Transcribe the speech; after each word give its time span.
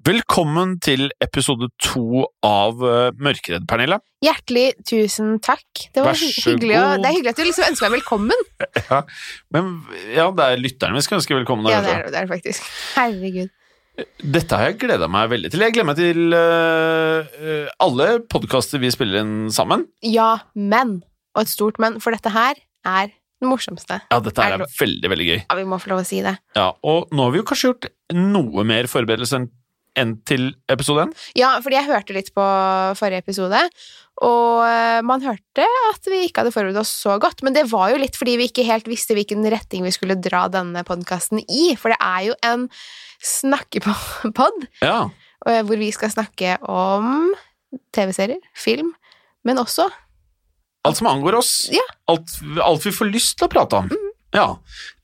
Velkommen 0.00 0.78
til 0.80 1.10
episode 1.20 1.66
to 1.84 2.22
av 2.46 2.78
uh, 2.80 3.10
Mørkeredd, 3.20 3.66
Pernille. 3.68 3.98
Hjertelig 4.24 4.70
tusen 4.88 5.34
takk. 5.44 5.66
Det, 5.92 6.00
var 6.00 6.16
hyggelig, 6.16 6.72
god. 6.72 7.02
det 7.02 7.10
er 7.10 7.16
hyggelig 7.18 7.32
at 7.34 7.40
du 7.40 7.44
liksom 7.44 7.66
ønsker 7.66 7.84
meg 7.90 7.98
velkommen. 7.98 8.46
Ja, 8.90 9.02
men 9.52 9.68
ja, 10.14 10.24
det 10.32 10.46
er 10.46 10.62
lytterne 10.62 10.96
vi 10.96 11.04
skal 11.04 11.18
ønske 11.18 11.36
velkommen. 11.36 11.68
Ja, 11.68 11.82
det 11.84 11.92
er 11.92 12.08
det 12.14 12.22
er 12.22 12.30
faktisk. 12.30 12.64
Herregud. 12.96 13.52
Dette 14.24 14.56
har 14.56 14.70
jeg 14.70 14.80
gleda 14.86 15.10
meg 15.12 15.28
veldig 15.34 15.52
til. 15.52 15.66
Jeg 15.66 15.76
gleder 15.76 15.90
meg 15.90 16.00
til 16.00 16.32
uh, 16.32 17.68
alle 17.84 18.08
podkaster 18.32 18.80
vi 18.80 18.94
spiller 18.94 19.20
inn 19.20 19.36
sammen. 19.52 19.84
Ja, 20.06 20.32
men, 20.56 21.02
og 21.36 21.44
et 21.44 21.52
stort 21.52 21.82
men, 21.82 22.00
for 22.00 22.16
dette 22.16 22.32
her 22.32 22.56
er 22.88 23.12
det 23.12 23.48
morsomste. 23.52 24.00
Ja, 24.08 24.24
dette 24.24 24.48
Er 24.48 24.56
er 24.56 24.64
veldig, 24.64 25.12
veldig 25.12 25.28
gøy. 25.28 25.38
Ja, 25.44 25.60
vi 25.60 25.68
må 25.68 25.76
få 25.80 25.92
lov 25.92 26.06
å 26.06 26.08
si 26.08 26.24
det. 26.24 26.38
Ja, 26.56 26.70
Og 26.80 27.12
nå 27.12 27.28
har 27.28 27.36
vi 27.36 27.44
jo 27.44 27.50
kanskje 27.52 27.74
gjort 27.74 27.90
noe 28.16 28.64
mer 28.68 28.88
forberedelser 28.88 29.42
enn 29.42 29.50
enn 29.98 30.16
til 30.28 30.52
episode 30.70 31.06
én. 31.08 31.14
Ja, 31.38 31.56
fordi 31.64 31.76
jeg 31.78 31.88
hørte 31.88 32.14
litt 32.14 32.30
på 32.36 32.44
forrige 32.98 33.22
episode, 33.24 33.58
og 34.20 34.60
eh, 34.66 35.00
man 35.06 35.22
hørte 35.24 35.64
at 35.90 36.08
vi 36.12 36.26
ikke 36.28 36.42
hadde 36.44 36.52
forberedt 36.54 36.78
oss 36.82 36.92
så 37.02 37.16
godt, 37.22 37.42
men 37.42 37.56
det 37.56 37.64
var 37.72 37.90
jo 37.94 37.98
litt 38.02 38.18
fordi 38.20 38.36
vi 38.38 38.46
ikke 38.50 38.66
helt 38.68 38.86
visste 38.90 39.16
hvilken 39.16 39.42
retning 39.50 39.82
vi 39.86 39.92
skulle 39.94 40.18
dra 40.20 40.44
denne 40.52 40.84
podkasten 40.86 41.40
i, 41.46 41.74
for 41.80 41.90
det 41.94 41.98
er 42.04 42.28
jo 42.30 42.36
en 42.46 42.68
snakkepod, 43.24 44.68
Ja. 44.84 45.08
eh, 45.46 45.62
hvor 45.66 45.76
vi 45.80 45.90
skal 45.94 46.12
snakke 46.12 46.58
om 46.68 47.32
TV-serier, 47.94 48.40
film, 48.54 48.92
men 49.44 49.58
også 49.62 49.88
Alt 50.88 50.96
som 50.96 51.10
angår 51.10 51.34
oss. 51.36 51.68
Ja. 51.68 51.82
Alt, 52.08 52.30
alt 52.64 52.86
vi 52.86 52.90
får 52.96 53.10
lyst 53.12 53.34
til 53.36 53.44
å 53.44 53.50
prate 53.52 53.76
om. 53.82 53.90
Ja. 54.36 54.46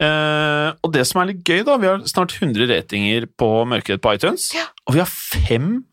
Eh, 0.02 0.70
og 0.86 0.92
det 0.94 1.02
som 1.08 1.20
er 1.22 1.32
litt 1.32 1.42
gøy, 1.46 1.64
da 1.66 1.76
Vi 1.82 1.88
har 1.90 2.04
snart 2.06 2.36
100 2.36 2.68
ratinger 2.70 3.26
på 3.38 3.48
Mørkeredd 3.68 4.02
på 4.04 4.14
iTunes. 4.14 4.50
Ja. 4.54 4.68
Og 4.86 4.94
vi 4.96 5.02
har 5.02 5.10
fem 5.10 5.84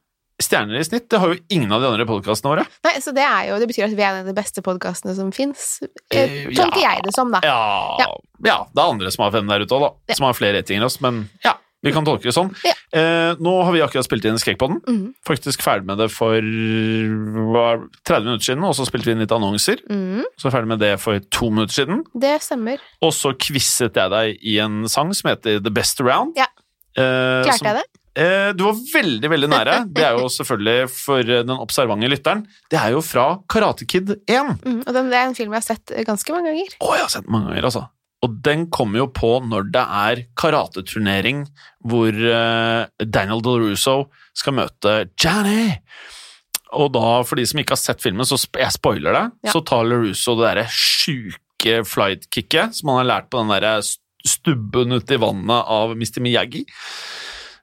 stjerner 0.44 0.80
i 0.82 0.84
snitt. 0.86 1.08
Det 1.10 1.20
har 1.22 1.32
jo 1.34 1.40
ingen 1.54 1.72
av 1.72 1.82
de 1.82 1.88
andre 1.88 2.06
podkastene 2.10 2.52
våre. 2.52 2.66
Nei, 2.86 2.94
så 3.02 3.14
det, 3.16 3.24
er 3.24 3.48
jo, 3.52 3.58
det 3.62 3.68
betyr 3.70 3.86
at 3.88 3.96
vi 3.96 4.04
er 4.04 4.12
en 4.12 4.22
av 4.26 4.30
de 4.30 4.36
beste 4.38 4.64
podkastene 4.66 5.16
som 5.18 5.32
fins. 5.36 5.80
Eh, 6.12 6.50
Tolker 6.52 6.82
ja. 6.82 6.94
jeg 6.98 7.06
det 7.08 7.14
som, 7.16 7.32
da. 7.34 7.42
Ja, 7.46 7.98
Ja. 8.44 8.58
det 8.74 8.82
er 8.82 8.90
andre 8.90 9.12
som 9.14 9.24
har 9.26 9.34
fem 9.36 9.48
der 9.50 9.64
ute 9.64 9.78
òg, 9.78 9.86
da. 9.88 10.16
Som 10.18 10.28
har 10.28 10.38
flere 10.38 10.60
ratinger 10.60 10.82
enn 10.84 10.90
oss. 10.90 11.00
Men 11.06 11.24
ja, 11.46 11.56
vi 11.84 11.92
kan 11.96 12.06
tolke 12.08 12.24
det 12.30 12.34
sånn. 12.36 12.52
Ja. 12.64 12.74
Eh, 12.96 13.36
nå 13.44 13.54
har 13.66 13.74
vi 13.76 13.82
akkurat 13.84 14.06
spilt 14.08 14.26
inn 14.30 14.38
Skrekkpodden. 14.40 14.80
Mm. 14.88 15.06
Faktisk 15.28 15.62
ferdig 15.66 15.86
med 15.90 16.00
det 16.00 16.10
for 16.14 16.38
hva, 16.40 17.66
30 18.08 18.28
minutter 18.28 18.48
siden, 18.50 18.64
og 18.68 18.76
så 18.78 18.86
spilte 18.88 19.10
vi 19.10 19.16
inn 19.18 19.24
litt 19.24 19.34
annonser. 19.36 19.82
Mm. 19.90 20.24
Så 20.40 20.52
ferdig 20.54 20.72
med 20.74 20.82
det 20.84 20.94
for 21.04 21.20
to 21.34 21.50
minutter 21.54 21.76
siden. 21.82 22.04
det 22.16 22.36
stemmer. 22.46 22.80
Og 23.04 23.12
så 23.16 23.34
quizet 23.36 23.96
jeg 24.00 24.14
deg 24.14 24.38
i 24.54 24.60
en 24.64 24.84
sang 24.92 25.14
som 25.18 25.32
heter 25.34 25.60
The 25.64 25.74
Best 25.74 26.02
Around. 26.04 26.38
Ja. 26.40 26.48
Eh, 26.96 27.44
Klarte 27.44 27.58
som- 27.60 27.68
jeg 27.72 27.82
det? 27.82 27.90
Eh, 28.16 28.52
du 28.54 28.64
var 28.68 28.74
veldig, 28.78 29.30
veldig 29.32 29.48
nære. 29.50 29.76
Det 29.98 30.04
er 30.06 30.12
jo 30.20 30.28
selvfølgelig 30.30 30.90
for 30.94 31.18
eh, 31.26 31.42
den 31.42 31.58
observante 31.58 32.06
lytteren. 32.12 32.44
Det 32.70 32.78
er 32.78 32.92
jo 32.94 33.02
fra 33.02 33.40
Karate 33.50 33.88
Kid 33.90 34.12
1. 34.30 34.52
Mm, 34.62 34.84
og 34.86 34.94
den, 34.94 35.10
det 35.10 35.18
er 35.18 35.26
en 35.32 35.34
film 35.34 35.52
jeg 35.56 35.64
har 35.64 35.66
sett 35.66 35.94
ganske 36.06 36.30
mange 36.36 36.52
ganger. 36.52 36.76
Å, 36.78 36.92
jeg 36.94 37.02
har 37.08 37.10
sett 37.10 37.28
mange 37.34 37.50
ganger, 37.50 37.66
altså. 37.72 37.88
Og 38.24 38.38
den 38.46 38.68
kommer 38.72 39.04
jo 39.04 39.08
på 39.12 39.34
når 39.44 39.70
det 39.74 39.84
er 39.84 40.22
karateturnering 40.40 41.44
hvor 41.84 42.12
Daniel 42.16 43.12
Daniel 43.12 43.42
DeLusso 43.44 43.98
skal 44.38 44.56
møte 44.62 44.94
Johnny. 45.20 45.74
Og 46.74 46.94
da, 46.96 47.22
for 47.28 47.38
de 47.38 47.46
som 47.46 47.60
ikke 47.62 47.76
har 47.76 47.82
sett 47.84 48.02
filmen, 48.02 48.26
så 48.26 48.40
jeg 48.58 48.72
spoiler 48.74 49.14
det, 49.14 49.26
Ja. 49.46 49.52
så 49.54 49.62
tar 49.68 49.84
LaRusso 49.86 50.34
det 50.40 50.48
derre 50.48 50.64
sjuke 50.72 51.84
flightkicket 51.86 52.74
som 52.80 52.90
han 52.90 53.04
har 53.04 53.10
lært 53.12 53.30
på 53.30 53.44
den 53.44 53.52
derre 53.54 53.76
stubben 54.26 54.96
ute 54.96 55.14
i 55.18 55.22
vannet 55.22 55.68
av 55.68 55.92
Mr. 55.94 56.20
Miyagi. 56.24 56.64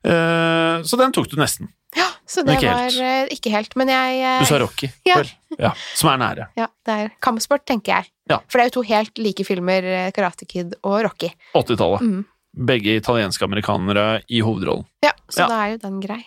Eh, 0.04 0.76
så 0.86 0.96
den 1.00 1.12
tok 1.16 1.28
du 1.32 1.36
nesten. 1.40 1.68
Ja, 1.96 2.06
så 2.28 2.44
det 2.46 2.58
ikke 2.58 2.70
var 2.70 2.84
helt. 2.86 2.98
eh, 3.02 3.30
ikke 3.34 3.50
helt. 3.50 3.72
Men 3.80 3.90
jeg 3.90 4.20
eh, 4.22 4.40
Du 4.42 4.46
sa 4.46 4.58
Rocky, 4.62 4.90
Ja. 5.10 5.16
Ja, 5.58 5.70
som 5.98 6.10
er 6.12 6.20
nære. 6.22 6.46
Ja, 6.58 6.68
det 6.86 6.96
er 6.96 7.10
kampsport, 7.24 7.64
tenker 7.66 7.96
jeg. 7.96 8.10
Ja. 8.30 8.38
For 8.46 8.58
det 8.58 8.64
er 8.64 8.70
jo 8.70 8.74
to 8.78 8.84
helt 8.86 9.18
like 9.18 9.46
filmer, 9.48 9.82
eh, 9.82 10.10
Karate 10.14 10.46
Kid 10.46 10.76
og 10.84 11.00
Rocky. 11.08 11.32
80-tallet. 11.58 12.04
Mm. 12.06 12.24
Begge 12.70 12.96
italienske 12.98 13.46
amerikanere 13.46 14.22
i 14.30 14.40
hovedrollen. 14.42 14.86
Ja, 15.06 15.12
så 15.30 15.46
da 15.50 15.58
er 15.66 15.76
jo 15.76 15.82
den 15.84 16.00
grei. 16.02 16.22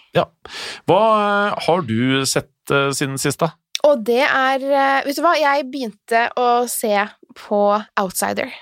Hva 0.88 1.02
har 1.66 1.82
du 1.84 2.24
sett 2.30 2.72
uh, 2.72 2.92
siden 2.96 3.18
sist, 3.20 3.44
da? 3.44 3.52
Og 3.84 4.06
det 4.08 4.22
er 4.24 4.64
Vet 5.04 5.18
du 5.18 5.24
hva, 5.26 5.34
jeg 5.36 5.66
begynte 5.68 6.30
å 6.40 6.64
se 6.72 6.96
på 7.36 7.60
Outsider. 8.00 8.54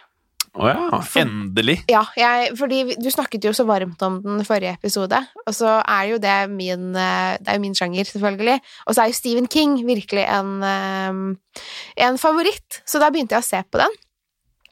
Å 0.60 0.68
ja, 0.68 1.00
For- 1.08 1.24
endelig. 1.24 1.78
Ja, 1.88 2.02
jeg, 2.20 2.52
fordi 2.60 2.82
du 3.00 3.08
snakket 3.14 3.46
jo 3.48 3.54
så 3.56 3.64
varmt 3.70 4.02
om 4.04 4.18
den 4.26 4.44
forrige 4.44 4.74
episode, 4.76 5.22
og 5.46 5.56
så 5.56 5.78
er 5.80 6.10
jo 6.10 6.18
det 6.20 6.38
min 6.52 6.90
eh, 6.92 7.38
Det 7.40 7.48
er 7.54 7.60
jo 7.60 7.64
min 7.64 7.78
sjanger, 7.78 8.10
selvfølgelig. 8.10 8.58
Og 8.86 8.96
så 8.98 9.04
er 9.06 9.12
jo 9.12 9.20
Stephen 9.22 9.48
King 9.48 9.78
virkelig 9.88 10.26
en, 10.28 10.52
eh, 10.68 11.64
en 12.08 12.20
favoritt, 12.20 12.82
så 12.84 13.00
da 13.00 13.10
begynte 13.14 13.38
jeg 13.38 13.46
å 13.46 13.48
se 13.48 13.64
på 13.72 13.80
den. 13.80 13.96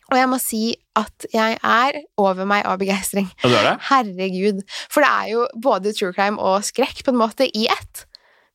Og 0.09 0.17
jeg 0.17 0.29
må 0.31 0.39
si 0.41 0.63
at 0.97 1.25
jeg 1.31 1.59
er 1.61 1.99
over 2.19 2.47
meg 2.49 2.65
av 2.67 2.79
begeistring. 2.81 3.29
Er? 3.45 3.75
Herregud. 3.91 4.63
For 4.89 5.05
det 5.05 5.09
er 5.09 5.27
jo 5.35 5.45
både 5.61 5.93
true 5.93 6.15
crime 6.15 6.41
og 6.41 6.65
skrekk 6.65 7.03
på 7.05 7.13
en 7.13 7.21
måte 7.21 7.45
i 7.45 7.67
ett. 7.69 8.05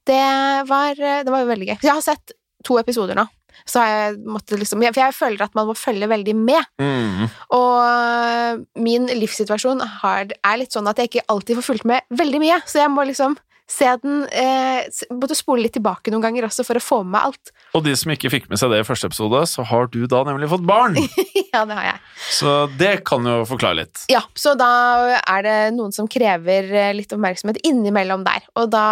Det 0.04 0.20
var, 0.68 0.98
eh, 0.98 1.22
det 1.24 1.32
var 1.32 1.44
jo 1.44 1.52
veldig 1.54 1.68
gøy. 1.70 1.78
Jeg 1.78 1.92
har 1.94 2.04
sett 2.04 2.34
to 2.66 2.76
episoder 2.82 3.16
nå. 3.16 3.24
Så 3.64 3.80
har 3.80 3.92
jeg 3.92 4.20
måttet 4.26 4.60
liksom 4.60 4.82
For 4.84 5.00
jeg 5.00 5.16
føler 5.16 5.46
at 5.46 5.56
man 5.56 5.68
må 5.70 5.76
følge 5.78 6.10
veldig 6.10 6.36
med. 6.36 6.70
Mm. 6.82 7.24
Og 7.56 8.66
min 8.84 9.08
livssituasjon 9.08 9.82
har, 10.02 10.30
er 10.34 10.60
litt 10.60 10.74
sånn 10.74 10.88
at 10.90 11.00
jeg 11.00 11.12
ikke 11.12 11.26
alltid 11.32 11.60
får 11.60 11.68
fulgt 11.70 11.88
med 11.88 12.14
veldig 12.14 12.42
mye, 12.42 12.60
så 12.68 12.84
jeg 12.84 12.92
må 12.92 13.06
liksom 13.08 13.38
se 13.70 13.88
den 14.02 14.24
eh, 14.28 14.84
Måtte 15.14 15.36
spole 15.36 15.64
litt 15.64 15.74
tilbake 15.76 16.12
noen 16.12 16.24
ganger 16.24 16.46
også 16.48 16.66
for 16.66 16.78
å 16.78 16.82
få 16.82 17.00
med 17.02 17.14
meg 17.14 17.30
alt. 17.30 17.52
Og 17.76 17.84
de 17.86 17.94
som 17.96 18.12
ikke 18.12 18.30
fikk 18.32 18.48
med 18.50 18.60
seg 18.60 18.72
det 18.72 18.82
i 18.82 18.86
første 18.86 19.08
episode, 19.10 19.40
så 19.50 19.64
har 19.66 19.88
du 19.92 20.02
da 20.10 20.22
nemlig 20.26 20.50
fått 20.52 20.66
barn. 20.68 20.98
ja, 21.54 21.64
det 21.64 21.78
har 21.78 21.86
jeg. 21.86 22.02
Så 22.36 22.54
det 22.80 22.92
kan 23.08 23.26
jo 23.28 23.38
forklare 23.48 23.80
litt. 23.82 24.04
Ja, 24.12 24.24
så 24.38 24.54
da 24.58 24.70
er 25.20 25.46
det 25.46 25.58
noen 25.78 25.94
som 25.96 26.10
krever 26.10 26.68
eh, 26.70 26.92
litt 26.96 27.12
oppmerksomhet 27.14 27.62
innimellom 27.64 28.26
der. 28.26 28.44
Og 28.60 28.68
da 28.74 28.86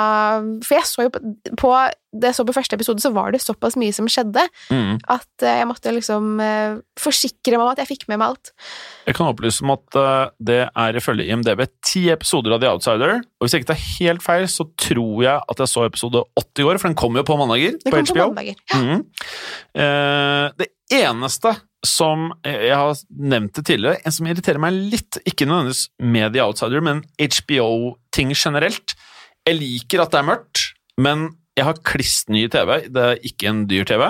For 0.64 0.78
jeg 0.78 0.88
så 0.88 1.08
jo 1.08 1.14
på, 1.14 1.22
på 1.60 1.74
det 2.12 2.28
jeg 2.28 2.36
så 2.36 2.44
på 2.44 2.52
første 2.54 2.76
episode, 2.76 3.00
så 3.00 3.10
var 3.14 3.32
det 3.32 3.40
såpass 3.40 3.74
mye 3.80 3.92
som 3.96 4.06
skjedde, 4.10 4.42
Mm. 4.70 4.98
at 5.08 5.42
eh, 5.46 5.58
jeg 5.62 5.66
måtte 5.70 5.92
liksom 5.96 6.40
eh, 6.44 6.74
forsikre 7.00 7.56
meg 7.56 7.64
om 7.64 7.70
at 7.72 7.78
jeg 7.80 7.88
fikk 7.88 8.04
med 8.08 8.18
meg 8.20 8.28
alt. 8.34 8.52
Jeg 9.08 9.16
kan 9.16 9.30
opplyse 9.32 9.62
om 9.64 9.72
at 9.74 9.96
eh, 9.96 10.30
det 10.38 10.58
er 10.68 10.98
ifølge 11.00 11.24
IMDb 11.32 11.64
ti 11.84 12.04
episoder 12.12 12.52
av 12.52 12.60
The 12.60 12.68
Outsider. 12.68 13.14
Og 13.40 13.46
hvis 13.46 13.56
jeg 13.56 13.64
ikke 13.64 13.72
tar 13.72 13.82
helt 13.98 14.22
feil, 14.22 14.44
så 14.52 14.68
tror 14.76 15.22
jeg 15.24 15.40
at 15.40 15.64
jeg 15.64 15.72
så 15.72 15.86
episode 15.88 16.22
80 16.36 16.60
i 16.62 16.68
år, 16.68 16.78
for 16.82 16.88
den 16.92 16.98
kommer 17.00 17.22
jo 17.22 17.28
på 17.32 17.38
mandager 17.40 17.78
på 17.86 17.96
HBO. 17.96 18.12
på 18.12 18.28
mandager. 18.34 18.56
Ja. 18.72 19.00
Eh, 19.82 20.52
det 20.60 20.68
eneste 20.92 21.54
som 21.82 22.28
jeg 22.46 22.76
har 22.76 22.92
nevnt 23.10 23.56
det 23.58 23.64
tidligere, 23.66 23.98
en 24.06 24.12
som 24.14 24.26
irriterer 24.30 24.60
meg 24.62 24.76
litt, 24.92 25.16
ikke 25.26 25.48
nødvendigvis 25.48 25.88
med 26.12 26.34
The 26.36 26.44
Outsider, 26.44 26.84
men 26.84 27.00
HBO-ting 27.18 28.34
generelt. 28.36 28.94
Jeg 29.48 29.58
liker 29.58 30.04
at 30.04 30.12
det 30.14 30.20
er 30.20 30.28
mørkt, 30.28 30.66
men 31.02 31.30
jeg 31.52 31.66
har 31.66 31.80
kliss 31.84 32.22
ny 32.32 32.46
TV. 32.52 32.70
Det 32.88 33.02
er 33.04 33.24
ikke 33.28 33.50
en 33.50 33.62
dyr 33.68 33.84
TV. 33.88 34.06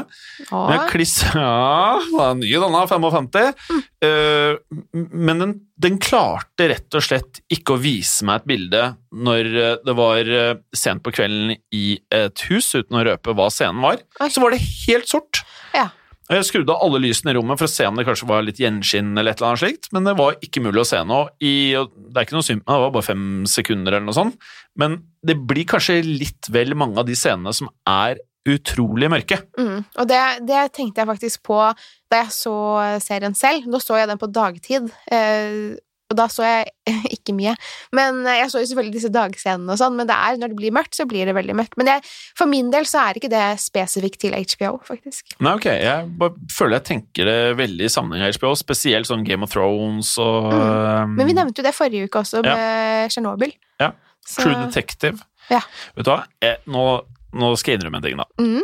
Men 0.53 0.75
jeg 0.77 0.91
kliss 0.93 1.15
Ja, 1.35 1.99
den 2.07 2.21
er 2.23 2.37
ny, 2.39 2.53
denne, 2.63 2.83
55. 2.87 3.81
Eh, 4.07 4.59
men 4.93 5.43
den, 5.43 5.55
den 5.83 5.99
klarte 6.03 6.69
rett 6.71 6.99
og 6.99 7.03
slett 7.03 7.41
ikke 7.53 7.75
å 7.75 7.83
vise 7.83 8.27
meg 8.29 8.43
et 8.43 8.51
bilde 8.53 8.85
når 9.13 9.51
eh, 9.51 9.75
det 9.83 9.97
var 9.99 10.31
eh, 10.39 10.55
sent 10.77 11.03
på 11.03 11.15
kvelden 11.15 11.57
i 11.75 11.87
et 12.15 12.45
hus, 12.51 12.71
uten 12.79 13.01
å 13.01 13.05
røpe 13.11 13.35
hva 13.35 13.49
scenen 13.53 13.83
var. 13.83 13.99
Oi. 14.23 14.31
Så 14.31 14.43
var 14.45 14.55
det 14.55 14.63
helt 14.63 15.11
sort. 15.11 15.32
Og 16.33 16.39
Jeg 16.39 16.47
skrudde 16.49 16.73
av 16.73 16.87
alle 16.87 17.03
lysene 17.03 17.35
i 17.35 17.37
rommet 17.37 17.61
for 17.61 17.69
å 17.69 17.71
se 17.71 17.85
om 17.85 17.99
det 17.99 18.07
kanskje 18.09 18.27
var 18.31 18.45
litt 18.47 18.61
gjenskinn, 18.63 19.11
eller 19.21 19.35
et 19.35 19.41
eller 19.43 19.51
annet 19.51 19.61
slikt, 19.61 19.91
men 19.93 20.07
det 20.09 20.15
var 20.17 20.39
ikke 20.41 20.63
mulig 20.65 20.81
å 20.81 20.89
se 20.89 21.01
noe. 21.05 21.27
I, 21.45 21.77
det 21.77 22.15
er 22.17 22.25
ikke 22.25 22.39
noe 22.39 22.47
synd, 22.47 22.63
det 22.65 22.79
var 22.87 22.95
bare 22.95 23.05
fem 23.05 23.27
sekunder 23.53 23.93
eller 23.93 24.07
noe 24.07 24.17
sånt. 24.17 24.39
Men 24.81 24.97
det 25.21 25.37
blir 25.45 25.69
kanskje 25.69 25.99
litt 26.07 26.49
vel 26.55 26.73
mange 26.81 26.97
av 27.03 27.05
de 27.11 27.19
scenene 27.21 27.53
som 27.53 27.69
er 27.85 28.23
utrolig 28.49 29.13
mørke. 29.13 29.43
mm, 29.61 29.85
og 30.01 30.09
det, 30.09 30.23
det 30.49 30.63
tenkte 30.73 31.03
jeg 31.03 31.11
faktisk 31.13 31.45
på 31.53 31.61
da 31.61 32.23
jeg 32.25 32.33
så 32.35 32.57
serien 33.05 33.37
selv. 33.37 33.69
Nå 33.69 33.83
så 33.85 34.01
jeg 34.01 34.09
den 34.09 34.23
på 34.23 34.33
dagtid, 34.33 34.89
eh, 35.13 35.77
og 36.13 36.19
da 36.21 36.29
så 36.33 36.45
jeg 36.45 36.71
ikke 37.17 37.35
mye. 37.37 37.55
Men 37.97 38.21
eh, 38.29 38.39
jeg 38.43 38.53
så 38.53 38.61
jo 38.63 38.69
selvfølgelig 38.71 38.95
disse 38.99 39.11
dagscenene 39.15 39.75
og 39.75 39.81
sånn, 39.81 39.97
men 39.99 40.09
det 40.11 40.17
er, 40.17 40.39
når 40.41 40.53
det 40.53 40.59
blir 40.61 40.75
mørkt, 40.77 40.95
så 40.99 41.07
blir 41.09 41.27
det 41.29 41.35
veldig 41.37 41.57
mørkt. 41.59 41.77
Men 41.81 41.91
jeg, 41.95 42.05
for 42.39 42.51
min 42.53 42.71
del 42.75 42.87
så 42.89 43.03
er 43.07 43.19
ikke 43.21 43.33
det 43.33 43.45
spesifikt 43.63 44.21
til 44.27 44.37
HBO, 44.37 44.75
faktisk. 44.89 45.35
Nei, 45.43 45.57
ok, 45.59 45.69
jeg 45.73 46.11
bare 46.21 46.53
føler 46.53 46.79
jeg 46.79 46.87
tenker 46.93 47.29
det 47.33 47.39
veldig 47.61 47.89
i 47.89 47.93
sammenheng 47.93 48.29
med 48.29 48.39
HBO, 48.39 48.55
spesielt 48.61 49.09
sånn 49.11 49.25
Game 49.27 49.47
of 49.47 49.53
Thrones 49.55 50.15
og 50.23 50.53
mm. 50.53 51.17
Men 51.19 51.29
vi 51.29 51.37
nevnte 51.39 51.63
jo 51.63 51.67
det 51.67 51.75
forrige 51.77 52.07
uke 52.11 52.23
også, 52.23 52.43
Ja. 52.47 52.55
med 52.59 53.11
Tsjernobyl. 53.15 53.55
Ja. 53.83 53.93
Så- 54.27 54.45
True 54.45 54.59
Detective. 54.67 55.19
Ja. 55.51 55.61
Vet 55.97 56.07
du 56.07 56.11
hva, 56.13 56.21
jeg, 56.43 56.61
nå, 56.71 56.83
nå 57.35 57.49
skal 57.59 57.73
jeg 57.75 57.81
innrømme 57.81 57.99
en 57.99 58.05
ting, 58.05 58.21
da. 58.21 58.27
Mm. 58.39 58.63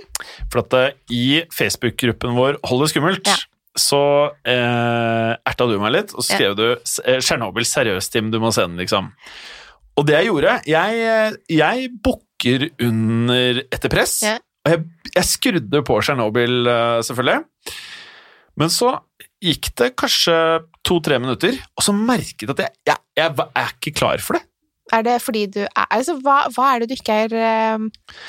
For 0.52 0.60
at 0.62 0.76
eh, 0.78 0.92
i 1.14 1.24
Facebook-gruppen 1.54 2.36
vår 2.38 2.58
Hold 2.70 2.84
det 2.84 2.90
skummelt, 2.92 3.26
Ja. 3.26 3.34
Så 3.80 4.02
eh, 4.46 5.32
erta 5.48 5.68
du 5.68 5.76
meg 5.80 5.94
litt, 5.94 6.14
og 6.14 6.24
så 6.24 6.34
skrev 6.36 6.56
du 6.58 6.66
eh, 6.72 7.18
'Tsjernobyl 7.18 7.66
seriøst, 7.68 8.12
Tim, 8.12 8.32
du 8.34 8.40
må 8.42 8.52
se 8.54 8.66
den', 8.66 8.78
liksom. 8.80 9.12
Og 9.98 10.06
det 10.06 10.14
jeg 10.14 10.28
gjorde 10.28 10.52
Jeg, 10.70 11.38
jeg 11.50 11.88
bukker 12.06 12.68
under 12.86 13.62
etter 13.66 13.90
press. 13.90 14.20
Ja. 14.22 14.36
Og 14.66 14.74
jeg, 14.74 14.84
jeg 15.14 15.26
skrudde 15.26 15.82
på 15.86 16.00
Tsjernobyl, 16.04 16.58
eh, 16.70 16.98
selvfølgelig. 17.06 17.78
Men 18.58 18.72
så 18.74 18.96
gikk 19.42 19.70
det 19.78 19.92
kanskje 19.98 20.36
to-tre 20.86 21.18
minutter, 21.22 21.58
og 21.78 21.84
så 21.86 21.94
merket 21.94 22.48
jeg 22.48 22.54
at 22.56 22.62
jeg, 22.64 22.72
jeg, 22.90 23.02
jeg 23.20 23.50
er 23.62 23.74
ikke 23.76 23.94
klar 24.00 24.22
for 24.22 24.38
det. 24.38 24.44
Er 24.92 25.02
det 25.04 25.18
fordi 25.20 25.42
du 25.52 25.60
er 25.66 25.86
Altså, 25.90 26.14
hva, 26.24 26.38
hva 26.54 26.70
er 26.74 26.80
det 26.84 26.88
du 26.88 26.94
ikke 26.96 27.16
er 27.26 27.34
eh, 27.36 27.82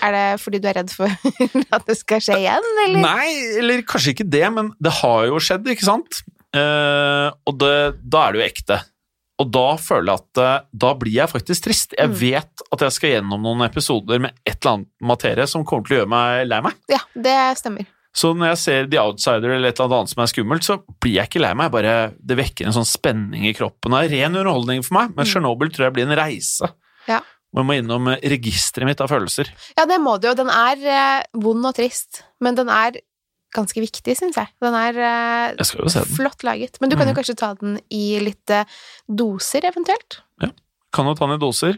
Er 0.03 0.11
det 0.15 0.25
fordi 0.43 0.59
du 0.59 0.67
er 0.67 0.75
redd 0.81 0.91
for 0.91 1.07
at 1.77 1.85
det 1.87 1.95
skal 2.01 2.19
skje 2.25 2.37
igjen, 2.41 2.67
eller? 2.85 3.01
Nei, 3.05 3.29
eller 3.61 3.81
kanskje 3.87 4.13
ikke 4.15 4.27
det, 4.29 4.45
men 4.55 4.73
det 4.83 4.91
har 5.01 5.27
jo 5.31 5.39
skjedd, 5.43 5.67
ikke 5.71 5.87
sant? 5.87 6.21
Uh, 6.55 7.29
og 7.47 7.59
det, 7.61 7.73
da 8.09 8.23
er 8.27 8.33
det 8.33 8.39
jo 8.41 8.47
ekte. 8.47 8.79
Og 9.39 9.51
da 9.55 9.67
føler 9.79 10.09
jeg 10.11 10.19
at 10.19 10.39
eh, 10.43 10.63
da 10.83 10.89
blir 10.99 11.13
jeg 11.15 11.31
faktisk 11.31 11.63
trist. 11.69 11.93
Jeg 11.95 12.09
Mm. 12.09 12.15
vet 12.19 12.63
at 12.75 12.81
jeg 12.83 12.91
skal 12.91 13.13
gjennom 13.13 13.45
noen 13.45 13.61
episoder 13.63 14.19
med 14.19 14.33
et 14.43 14.57
eller 14.57 14.73
annet 14.81 14.89
materie 15.13 15.45
som 15.47 15.63
kommer 15.63 15.87
til 15.87 15.95
å 15.95 15.99
gjøre 16.01 16.11
meg 16.11 16.41
lei 16.49 16.59
meg. 16.65 16.75
Ja, 16.91 16.99
det 17.15 17.37
stemmer. 17.61 17.87
Så 18.19 18.31
når 18.35 18.51
jeg 18.51 18.59
ser 18.65 18.87
The 18.91 18.99
Outsider 19.05 19.53
eller 19.55 19.71
et 19.71 19.79
eller 19.79 19.99
annet 20.01 20.11
som 20.13 20.23
er 20.25 20.31
skummelt, 20.31 20.65
så 20.67 20.79
blir 20.99 21.15
jeg 21.19 21.29
ikke 21.29 21.41
lei 21.43 21.51
meg. 21.59 21.71
Bare, 21.73 21.95
det 22.19 22.37
vekker 22.39 22.67
en 22.67 22.75
sånn 22.75 22.87
spenning 22.89 23.45
i 23.47 23.53
kroppen. 23.57 23.93
Det 23.95 24.01
er 24.07 24.15
ren 24.17 24.35
underholdning 24.39 24.83
for 24.85 24.97
meg, 24.99 25.13
men 25.15 25.27
Tsjernobyl 25.29 25.71
tror 25.71 25.87
jeg 25.87 25.95
blir 25.99 26.09
en 26.09 26.17
reise. 26.19 26.71
Ja. 27.07 27.21
Man 27.55 27.65
må 27.65 27.77
innom 27.79 28.09
registeret 28.21 28.85
mitt 28.89 28.99
av 29.01 29.09
følelser. 29.09 29.47
Ja, 29.77 29.85
det 29.89 29.97
må 30.03 30.17
du 30.21 30.27
jo. 30.29 30.35
Den 30.37 30.51
er 30.53 30.83
eh, 30.83 31.23
vond 31.41 31.65
og 31.65 31.73
trist, 31.79 32.23
men 32.43 32.57
den 32.59 32.69
er 32.69 32.99
ganske 33.55 33.81
viktig, 33.81 34.13
syns 34.19 34.35
jeg. 34.37 34.51
Den 34.61 34.75
er 34.77 34.93
eh, 35.01 35.55
Jeg 35.57 35.79
den. 35.87 36.15
flott 36.19 36.43
laget. 36.45 36.77
Men 36.81 36.91
du 36.91 36.95
kan 36.99 37.07
jo 37.07 37.13
Mhm. 37.15 37.17
kanskje 37.17 37.37
ta 37.39 37.53
den 37.57 37.79
i 37.89 38.19
litt 38.21 38.49
eh, 38.53 38.65
doser, 39.09 39.65
eventuelt? 39.65 40.19
Kan 40.91 41.05
jo 41.05 41.13
ta 41.13 41.27
ned 41.29 41.37
doser. 41.41 41.75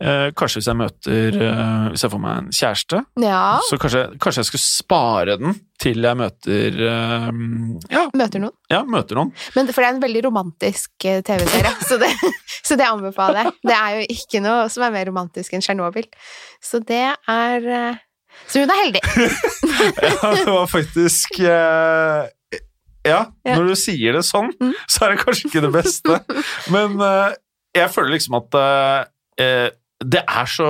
Eh, 0.00 0.30
kanskje 0.34 0.58
hvis 0.58 0.66
jeg 0.70 0.76
møter 0.78 1.34
eh, 1.36 1.82
Hvis 1.92 2.02
jeg 2.02 2.10
får 2.10 2.20
meg 2.22 2.38
en 2.40 2.46
kjæreste, 2.56 3.00
Ja. 3.22 3.40
så 3.68 3.76
kanskje, 3.78 4.00
kanskje 4.18 4.40
jeg 4.42 4.48
skulle 4.48 4.64
spare 4.64 5.36
den 5.38 5.54
til 5.78 6.00
jeg 6.02 6.16
møter 6.18 6.78
eh, 6.88 7.28
ja, 7.92 8.02
Møter 8.16 8.42
noen. 8.42 8.54
ja, 8.72 8.80
møter 8.88 9.20
noen. 9.20 9.30
Men 9.54 9.68
for 9.68 9.84
det 9.84 9.90
er 9.90 9.94
en 9.98 10.02
veldig 10.02 10.22
romantisk 10.26 11.06
eh, 11.06 11.20
TV-serie, 11.26 11.74
så, 11.88 11.98
det, 12.00 12.10
så 12.64 12.78
det 12.80 12.88
anbefaler 12.88 13.44
jeg. 13.44 13.54
Det 13.70 13.76
er 13.78 13.98
jo 14.00 14.08
ikke 14.16 14.42
noe 14.48 14.66
som 14.72 14.86
er 14.88 14.96
mer 14.96 15.06
romantisk 15.12 15.54
enn 15.54 15.62
Tsjernobyl. 15.64 16.08
Så 16.64 16.80
det 16.88 17.04
er 17.12 17.68
eh, 17.78 18.02
Så 18.50 18.64
hun 18.64 18.72
er 18.74 18.80
heldig. 18.82 19.04
Ja, 20.24 20.32
det 20.34 20.48
var 20.48 20.66
faktisk 20.72 21.38
eh, 21.44 22.26
ja, 23.04 23.18
når 23.44 23.66
du 23.68 23.74
sier 23.76 24.16
det 24.16 24.24
sånn, 24.24 24.48
Mm. 24.60 24.72
så 24.88 25.04
er 25.04 25.12
det 25.14 25.20
kanskje 25.26 25.48
ikke 25.50 25.60
det 25.66 25.72
beste. 25.74 26.18
Men 26.72 26.94
eh, 27.04 27.34
jeg 27.74 27.90
føler 27.94 28.14
liksom 28.16 28.36
at 28.40 28.56
eh, 28.60 29.04
eh, 29.44 29.70
det 30.04 30.22
er 30.28 30.46
så 30.50 30.68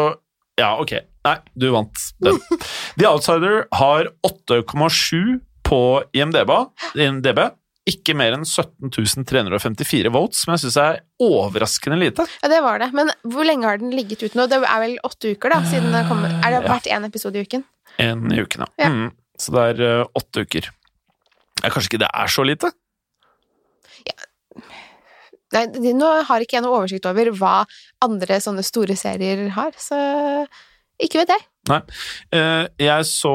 Ja, 0.61 0.77
ok. 0.79 0.93
Nei, 1.25 1.37
du 1.59 1.71
vant 1.75 1.99
den. 2.23 2.37
The 3.01 3.09
Outsider 3.11 3.65
har 3.75 4.11
8,7 4.27 5.41
på 5.67 5.79
IMDb. 6.15 6.53
IMDb. 7.01 7.41
Ikke 7.89 8.15
mer 8.17 8.33
enn 8.37 8.45
17 8.47 8.93
354 9.29 10.13
votes, 10.15 10.45
som 10.45 10.53
jeg 10.55 10.63
syns 10.63 10.77
er 10.81 11.01
overraskende 11.21 11.99
lite. 12.01 12.25
Ja, 12.45 12.49
det 12.53 12.61
var 12.65 12.79
det. 12.81 12.91
Men 12.97 13.11
hvor 13.29 13.45
lenge 13.49 13.67
har 13.69 13.81
den 13.83 13.91
ligget 13.97 14.23
ute 14.25 14.39
nå? 14.39 14.47
Det 14.53 14.61
er 14.63 14.81
vel 14.85 14.95
åtte 15.05 15.35
uker, 15.35 15.53
da? 15.53 15.59
Siden 15.69 15.91
den 15.93 16.07
kom. 16.09 16.23
Er 16.25 16.47
det 16.55 16.63
Ja. 16.63 16.69
vært 16.71 16.89
én 16.93 17.09
episode 17.09 17.37
i 17.41 17.45
uken? 17.45 17.65
En 17.99 18.25
i 18.33 18.41
uken, 18.45 18.65
ja. 18.65 18.71
Ja. 18.87 18.89
Mm. 18.95 19.11
Så 19.41 19.53
det 19.57 19.67
er 19.75 19.85
eh, 20.01 20.07
åtte 20.17 20.45
uker. 20.47 20.71
Ja, 21.65 21.69
kanskje 21.73 21.91
ikke 21.95 22.05
det 22.05 22.13
er 22.15 22.31
så 22.31 22.45
lite? 22.47 22.71
Nei, 25.55 25.93
nå 25.95 26.13
har 26.29 26.45
ikke 26.45 26.59
jeg 26.59 26.65
noe 26.65 26.79
oversikt 26.81 27.09
over 27.11 27.31
hva 27.39 27.57
andre 28.05 28.39
sånne 28.43 28.65
store 28.67 28.97
serier 28.99 29.47
har, 29.55 29.75
så 29.79 29.99
ikke 31.03 31.23
vet 31.23 31.35
jeg. 31.35 31.45
Nei. 31.71 31.81
Jeg 32.83 33.07
så 33.09 33.35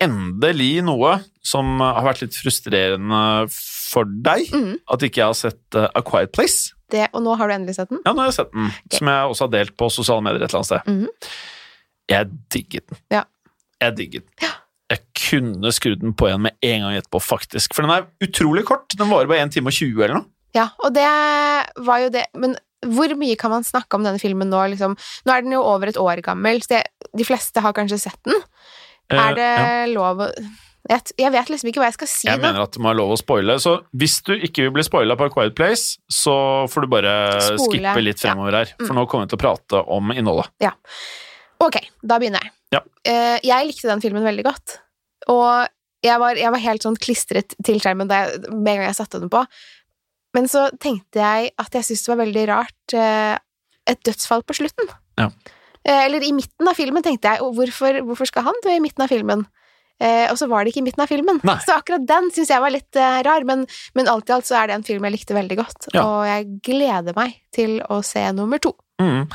endelig 0.00 0.84
noe 0.86 1.16
som 1.44 1.80
har 1.82 2.04
vært 2.06 2.22
litt 2.24 2.36
frustrerende 2.38 3.22
for 3.52 4.08
deg. 4.08 4.52
Mm. 4.54 4.76
At 4.92 5.04
ikke 5.06 5.22
jeg 5.22 5.32
har 5.32 5.38
sett 5.38 5.78
eh, 5.78 5.88
A 5.96 6.02
Quiet 6.06 6.32
Place. 6.36 6.76
Det, 6.90 7.06
og 7.14 7.22
nå 7.24 7.36
har 7.38 7.50
du 7.50 7.54
endelig 7.54 7.76
sett 7.78 7.90
den? 7.92 8.00
Ja, 8.06 8.14
nå 8.14 8.24
har 8.24 8.30
jeg 8.30 8.38
sett 8.40 8.54
den, 8.54 8.70
som 8.94 9.10
jeg 9.12 9.34
også 9.34 9.46
har 9.46 9.52
delt 9.54 9.76
på 9.78 9.90
sosiale 9.94 10.24
medier 10.26 10.42
et 10.42 10.48
eller 10.48 10.62
annet 10.62 10.70
sted. 10.70 10.90
Mm. 10.90 11.36
Jeg 12.10 12.32
digget 12.54 12.90
den. 12.90 13.02
Ja. 13.14 13.22
Jeg 13.80 13.96
digget 13.98 14.26
den. 14.26 14.56
Jeg 14.90 15.04
kunne 15.20 15.70
skrudd 15.70 16.00
den 16.02 16.16
på 16.18 16.26
igjen 16.26 16.42
med 16.42 16.56
en 16.66 16.84
gang 16.84 16.96
etterpå, 16.98 17.20
faktisk. 17.22 17.76
For 17.76 17.86
den 17.86 17.94
er 17.94 18.08
utrolig 18.26 18.64
kort. 18.66 18.90
Den 18.98 19.10
varer 19.12 19.30
bare 19.30 19.44
1 19.46 19.54
time 19.54 19.70
og 19.70 19.76
20 19.76 20.02
eller 20.02 20.18
noe. 20.18 20.26
Ja, 20.56 20.68
og 20.82 20.92
det 20.96 21.06
var 21.86 22.00
jo 22.02 22.08
det 22.10 22.24
Men 22.34 22.56
hvor 22.86 23.12
mye 23.20 23.36
kan 23.36 23.50
man 23.52 23.62
snakke 23.62 23.94
om 23.98 24.02
denne 24.06 24.18
filmen 24.18 24.48
nå, 24.48 24.62
liksom? 24.72 24.94
Nå 25.26 25.32
er 25.34 25.42
den 25.44 25.52
jo 25.52 25.60
over 25.62 25.90
et 25.92 25.98
år 26.00 26.22
gammel, 26.24 26.62
så 26.64 26.78
det, 26.78 26.84
de 27.14 27.26
fleste 27.28 27.60
har 27.60 27.74
kanskje 27.76 27.98
sett 28.00 28.16
den. 28.24 28.38
Eh, 29.12 29.18
Er 29.20 29.34
det 29.36 29.48
ja. 29.60 29.86
lov 29.92 30.22
å 30.24 30.28
jeg, 30.88 31.28
vet 31.30 31.50
liksom 31.52 31.68
ikke 31.68 31.78
hva 31.82 31.90
jeg 31.90 31.94
skal 31.98 32.08
si 32.08 32.26
Jeg 32.26 32.40
da. 32.40 32.48
mener 32.48 32.62
at 32.64 32.72
det 32.72 32.80
må 32.80 32.88
være 32.88 32.98
lov 33.02 33.10
å 33.12 33.18
spoile. 33.20 33.58
Så 33.60 33.74
hvis 33.94 34.22
du 34.24 34.32
ikke 34.32 34.64
vil 34.64 34.72
bli 34.78 34.82
spoila 34.82 35.14
på 35.14 35.26
A 35.28 35.30
Quiet 35.34 35.54
Place, 35.54 35.98
så 36.10 36.32
får 36.72 36.86
du 36.86 36.88
bare 36.96 37.12
Spole. 37.52 37.68
skippe 37.68 38.02
litt 38.02 38.24
Ja. 38.24 38.30
fremover 38.32 38.56
her. 38.56 38.72
For 38.80 38.94
Mm. 38.94 38.96
nå 38.96 39.06
kommer 39.06 39.28
vi 39.28 39.36
til 39.36 39.38
å 39.38 39.42
prate 39.44 39.84
om 39.86 40.10
innholdet. 40.16 40.48
Ja. 40.58 40.72
Ok, 41.60 41.76
da 42.02 42.18
begynner 42.18 42.40
jeg. 42.40 42.50
Ja. 42.72 42.80
Eh, 43.04 43.38
jeg 43.44 43.66
likte 43.68 43.90
den 43.92 44.00
filmen 44.00 44.24
veldig 44.24 44.42
godt. 44.48 44.78
Og 45.28 45.68
jeg 46.02 46.18
var, 46.18 46.34
jeg 46.34 46.50
var 46.50 46.58
helt 46.64 46.82
sånn 46.82 46.96
klistret 46.96 47.54
til 47.62 47.78
skjermen 47.78 48.08
jeg, 48.08 48.40
med 48.50 48.72
en 48.72 48.78
gang 48.80 48.86
jeg 48.88 48.96
satte 48.96 49.20
den 49.20 49.28
på. 49.28 49.44
Men 50.36 50.50
så 50.50 50.68
tenkte 50.78 51.22
jeg 51.22 51.54
at 51.58 51.74
jeg 51.74 51.86
syntes 51.86 52.04
det 52.06 52.12
var 52.12 52.20
veldig 52.24 52.44
rart 52.50 52.94
eh, 52.96 53.38
et 53.90 54.02
dødsfall 54.06 54.44
på 54.46 54.60
slutten. 54.60 54.90
Ja. 55.18 55.30
Eh, 55.82 56.04
eller 56.06 56.22
i 56.22 56.34
midten 56.36 56.68
av 56.70 56.78
filmen, 56.78 57.04
tenkte 57.04 57.32
jeg. 57.32 57.42
Hvorfor, 57.56 58.02
hvorfor 58.06 58.30
skal 58.30 58.46
han 58.50 58.60
dø 58.64 58.74
i 58.76 58.82
midten 58.84 59.06
av 59.06 59.10
filmen? 59.10 59.46
Eh, 60.00 60.30
og 60.32 60.38
så 60.40 60.48
var 60.48 60.64
det 60.64 60.72
ikke 60.72 60.80
i 60.80 60.86
midten 60.86 61.04
av 61.04 61.10
filmen. 61.10 61.40
Nei. 61.44 61.58
Så 61.64 61.76
akkurat 61.76 62.06
den 62.08 62.30
syns 62.32 62.52
jeg 62.52 62.62
var 62.64 62.72
litt 62.72 62.96
eh, 62.96 63.20
rar, 63.26 63.44
men, 63.48 63.66
men 63.98 64.08
alt 64.08 64.30
i 64.30 64.36
alt 64.36 64.48
så 64.48 64.56
er 64.60 64.70
det 64.70 64.78
en 64.78 64.86
film 64.86 65.04
jeg 65.06 65.16
likte 65.18 65.36
veldig 65.36 65.58
godt. 65.60 65.90
Ja. 65.92 66.04
Og 66.06 66.22
jeg 66.28 66.46
gleder 66.70 67.16
meg 67.16 67.36
til 67.54 67.80
å 67.84 68.00
se 68.06 68.24
nummer 68.36 68.62
to. 68.62 68.72
Mm. 69.02 69.26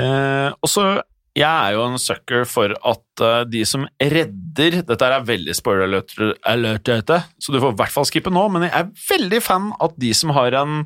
Eh, 0.00 0.48
og 0.56 0.70
så 0.70 0.86
Jeg 1.38 1.46
er 1.46 1.76
jo 1.76 1.84
en 1.86 2.00
sucker 2.00 2.42
for 2.48 2.74
at 2.74 3.22
uh, 3.22 3.44
de 3.46 3.62
som 3.68 3.84
redder 4.02 4.80
Dette 4.86 5.06
er 5.06 5.22
veldig 5.28 5.54
spoiler 5.54 6.02
alert, 6.48 6.90
så 7.38 7.54
du 7.54 7.60
får 7.62 7.76
i 7.76 7.78
hvert 7.78 7.94
fall 7.94 8.08
skippe 8.08 8.32
nå, 8.34 8.48
men 8.50 8.66
jeg 8.66 8.74
er 8.74 8.90
veldig 9.12 9.40
fan 9.44 9.70
at 9.78 9.94
de 10.00 10.10
som 10.16 10.34
har 10.34 10.56
en 10.58 10.82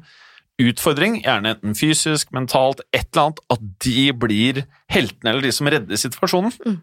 utfordring, 0.63 1.19
gjerne 1.25 1.55
enten 1.57 1.75
fysisk, 1.75 2.31
mentalt, 2.35 2.85
et 2.95 3.09
eller 3.09 3.25
annet, 3.25 3.41
at 3.51 3.65
de 3.83 4.05
blir 4.15 4.61
heltene 4.93 5.33
eller 5.33 5.49
de 5.49 5.55
som 5.55 5.71
redder 5.71 5.99
situasjonen. 5.99 6.55
Mm. 6.63 6.77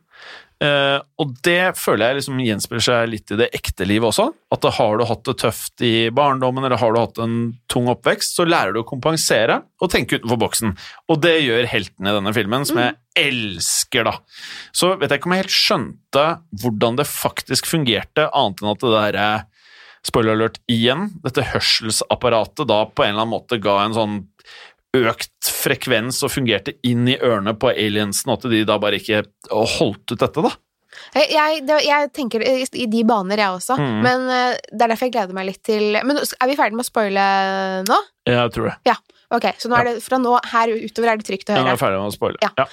Eh, 0.62 0.98
og 1.18 1.32
det 1.42 1.74
føler 1.80 2.12
jeg 2.12 2.18
liksom 2.20 2.42
gjenspeiler 2.46 2.84
seg 2.86 3.08
litt 3.10 3.32
i 3.34 3.38
det 3.40 3.48
ekte 3.58 3.86
livet 3.90 4.12
også. 4.12 4.28
At 4.54 4.62
det 4.62 4.74
har 4.78 4.98
du 5.00 5.06
hatt 5.10 5.24
det 5.26 5.38
tøft 5.42 5.86
i 5.86 5.94
barndommen, 6.14 6.68
eller 6.68 6.78
har 6.78 6.94
du 6.94 7.00
hatt 7.02 7.22
en 7.24 7.38
tung 7.72 7.90
oppvekst, 7.90 8.36
så 8.38 8.46
lærer 8.46 8.76
du 8.76 8.84
å 8.84 8.88
kompensere 8.88 9.62
og 9.82 9.94
tenke 9.94 10.20
utenfor 10.20 10.42
boksen. 10.44 10.76
Og 11.10 11.22
det 11.24 11.40
gjør 11.42 11.70
heltene 11.72 12.12
i 12.12 12.18
denne 12.20 12.36
filmen, 12.38 12.68
som 12.70 12.82
jeg 12.84 12.98
elsker, 13.18 14.06
da. 14.12 14.20
Så 14.76 14.94
vet 15.02 15.10
jeg 15.10 15.22
ikke 15.22 15.32
om 15.32 15.36
jeg 15.36 15.46
helt 15.48 15.58
skjønte 15.58 16.28
hvordan 16.62 17.02
det 17.02 17.10
faktisk 17.10 17.70
fungerte, 17.72 18.30
annet 18.30 18.62
enn 18.62 18.74
at 18.76 18.86
det 18.86 18.94
der 19.00 19.22
eh, 19.22 19.48
Spoiler 20.02 20.34
alert 20.34 20.56
igjen, 20.66 21.12
dette 21.22 21.44
hørselsapparatet 21.46 22.66
da 22.66 22.80
på 22.90 23.04
en 23.04 23.12
eller 23.12 23.22
annen 23.22 23.36
måte 23.36 23.60
ga 23.62 23.84
en 23.84 23.94
sånn 23.94 24.16
økt 24.98 25.48
frekvens 25.48 26.18
og 26.26 26.32
fungerte 26.34 26.74
inn 26.88 27.06
i 27.08 27.16
ørene 27.24 27.54
på 27.58 27.70
aliensene, 27.72 28.34
og 28.34 28.42
at 28.44 28.52
de 28.52 28.64
da 28.68 28.76
bare 28.82 29.00
ikke 29.00 29.22
holdt 29.78 30.12
ut 30.12 30.20
dette, 30.20 30.44
da. 30.44 30.52
Jeg, 31.16 31.30
jeg, 31.32 31.62
det, 31.66 31.78
jeg 31.88 32.10
tenker 32.12 32.44
i, 32.44 32.86
de 32.92 33.04
baner, 33.08 33.40
jeg 33.40 33.56
også. 33.56 33.78
Mm. 33.80 34.02
Men 34.04 34.26
eh, 34.28 34.58
det 34.74 34.84
er 34.84 34.92
derfor 34.92 35.08
jeg 35.08 35.14
gleder 35.16 35.38
meg 35.38 35.48
litt 35.48 35.62
til 35.64 35.96
Men 36.04 36.20
er 36.20 36.50
vi 36.52 36.58
ferdige 36.60 36.76
med 36.76 36.84
å 36.84 36.90
spoile 36.90 37.24
nå? 37.88 38.00
Ja, 38.28 38.42
Jeg 38.44 38.52
tror 38.58 38.68
det. 38.68 38.74
Ja. 38.92 38.98
Ok, 39.32 39.48
så 39.64 39.72
nå 39.72 39.78
er 39.80 39.88
det, 39.88 39.94
fra 40.04 40.20
nå 40.20 40.34
her 40.52 40.74
utover 40.76 41.14
er 41.14 41.22
det 41.22 41.28
trygt 41.30 41.48
å 41.48 41.56
høre? 41.56 41.64
Ja, 41.64 41.70
nå 41.72 41.78
er 41.78 41.80
ferdig 41.80 42.02
med 42.04 42.12
å 42.12 42.16
spoile. 42.18 42.42
Ja. 42.44 42.52
Ja. 42.60 42.66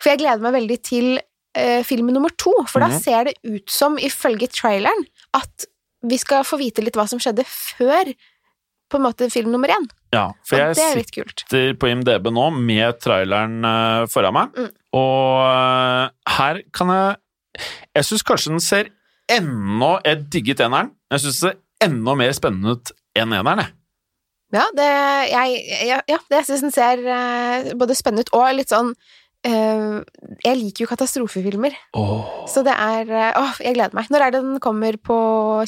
For 0.00 0.12
jeg 0.14 0.22
gleder 0.22 0.40
meg 0.46 0.54
veldig 0.56 0.78
til 0.88 1.10
uh, 1.20 1.82
film 1.84 2.08
nummer 2.16 2.32
to, 2.40 2.54
for 2.72 2.80
da 2.80 2.88
Mhm. 2.88 3.02
ser 3.04 3.28
det 3.28 3.34
ut 3.44 3.68
som, 3.70 3.98
ifølge 4.00 4.48
traileren, 4.48 5.04
at 5.36 5.68
vi 6.08 6.16
skal 6.20 6.44
få 6.48 6.56
vite 6.56 6.80
litt 6.84 6.96
hva 6.96 7.04
som 7.12 7.20
skjedde 7.20 7.44
før 7.44 8.14
på 8.90 8.98
en 9.00 9.02
måte 9.06 9.26
film 9.32 9.50
nummer 9.50 9.68
én. 9.74 9.86
ja, 10.14 10.28
for 10.46 10.56
Og 10.56 10.60
jeg 10.60 10.70
er 10.70 11.02
sitter 11.02 11.74
på 11.80 11.88
IMDb 11.90 12.28
nå 12.32 12.46
med 12.54 13.00
traileren 13.02 13.64
eh, 13.64 14.06
foran 14.12 14.34
meg, 14.36 14.52
Mm. 14.56 14.70
og 14.94 15.40
eh, 15.46 16.10
her 16.38 16.62
kan 16.72 16.88
jeg 16.94 17.16
Jeg 17.96 18.04
syns 18.04 18.22
kanskje 18.22 18.50
den 18.52 18.60
ser 18.60 18.88
enda 19.32 19.94
Jeg 20.04 20.26
digget 20.30 20.60
eneren. 20.60 20.90
Jeg 21.10 21.20
syns 21.20 21.40
det 21.40 21.52
ser 21.54 21.86
enda 21.88 22.14
mer 22.14 22.32
spennende 22.36 22.74
ut 22.76 22.90
enn 23.16 23.32
eneren, 23.32 23.62
jeg. 23.64 23.72
Ja, 24.54 24.64
det, 24.76 24.88
jeg, 25.32 25.62
ja, 25.88 26.00
ja, 26.06 26.18
det 26.30 26.36
jeg 26.38 26.46
syns 26.50 26.60
den 26.66 26.74
ser 26.74 27.00
eh, 27.02 27.72
både 27.74 27.96
spennende 27.96 28.22
ut 28.28 28.34
og 28.36 28.52
litt 28.54 28.68
sånn 28.70 28.92
Jeg 29.46 30.58
liker 30.58 30.84
jo 30.84 30.88
katastrofefilmer, 30.90 31.74
så 32.50 32.62
det 32.66 32.72
er 32.74 33.10
eh, 33.10 33.36
Åh, 33.38 33.58
jeg 33.62 33.76
gleder 33.76 33.94
meg. 33.94 34.08
Når 34.10 34.24
er 34.24 34.34
det 34.34 34.40
den 34.42 34.56
kommer 34.62 34.96
på 34.98 35.18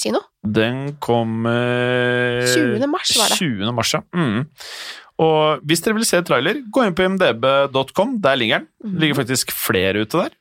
kino? 0.02 0.22
Den 0.42 0.96
kommer 1.04 2.42
20. 2.48 2.86
mars 2.90 3.12
var 3.18 3.30
det. 3.30 3.38
20. 3.38 3.74
mars, 3.76 3.92
ja. 3.94 4.02
Mm. 4.16 4.48
Og 5.18 5.64
hvis 5.66 5.82
dere 5.82 5.98
vil 5.98 6.06
se 6.06 6.20
trailer, 6.26 6.60
gå 6.70 6.84
inn 6.86 6.96
på 6.98 7.06
imdb.com. 7.06 8.18
Der 8.22 8.38
ligger 8.38 8.62
den. 8.62 8.68
Det 8.82 9.02
ligger 9.02 9.20
faktisk 9.22 9.54
flere 9.54 10.04
ute 10.06 10.24
der. 10.24 10.36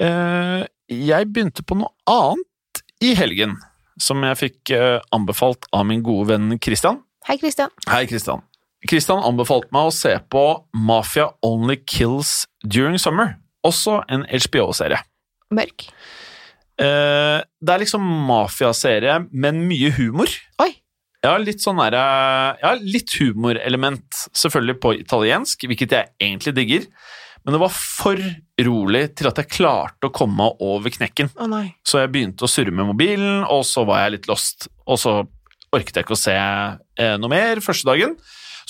Eh, 0.00 0.64
jeg 0.90 1.28
begynte 1.30 1.62
på 1.66 1.76
noe 1.78 1.92
annet 2.10 2.82
i 3.04 3.12
helgen, 3.18 3.54
som 4.00 4.24
jeg 4.26 4.38
fikk 4.40 4.72
eh, 4.74 4.98
anbefalt 5.14 5.68
av 5.76 5.86
min 5.88 6.02
gode 6.04 6.32
venn 6.32 6.58
Christian. 6.62 7.02
Hei, 7.28 7.38
Christian. 7.38 7.70
Hei, 7.86 8.06
Christian. 8.10 8.42
Christian 8.88 9.20
anbefalte 9.26 9.68
meg 9.74 9.90
å 9.90 9.94
se 9.94 10.14
på 10.32 10.44
Mafia 10.72 11.28
Only 11.44 11.76
Kills 11.84 12.46
During 12.64 12.96
Summer. 13.00 13.34
Også 13.66 14.00
en 14.08 14.24
HBO-serie. 14.30 15.02
Mørk. 15.52 15.90
Eh, 16.80 17.38
det 17.44 17.74
er 17.74 17.82
liksom 17.82 18.04
mafiaserie, 18.28 19.18
men 19.32 19.64
mye 19.68 19.92
humor. 19.98 20.32
Oi. 20.62 20.72
Ja, 21.20 21.34
litt 21.36 21.60
sånn 21.60 21.76
derre 21.76 22.00
Ja, 22.62 22.70
litt 22.80 23.12
humorelement. 23.20 24.22
Selvfølgelig 24.32 24.78
på 24.80 24.94
italiensk, 25.02 25.66
hvilket 25.68 25.92
jeg 25.92 26.14
egentlig 26.22 26.54
digger. 26.56 26.86
Men 27.44 27.56
det 27.56 27.60
var 27.60 27.72
for 27.72 28.20
rolig 28.64 29.02
til 29.16 29.28
at 29.28 29.38
jeg 29.40 29.52
klarte 29.52 30.08
å 30.08 30.12
komme 30.12 30.40
meg 30.40 30.64
over 30.64 30.92
knekken. 30.92 31.30
Å 31.40 31.48
nei. 31.48 31.66
Så 31.84 32.00
jeg 32.00 32.12
begynte 32.12 32.44
å 32.44 32.50
surre 32.52 32.72
med 32.72 32.88
mobilen, 32.88 33.44
og 33.44 33.64
så 33.68 33.84
var 33.88 34.04
jeg 34.04 34.16
litt 34.16 34.28
lost. 34.28 34.68
Og 34.88 35.00
så 35.00 35.14
orket 35.72 35.96
jeg 36.00 36.04
ikke 36.06 36.16
å 36.16 36.20
se 36.20 36.36
eh, 36.36 37.16
noe 37.20 37.32
mer 37.32 37.60
første 37.64 37.88
dagen. 37.88 38.16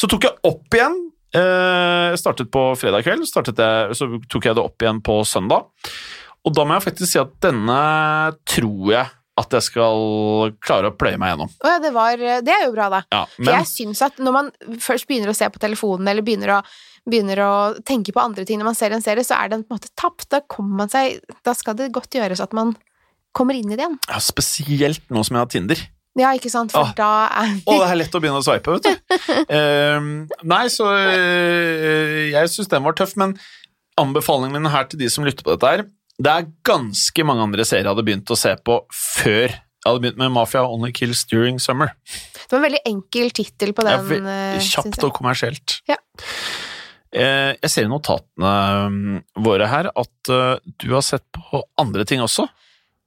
Så 0.01 0.09
tok 0.09 0.25
jeg 0.25 0.39
opp 0.49 0.77
igjen. 0.77 0.97
Eh, 1.37 2.17
startet 2.19 2.49
på 2.51 2.63
fredag 2.81 3.05
kveld, 3.07 3.27
startet 3.29 3.61
jeg, 3.61 3.97
så 3.99 4.09
tok 4.33 4.49
jeg 4.49 4.57
det 4.57 4.63
opp 4.65 4.83
igjen 4.83 5.03
på 5.05 5.21
søndag. 5.29 5.69
Og 6.41 6.55
da 6.57 6.65
må 6.65 6.79
jeg 6.79 6.87
faktisk 6.89 7.13
si 7.13 7.21
at 7.21 7.35
denne 7.45 7.81
tror 8.49 8.95
jeg 8.95 9.11
at 9.41 9.55
jeg 9.57 9.65
skal 9.65 10.53
klare 10.65 10.91
å 10.91 10.97
pløye 10.99 11.21
meg 11.21 11.35
gjennom. 11.35 11.53
Ja, 11.65 11.77
det 11.81 11.93
var 11.95 12.21
Det 12.45 12.53
er 12.53 12.65
jo 12.67 12.73
bra, 12.75 12.89
da. 12.93 13.03
Ja, 13.13 13.23
For 13.31 13.47
men 13.47 13.61
jeg 13.61 13.69
syns 13.71 14.03
at 14.05 14.19
når 14.21 14.37
man 14.37 14.51
først 14.83 15.09
begynner 15.09 15.33
å 15.33 15.37
se 15.37 15.49
på 15.53 15.63
telefonen, 15.63 16.09
eller 16.11 16.25
begynner 16.27 16.57
å, 16.57 16.61
begynner 17.09 17.45
å 17.45 17.53
tenke 17.87 18.13
på 18.17 18.25
andre 18.25 18.45
ting 18.49 18.61
når 18.61 18.73
man 18.73 18.77
ser 18.81 18.97
en 18.97 19.05
serie, 19.05 19.25
så 19.25 19.39
er 19.39 19.53
den 19.53 19.65
på 19.65 19.73
en 19.73 19.81
måte 19.81 19.93
tapt. 20.01 20.29
Da 20.33 20.43
kommer 20.45 20.83
man 20.83 20.93
seg 20.93 21.21
Da 21.47 21.55
skal 21.57 21.79
det 21.79 21.93
godt 21.95 22.17
gjøres 22.17 22.43
at 22.45 22.57
man 22.57 22.75
kommer 23.37 23.57
inn 23.57 23.71
i 23.71 23.77
det 23.79 23.85
igjen. 23.87 24.01
ja, 24.11 24.21
spesielt 24.25 25.05
nå 25.13 25.23
som 25.25 25.37
jeg 25.39 25.45
har 25.45 25.53
Tinder. 25.53 25.89
Ja, 26.19 26.33
ikke 26.35 26.51
sant? 26.51 26.73
For 26.75 26.83
Ah. 26.89 26.93
da 26.97 27.11
er 27.43 27.53
Å, 27.71 27.75
det 27.79 27.87
er 27.93 27.99
lett 28.01 28.15
å 28.19 28.21
begynne 28.21 28.41
å 28.41 28.45
sveipe, 28.45 28.73
vet 28.75 28.83
du. 28.83 28.93
uh, 29.55 30.01
nei, 30.43 30.65
så 30.73 30.89
uh, 30.91 32.31
Jeg 32.33 32.51
syns 32.51 32.69
den 32.73 32.83
var 32.83 32.97
tøff, 32.99 33.15
men 33.21 33.37
anbefalingen 34.01 34.57
min 34.59 34.73
her 34.73 34.89
til 34.91 34.99
de 34.99 35.09
som 35.13 35.25
lytter 35.27 35.45
på 35.47 35.55
dette 35.55 35.71
her 35.71 35.85
Det 36.19 36.33
er 36.33 36.49
ganske 36.67 37.25
mange 37.29 37.45
andre 37.47 37.65
serier 37.69 37.85
jeg 37.87 37.93
hadde 37.95 38.07
begynt 38.09 38.33
å 38.35 38.39
se 38.39 38.57
på 38.67 38.81
før 38.91 39.47
jeg 39.55 39.89
hadde 39.89 40.03
begynt 40.05 40.19
med 40.21 40.33
Mafia 40.35 40.61
Only 40.69 40.91
Kills 40.93 41.23
During 41.31 41.57
Summer. 41.63 41.95
Det 42.05 42.51
var 42.53 42.59
en 42.59 42.67
veldig 42.67 42.81
enkel 42.91 43.31
tittel 43.33 43.71
på 43.73 43.87
den. 43.87 44.03
ve- 44.11 44.19
eh, 44.29 44.59
Kjapt 44.61 44.99
og 45.07 45.15
kommersielt. 45.17 45.79
Ja. 45.89 45.97
Uh, 47.17 47.57
jeg 47.57 47.71
ser 47.73 47.87
i 47.89 47.91
notatene 47.91 48.51
mm, 48.93 49.15
våre 49.43 49.67
her 49.73 49.89
at 49.97 50.31
du 50.31 50.85
har 50.93 51.01
sett 51.03 51.25
på 51.33 51.63
andre 51.81 52.05
ting 52.05 52.21
også. 52.21 52.45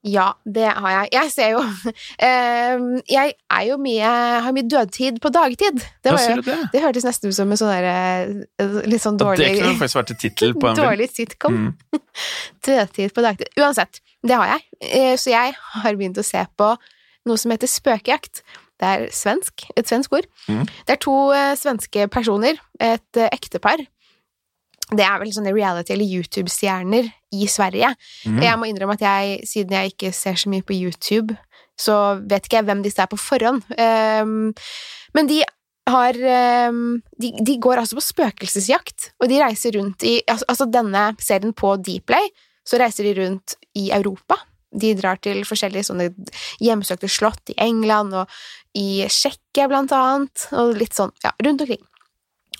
Ja, 0.04 0.26
det 0.44 0.66
har 0.68 0.90
jeg. 0.92 1.08
Jeg 1.14 1.30
ser 1.32 1.52
jo 1.54 1.60
eh, 2.28 2.82
Jeg 3.08 3.34
er 3.56 3.62
jo 3.70 3.78
mye 3.80 4.10
Har 4.44 4.52
mye 4.52 4.66
dødtid 4.68 5.20
på 5.24 5.30
dagtid. 5.32 5.80
Det, 6.04 6.12
var 6.12 6.26
jo, 6.28 6.42
det? 6.44 6.56
det 6.74 6.82
hørtes 6.84 7.06
nesten 7.08 7.32
ut 7.32 7.36
som 7.38 7.54
en 7.54 7.60
sånn 7.60 7.72
derre 7.72 8.82
Litt 8.84 9.04
sånn 9.04 9.20
dårlig 9.20 9.46
Det 9.46 9.62
kunne 9.62 9.78
faktisk 9.80 10.00
vært 10.02 10.12
en 10.12 10.20
tittel 10.20 10.52
på 10.58 10.70
en. 10.70 10.80
Dårlig 10.82 11.08
sitcom. 11.14 11.56
Mm. 11.56 12.02
Dødtid 12.68 13.14
på 13.16 13.24
dagtid. 13.24 13.48
Uansett, 13.60 14.02
det 14.24 14.36
har 14.36 14.52
jeg. 14.54 14.66
Eh, 14.90 15.14
Så 15.20 15.32
jeg 15.32 15.56
har 15.56 15.96
begynt 15.96 16.20
å 16.20 16.26
se 16.26 16.44
på 16.58 16.74
noe 17.24 17.40
som 17.40 17.54
heter 17.54 17.70
spøkejakt. 17.70 18.44
Det 18.80 18.90
er 18.90 19.04
svensk, 19.14 19.64
et 19.78 19.88
svensk 19.88 20.12
ord. 20.18 20.26
Mm. 20.50 20.64
Det 20.84 20.96
er 20.96 21.00
to 21.00 21.16
eh, 21.32 21.52
svenske 21.56 22.08
personer, 22.12 22.58
et 22.82 23.20
eh, 23.20 23.30
ektepar. 23.32 23.80
Det 24.92 25.04
er 25.04 25.18
vel 25.20 25.32
sånne 25.32 25.54
reality- 25.54 25.94
eller 25.94 26.04
YouTube-stjerner 26.18 27.08
i 27.32 27.48
Sverige. 27.48 27.94
Mm. 28.28 28.40
Jeg 28.44 28.60
må 28.60 28.68
innrømme 28.68 28.96
at 28.98 29.04
jeg, 29.04 29.48
siden 29.48 29.72
jeg 29.78 29.94
ikke 29.94 30.12
ser 30.12 30.36
så 30.36 30.52
mye 30.52 30.66
på 30.66 30.76
YouTube, 30.76 31.36
så 31.80 32.20
vet 32.22 32.46
ikke 32.46 32.60
jeg 32.60 32.68
hvem 32.68 32.82
disse 32.84 33.02
er 33.02 33.10
på 33.10 33.18
forhånd. 33.18 33.64
Um, 33.74 34.52
men 35.16 35.30
de 35.30 35.40
har 35.88 36.16
um, 36.70 37.02
de, 37.20 37.32
de 37.44 37.56
går 37.60 37.80
altså 37.80 37.98
på 37.98 38.04
spøkelsesjakt, 38.04 39.12
og 39.20 39.28
de 39.32 39.40
reiser 39.42 39.76
rundt 39.78 40.04
i 40.06 40.18
altså, 40.28 40.46
altså 40.52 40.68
denne 40.72 41.06
serien 41.20 41.54
på 41.56 41.74
Dplay, 41.84 42.30
så 42.64 42.80
reiser 42.80 43.08
de 43.08 43.16
rundt 43.18 43.56
i 43.76 43.90
Europa. 43.92 44.38
De 44.74 44.94
drar 44.98 45.20
til 45.22 45.44
forskjellige 45.46 45.88
sånne 45.90 46.10
hjemsøkte 46.62 47.10
slott 47.12 47.52
i 47.52 47.58
England 47.62 48.16
og 48.22 48.38
i 48.74 49.04
Tsjekkia, 49.06 49.68
blant 49.70 49.92
annet, 49.94 50.48
og 50.56 50.74
litt 50.78 50.96
sånn, 50.96 51.12
ja, 51.22 51.34
rundt 51.44 51.62
omkring. 51.62 51.84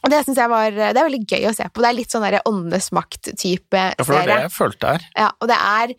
Og 0.04 0.12
det 0.12 0.20
synes 0.26 0.38
jeg 0.42 0.52
var 0.52 0.70
Det 0.74 0.92
er 0.92 1.00
veldig 1.06 1.22
gøy 1.24 1.48
å 1.48 1.54
se 1.56 1.66
på. 1.72 1.80
Det 1.80 1.88
er 1.90 1.96
litt 1.96 2.12
sånn 2.14 2.24
derre 2.26 2.42
Åndenes 2.48 2.90
makt-type 2.96 3.80
Ja, 3.80 4.04
for 4.04 4.12
det 4.12 4.20
var 4.20 4.30
det 4.30 4.38
jeg 4.46 4.54
følte 4.54 4.94
her. 4.94 5.06
Ja, 5.16 5.30
og 5.40 5.48
det 5.50 5.58
er 5.58 5.94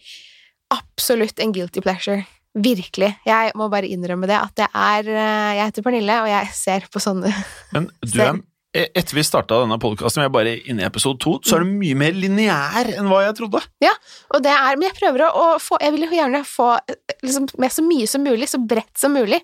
absolutt 0.75 1.39
en 1.41 1.53
guilty 1.55 1.81
pleasure. 1.85 2.24
Virkelig. 2.55 3.12
Jeg 3.27 3.51
må 3.59 3.67
bare 3.71 3.89
innrømme 3.91 4.29
det, 4.31 4.38
at 4.39 4.53
det 4.55 4.67
er 4.71 5.07
eh, 5.12 5.53
Jeg 5.57 5.71
heter 5.71 5.83
Pernille, 5.83 6.19
og 6.24 6.29
jeg 6.31 6.51
ser 6.55 6.85
på 6.91 7.01
sånne 7.03 7.31
Men 7.75 7.89
du 8.00 8.15
er, 8.24 8.38
e- 8.71 8.88
etter 8.95 9.17
vi 9.17 9.25
starta 9.27 9.57
denne 9.59 9.75
podkasten, 9.81 10.24
er 10.24 10.31
bare 10.31 10.53
inne 10.63 10.85
i 10.85 10.88
episode 10.88 11.19
to, 11.24 11.35
så 11.43 11.57
er 11.57 11.65
du 11.65 11.74
mye 11.75 11.97
mer 12.00 12.15
lineær 12.15 12.93
enn 12.93 13.12
hva 13.12 13.25
jeg 13.25 13.35
trodde. 13.41 13.59
Ja, 13.83 13.91
Og 14.31 14.45
det 14.45 14.53
er 14.55 14.79
Men 14.79 14.88
jeg 14.88 14.97
prøver 15.01 15.25
å, 15.27 15.45
få 15.59 15.81
Jeg 15.83 15.97
vil 15.97 16.07
jo 16.07 16.15
gjerne 16.15 16.43
få 16.47 16.71
eh, 16.79 17.17
liksom, 17.27 17.50
med 17.59 17.75
så 17.75 17.83
mye 17.83 18.07
som 18.07 18.24
mulig, 18.24 18.47
så 18.53 18.62
bredt 18.63 19.03
som 19.03 19.15
mulig. 19.19 19.41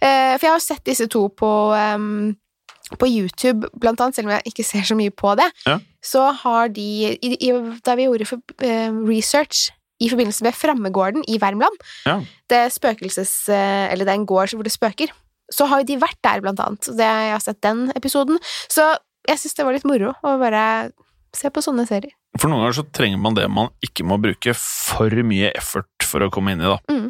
Eh, 0.00 0.34
for 0.38 0.48
jeg 0.48 0.54
har 0.54 0.56
jo 0.56 0.68
sett 0.70 0.84
disse 0.88 1.08
to 1.12 1.26
på 1.28 1.52
ehm, 1.76 2.30
på 2.96 3.06
YouTube, 3.10 3.68
blant 3.78 4.00
annet, 4.00 4.16
selv 4.16 4.28
om 4.30 4.34
jeg 4.36 4.52
ikke 4.52 4.64
ser 4.64 4.86
så 4.88 4.96
mye 4.96 5.10
på 5.12 5.34
det, 5.36 5.48
Ja. 5.66 5.78
så 6.02 6.32
har 6.32 6.68
de 6.68 7.18
i, 7.20 7.36
i, 7.36 7.50
Da 7.84 7.94
vi 7.98 8.06
gjorde 8.06 8.26
for, 8.26 8.38
uh, 8.62 8.90
research 9.08 9.70
i 10.00 10.08
forbindelse 10.08 10.42
med 10.46 10.54
Frammegården 10.54 11.24
i 11.28 11.38
Värmland, 11.38 11.76
Ja. 12.06 12.20
det 12.48 12.72
spøkelses... 12.72 13.48
Uh, 13.48 13.92
Eller 13.92 14.04
det 14.04 14.12
er 14.14 14.20
en 14.22 14.26
gård 14.26 14.54
hvor 14.54 14.62
det 14.64 14.72
spøker, 14.72 15.08
så 15.52 15.66
har 15.66 15.80
jo 15.80 15.88
de 15.88 15.96
vært 16.00 16.18
der, 16.22 16.40
blant 16.40 16.60
annet. 16.60 16.80
Det, 16.86 17.04
jeg 17.04 17.32
har 17.32 17.40
sett 17.40 17.60
den 17.64 17.90
episoden. 17.96 18.38
Så 18.68 18.84
jeg 19.28 19.38
syns 19.38 19.54
det 19.54 19.64
var 19.64 19.72
litt 19.76 19.84
moro 19.88 20.12
å 20.22 20.38
bare 20.40 20.90
se 21.34 21.48
på 21.50 21.60
sånne 21.64 21.86
serier. 21.88 22.12
For 22.38 22.48
noen 22.48 22.62
ganger 22.66 22.76
så 22.78 22.84
trenger 22.92 23.18
man 23.20 23.34
det 23.34 23.48
man 23.50 23.68
ikke 23.84 24.04
må 24.04 24.18
bruke 24.20 24.52
for 24.54 25.10
mye 25.24 25.50
effort 25.56 26.04
for 26.04 26.20
å 26.24 26.30
komme 26.32 26.52
inn 26.52 26.60
i, 26.60 26.68
da. 26.68 26.78
Mm. 26.92 27.08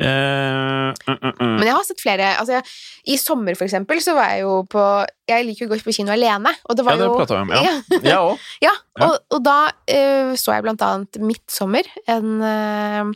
Uh, 0.00 0.94
mm, 1.04 1.16
mm. 1.28 1.56
Men 1.58 1.66
jeg 1.68 1.74
har 1.76 1.84
sett 1.84 2.00
flere 2.00 2.28
altså 2.40 2.60
I 3.04 3.18
sommer, 3.20 3.52
for 3.58 3.66
eksempel, 3.66 4.00
så 4.00 4.14
var 4.16 4.30
jeg 4.32 4.46
jo 4.46 4.62
på 4.70 4.84
Jeg 5.28 5.44
liker 5.44 5.66
jo 5.66 5.70
gå 5.74 5.80
på 5.84 5.92
kino 5.92 6.14
alene, 6.14 6.54
og 6.64 6.78
det 6.78 6.86
var 6.86 6.96
Ja, 6.96 7.02
det 7.02 7.08
jo 7.10 7.18
prata 7.18 7.36
vi 7.36 7.42
om, 7.44 7.52
ja. 7.52 7.74
Ja, 7.90 8.00
Jeg 8.08 8.16
òg. 8.16 8.46
ja, 8.64 8.72
og, 9.04 9.18
og 9.36 9.44
da 9.44 9.58
eh, 9.92 10.32
så 10.40 10.56
jeg 10.56 10.64
blant 10.64 10.86
annet 10.86 11.20
Midtsommer, 11.20 11.92
en 12.08 12.40
eh, 12.48 13.12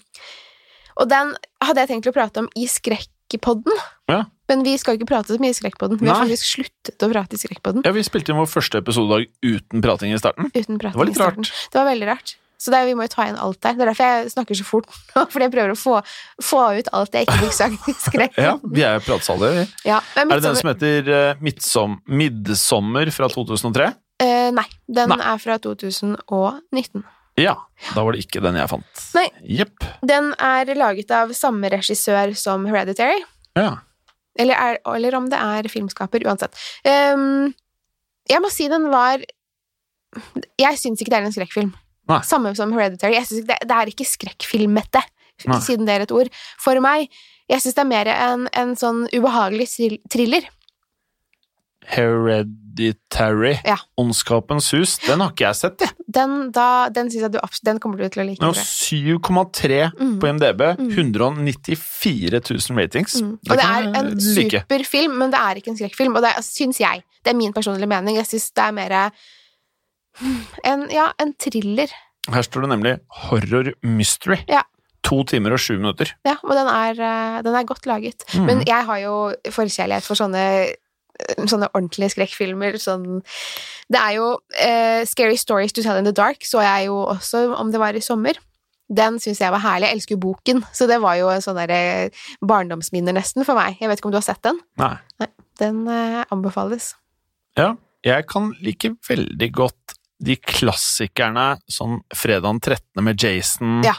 Og 1.01 1.09
den 1.09 1.33
hadde 1.65 1.87
jeg 1.87 1.95
tenkt 1.95 2.13
å 2.13 2.15
prate 2.15 2.45
om 2.45 2.53
i 2.61 2.69
Skrekkpodden. 2.69 3.81
Ja. 4.13 4.27
Men 4.53 4.61
vi 4.67 4.77
skal 4.77 4.95
jo 4.95 5.01
ikke 5.01 5.09
prate 5.15 5.33
så 5.33 5.41
mye 5.41 5.55
i 5.55 5.57
Skrekkpodden. 5.57 5.99
Vi 6.05 6.13
har 6.13 6.21
faktisk 6.21 6.45
sluttet 6.53 7.01
å 7.03 7.09
prate 7.11 7.39
i 7.39 7.41
Skrekkpodden. 7.41 7.89
Ja, 7.89 7.97
vi 7.97 8.05
spilte 8.05 8.35
inn 8.35 8.39
vår 8.43 8.51
første 8.53 8.85
episodedag 8.85 9.31
uten 9.41 9.85
prating 9.85 10.13
i 10.13 10.21
starten. 10.21 10.53
Uten 10.53 10.77
prating 10.77 10.93
Det 10.93 11.01
var 11.01 11.09
litt 11.09 11.23
rart. 11.23 11.55
Det 11.73 11.81
var 11.81 11.89
veldig 11.89 12.11
rart. 12.13 12.37
Så 12.65 12.73
er- 12.73 12.87
vi 12.89 12.95
må 12.97 13.05
jo 13.05 13.13
ta 13.13 13.27
igjen 13.27 13.37
alt 13.45 13.59
der. 13.61 13.75
Det 13.77 13.83
er 13.85 13.91
derfor 13.91 14.07
jeg 14.09 14.31
snakker 14.33 14.57
så 14.57 14.65
fort 14.65 14.87
nå, 14.89 15.25
fordi 15.35 15.45
jeg 15.45 15.53
prøver 15.53 15.73
å 15.75 15.77
få, 15.77 15.99
få 16.41 16.61
ut 16.79 16.89
alt 16.97 17.19
jeg 17.19 17.27
ikke 17.29 17.41
fikk 17.43 17.57
sagt. 17.59 18.39
Ja, 18.41 18.55
vi 18.65 18.87
er 18.89 19.03
pratsalder. 19.05 19.59
vi. 19.59 19.65
Ja, 19.91 19.99
Er 20.17 20.31
det 20.33 20.41
den 20.47 20.57
som 20.57 20.71
heter 20.73 21.11
uh, 21.13 21.43
Midtsom 21.45 21.99
Midtsommer 22.09 23.11
fra 23.13 23.29
2003? 23.29 23.91
Uh, 24.23 24.49
nei, 24.57 24.65
den 24.89 25.11
Nei. 25.13 25.19
er 25.35 25.43
fra 25.43 25.59
2019. 25.61 27.05
Ja. 27.37 27.57
Da 27.93 28.05
var 28.07 28.15
det 28.15 28.23
ikke 28.25 28.41
den 28.45 28.55
jeg 28.57 28.71
fant. 28.71 29.03
Nei. 29.19 29.27
yep. 29.59 29.85
Den 30.07 30.31
er 30.39 30.71
laget 30.79 31.11
av 31.11 31.33
samme 31.35 31.69
regissør 31.73 32.33
som 32.39 32.65
Hereditary, 32.71 33.21
Ja. 33.59 33.73
eller, 34.39 34.55
er, 34.55 34.79
eller 34.95 35.17
om 35.19 35.27
det 35.29 35.41
er 35.43 35.69
filmskaper, 35.69 36.23
uansett. 36.31 36.55
Um, 36.87 37.51
jeg 38.31 38.41
må 38.41 38.49
si 38.55 38.69
den 38.73 38.87
var 38.89 39.21
Jeg 40.63 40.79
syns 40.79 41.03
ikke 41.03 41.11
det 41.11 41.19
er 41.19 41.27
en 41.27 41.35
skrekkfilm. 41.35 41.73
Nei. 42.11 42.21
Samme 42.29 42.55
som 42.57 42.73
Hereditary. 42.77 43.15
Jeg 43.17 43.27
synes 43.31 43.47
det, 43.49 43.57
det 43.65 43.77
er 43.79 43.91
ikke 43.93 44.05
skrekkfilmete, 44.09 45.01
siden 45.65 45.87
det 45.89 45.95
er 45.97 46.05
et 46.05 46.13
ord. 46.13 46.29
For 46.61 46.79
meg, 46.85 47.09
jeg 47.51 47.61
syns 47.65 47.75
det 47.79 47.83
er 47.85 47.89
mer 47.91 48.11
en, 48.13 48.45
en 48.53 48.75
sånn 48.77 49.07
ubehagelig 49.15 49.71
thriller. 50.13 50.45
Hereditary. 51.85 53.59
Ja. 53.65 53.77
Ondskapens 54.01 54.71
hus. 54.75 54.97
Den 55.05 55.21
har 55.21 55.33
ikke 55.35 55.47
jeg 55.49 55.59
sett, 55.59 55.85
jeg. 55.85 55.93
Den, 56.15 56.35
da, 56.55 56.89
den 56.95 57.09
syns 57.11 57.25
jeg 57.27 57.33
du 57.35 57.39
Den 57.67 57.81
kommer 57.83 57.99
du 58.01 58.07
til 58.09 58.23
å 58.23 58.27
like. 58.29 58.41
Den 58.41 58.53
har 58.53 58.61
7,3 58.61 59.81
Mm. 59.99 60.15
på 60.23 60.29
IMDb. 60.31 60.63
Mm. 60.79 60.91
194 60.95 62.41
000 62.71 62.79
ratings. 62.79 63.17
Mm. 63.21 63.33
Og 63.51 63.57
det 63.59 63.65
er 63.67 63.89
en 64.01 64.11
like. 64.15 64.63
superfilm, 64.65 65.17
men 65.21 65.31
det 65.35 65.41
er 65.41 65.61
ikke 65.61 65.73
en 65.75 65.79
skrekkfilm. 65.81 66.17
Og 66.17 66.23
det 66.25 66.33
syns 66.47 66.81
jeg. 66.81 67.03
Det 67.25 67.33
er 67.33 67.39
min 67.39 67.53
personlige 67.57 67.89
mening. 67.91 68.17
Jeg 68.21 68.27
syns 68.31 68.51
det 68.55 68.65
er 68.65 68.73
mer 68.77 68.97
en, 70.71 70.87
ja, 70.93 71.11
en 71.21 71.35
thriller. 71.41 71.93
Her 72.33 72.47
står 72.47 72.65
det 72.65 72.71
nemlig 72.73 72.95
horror 73.27 73.73
mystery. 73.85 74.41
Ja. 74.49 74.63
To 75.05 75.21
timer 75.29 75.53
og 75.57 75.61
sju 75.61 75.75
minutter. 75.77 76.15
Ja, 76.25 76.39
og 76.43 76.55
den 76.57 76.71
er, 76.71 76.97
eh, 76.97 77.43
den 77.45 77.59
er 77.59 77.69
godt 77.69 77.87
laget. 77.87 78.25
Mm. 78.33 78.47
Men 78.49 78.65
jeg 78.67 78.89
har 78.89 79.03
jo 79.03 79.19
forkjærlighet 79.53 80.07
for 80.07 80.17
sånne 80.17 80.45
eh, 80.65 81.45
sånne 81.45 81.69
ordentlige 81.75 82.15
skrekkfilmer. 82.15 82.79
Sånn 82.81 83.21
Det 83.93 84.01
er 84.01 84.17
jo 84.17 84.31
eh, 84.57 85.05
Scary 85.05 85.37
Stories 85.37 85.77
to 85.77 85.85
Tell 85.85 86.01
in 86.01 86.09
the 86.09 86.15
Dark 86.17 86.47
så 86.49 86.65
jeg 86.65 86.89
jo 86.89 87.05
også 87.05 87.51
om 87.59 87.71
det 87.75 87.83
var 87.83 87.95
i 87.95 88.05
sommer. 88.05 88.41
Den 88.89 89.19
syns 89.21 89.41
jeg 89.41 89.53
var 89.53 89.63
herlig. 89.65 89.89
Jeg 89.89 89.99
elsker 89.99 90.17
jo 90.17 90.25
boken, 90.27 90.61
så 90.77 90.89
det 90.89 90.99
var 91.01 91.17
jo 91.17 91.31
en 91.33 91.45
sånn 91.45 91.57
derre 91.57 92.11
barndomsminner 92.45 93.17
nesten 93.17 93.47
for 93.47 93.57
meg. 93.57 93.79
Jeg 93.81 93.89
vet 93.89 94.01
ikke 94.01 94.11
om 94.11 94.15
du 94.15 94.21
har 94.21 94.27
sett 94.27 94.43
den? 94.45 94.61
Nei. 94.81 94.97
Den 95.61 95.85
eh, 95.89 96.21
anbefales. 96.35 96.93
Ja, 97.57 97.75
jeg 98.05 98.27
kan 98.29 98.53
like 98.61 98.91
veldig 99.09 99.51
godt 99.57 99.95
de 100.23 100.37
klassikerne 100.39 101.55
sånn 101.71 102.01
fredagen 102.15 102.61
13. 102.63 103.03
med 103.05 103.21
Jason. 103.21 103.81
Ja. 103.87 103.97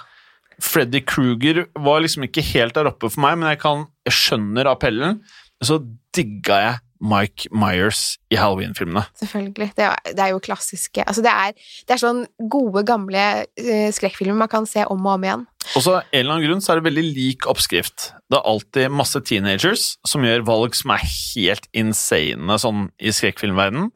Freddy 0.64 1.02
Kruger 1.04 1.66
var 1.76 2.04
liksom 2.04 2.28
ikke 2.28 2.44
helt 2.54 2.78
der 2.78 2.88
oppe 2.92 3.10
for 3.12 3.24
meg, 3.26 3.40
men 3.42 3.52
jeg, 3.52 3.60
kan, 3.64 3.88
jeg 4.08 4.16
skjønner 4.16 4.72
appellen. 4.72 5.20
Så 5.64 5.82
digga 6.16 6.60
jeg 6.64 6.85
Mike 7.00 7.50
Myers 7.52 8.18
i 8.32 8.38
Halloween-filmene. 8.40 9.06
Selvfølgelig. 9.20 9.72
Det 9.78 9.88
er, 9.88 10.14
det 10.16 10.24
er 10.24 10.34
jo 10.34 10.44
klassiske 10.44 11.04
Altså, 11.06 11.24
det 11.26 11.32
er, 11.32 11.58
det 11.88 11.96
er 11.96 12.02
sånn 12.02 12.24
gode, 12.52 12.86
gamle 12.88 13.26
eh, 13.60 13.92
skrekkfilmer 13.96 14.46
man 14.46 14.52
kan 14.52 14.70
se 14.70 14.86
om 14.88 15.04
og 15.06 15.18
om 15.18 15.28
igjen. 15.28 15.46
Og 15.74 15.82
så 15.82 15.96
en 15.98 16.06
eller 16.14 16.36
annen 16.36 16.46
grunn 16.46 16.62
så 16.62 16.74
er 16.74 16.80
det 16.80 16.86
veldig 16.86 17.04
lik 17.16 17.48
oppskrift. 17.50 18.12
Det 18.30 18.38
er 18.38 18.48
alltid 18.52 18.94
masse 18.94 19.20
teenagers 19.26 19.86
som 20.08 20.26
gjør 20.26 20.46
valg 20.46 20.78
som 20.78 20.94
er 20.94 21.04
helt 21.10 21.66
insane 21.76 22.60
sånn 22.62 22.88
i 23.02 23.14
skrekkfilmverdenen. 23.16 23.90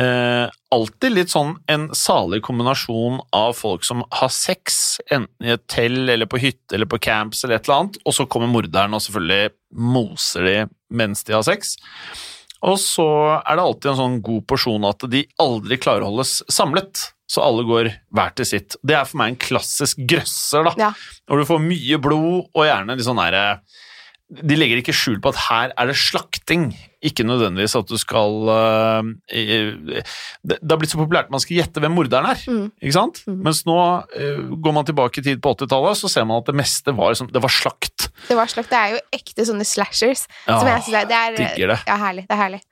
Eh, 0.00 0.46
alltid 0.72 1.12
litt 1.12 1.32
sånn 1.32 1.58
en 1.70 1.90
salig 1.96 2.40
kombinasjon 2.46 3.20
av 3.36 3.52
folk 3.58 3.84
som 3.84 4.06
har 4.08 4.32
sex, 4.32 4.96
enten 5.12 5.48
i 5.48 5.52
et 5.52 5.66
telt 5.68 6.08
eller 6.08 6.30
på 6.30 6.40
hytte 6.40 6.78
eller 6.78 6.88
på 6.88 7.00
camps 7.04 7.44
eller 7.44 7.58
et 7.58 7.68
eller 7.68 7.82
annet, 7.82 8.00
og 8.08 8.16
så 8.16 8.28
kommer 8.30 8.48
morderen 8.48 8.96
og 8.96 9.04
selvfølgelig 9.04 9.52
moser 9.92 10.48
de 10.48 10.56
mens 10.96 11.26
de 11.28 11.36
har 11.36 11.44
sex. 11.44 11.76
Og 12.62 12.78
så 12.78 13.06
er 13.40 13.58
det 13.58 13.64
alltid 13.64 13.90
en 13.92 13.98
sånn 13.98 14.20
god 14.22 14.46
porsjon 14.50 14.86
at 14.86 15.06
de 15.10 15.24
aldri 15.42 15.78
klarer 15.82 16.06
å 16.06 16.12
holdes 16.12 16.40
samlet. 16.52 17.08
Så 17.32 17.42
alle 17.42 17.64
går 17.66 17.88
hver 18.12 18.34
til 18.36 18.46
sitt. 18.46 18.76
Det 18.84 18.94
er 18.94 19.08
for 19.08 19.18
meg 19.22 19.32
en 19.32 19.40
klassisk 19.40 20.02
grøsser, 20.08 20.68
da. 20.68 20.74
Ja. 20.78 20.90
Hvor 21.26 21.40
du 21.40 21.48
får 21.48 21.62
mye 21.64 21.98
blod, 22.02 22.50
og 22.52 22.66
gjerne 22.68 22.98
litt 22.98 23.08
sånn 23.08 23.20
derre 23.22 23.62
De 24.32 24.56
legger 24.56 24.78
ikke 24.80 24.94
skjul 24.96 25.18
på 25.20 25.28
at 25.34 25.38
her 25.50 25.72
er 25.76 25.90
det 25.90 25.96
slakting, 26.00 26.70
ikke 27.04 27.24
nødvendigvis 27.26 27.74
at 27.76 27.88
du 27.90 27.98
skal 28.00 28.48
uh, 28.48 29.02
Det 29.28 30.58
har 30.70 30.78
blitt 30.80 30.92
så 30.94 31.00
populært 31.00 31.28
at 31.28 31.34
man 31.34 31.42
skal 31.42 31.58
gjette 31.58 31.82
hvem 31.82 31.92
morderen 31.96 32.28
er, 32.30 32.40
Mm. 32.48 32.70
ikke 32.80 32.94
sant? 32.96 33.20
Mm. 33.28 33.38
Mens 33.44 33.60
nå 33.68 33.76
uh, 33.76 34.40
går 34.64 34.72
man 34.78 34.86
tilbake 34.88 35.20
i 35.20 35.26
tid 35.26 35.42
på 35.44 35.52
80-tallet, 35.54 35.98
så 36.00 36.08
ser 36.10 36.24
man 36.28 36.40
at 36.40 36.48
det 36.48 36.56
meste 36.58 36.94
var 36.96 37.12
liksom 37.12 37.28
Det 37.32 37.42
var 37.44 37.52
slakt. 37.52 38.08
Det 38.28 38.36
var 38.38 38.46
slakt. 38.50 38.70
Det 38.72 38.78
er 38.78 38.94
jo 38.96 39.00
ekte 39.18 39.46
sånne 39.48 39.66
slashers. 39.68 40.24
som 40.46 40.66
jeg 40.70 40.82
synes 40.86 40.98
er, 41.02 41.08
det 41.10 41.18
er 41.20 41.36
digger 41.42 41.74
det. 41.74 41.80
Ja, 41.88 41.96
herlig. 42.06 42.24
Det 42.28 42.36
er 42.36 42.42
herlig. 42.42 42.62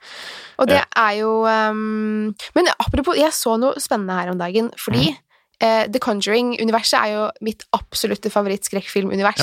Og 0.60 0.68
det 0.68 0.80
er 0.96 1.12
jo 1.20 1.30
um, 1.46 2.34
Men 2.56 2.68
apropos, 2.78 3.16
jeg 3.18 3.32
så 3.36 3.56
noe 3.60 3.80
spennende 3.80 4.16
her 4.16 4.30
om 4.32 4.38
dagen, 4.40 4.70
fordi 4.78 5.10
Mm. 5.10 5.16
eh, 5.60 5.86
The 5.92 5.98
Conjuring-universet 6.00 6.98
er 7.00 7.08
jo 7.14 7.24
mitt 7.44 7.64
absolutte 7.76 8.30
favoritt-skrekkfilmunivers. 8.32 9.42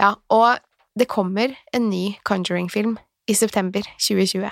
Ja, 0.00 0.14
og 0.30 0.58
det 0.98 1.08
kommer 1.08 1.54
en 1.72 1.88
ny 1.90 2.16
Conjuring-film 2.28 2.98
i 3.30 3.34
september 3.38 3.82
2020. 3.98 4.50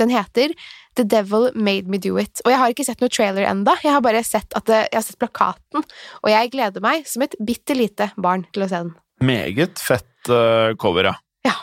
Den 0.00 0.10
heter 0.12 0.52
The 0.96 1.04
Devil 1.04 1.50
Made 1.54 1.88
Me 1.90 1.98
Do 2.00 2.16
It. 2.20 2.40
Og 2.44 2.52
jeg 2.52 2.58
har 2.60 2.72
ikke 2.72 2.84
sett 2.86 3.00
noe 3.02 3.12
trailer 3.12 3.44
enda, 3.48 3.74
jeg 3.84 3.92
har 3.92 4.00
bare 4.04 4.22
sett, 4.24 4.52
at 4.56 4.64
det, 4.68 4.78
jeg 4.92 4.98
har 4.98 5.04
sett 5.06 5.18
plakaten, 5.20 5.84
og 6.22 6.30
jeg 6.32 6.52
gleder 6.54 6.84
meg 6.84 7.06
som 7.08 7.24
et 7.26 7.36
bitte 7.44 7.76
lite 7.76 8.10
barn 8.16 8.46
til 8.52 8.64
å 8.64 8.70
se 8.70 8.80
den. 8.86 8.94
Meget 9.22 9.78
fett 9.82 10.30
øh, 10.32 10.72
cover, 10.80 11.10
ja. 11.12 11.14
Ja. 11.46 11.54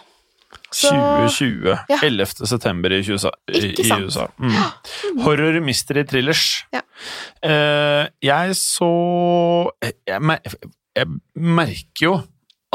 Så- 0.72 0.92
2020. 0.94 1.74
Ja. 1.90 2.00
11. 2.06 2.46
september 2.48 2.94
i, 2.94 3.02
20, 3.04 3.32
i, 3.50 3.62
Ikke 3.72 3.88
sant? 3.90 4.06
USA. 4.06 4.28
Mm. 4.38 5.24
Horror 5.26 5.60
mystery 5.66 6.04
thrillers. 6.10 6.44
Ja. 6.76 6.82
Uh, 7.46 8.06
jeg 8.22 8.56
så 8.60 8.90
jeg, 9.82 10.22
mer- 10.22 10.44
jeg 10.98 11.08
merker 11.36 12.04
jo 12.06 12.14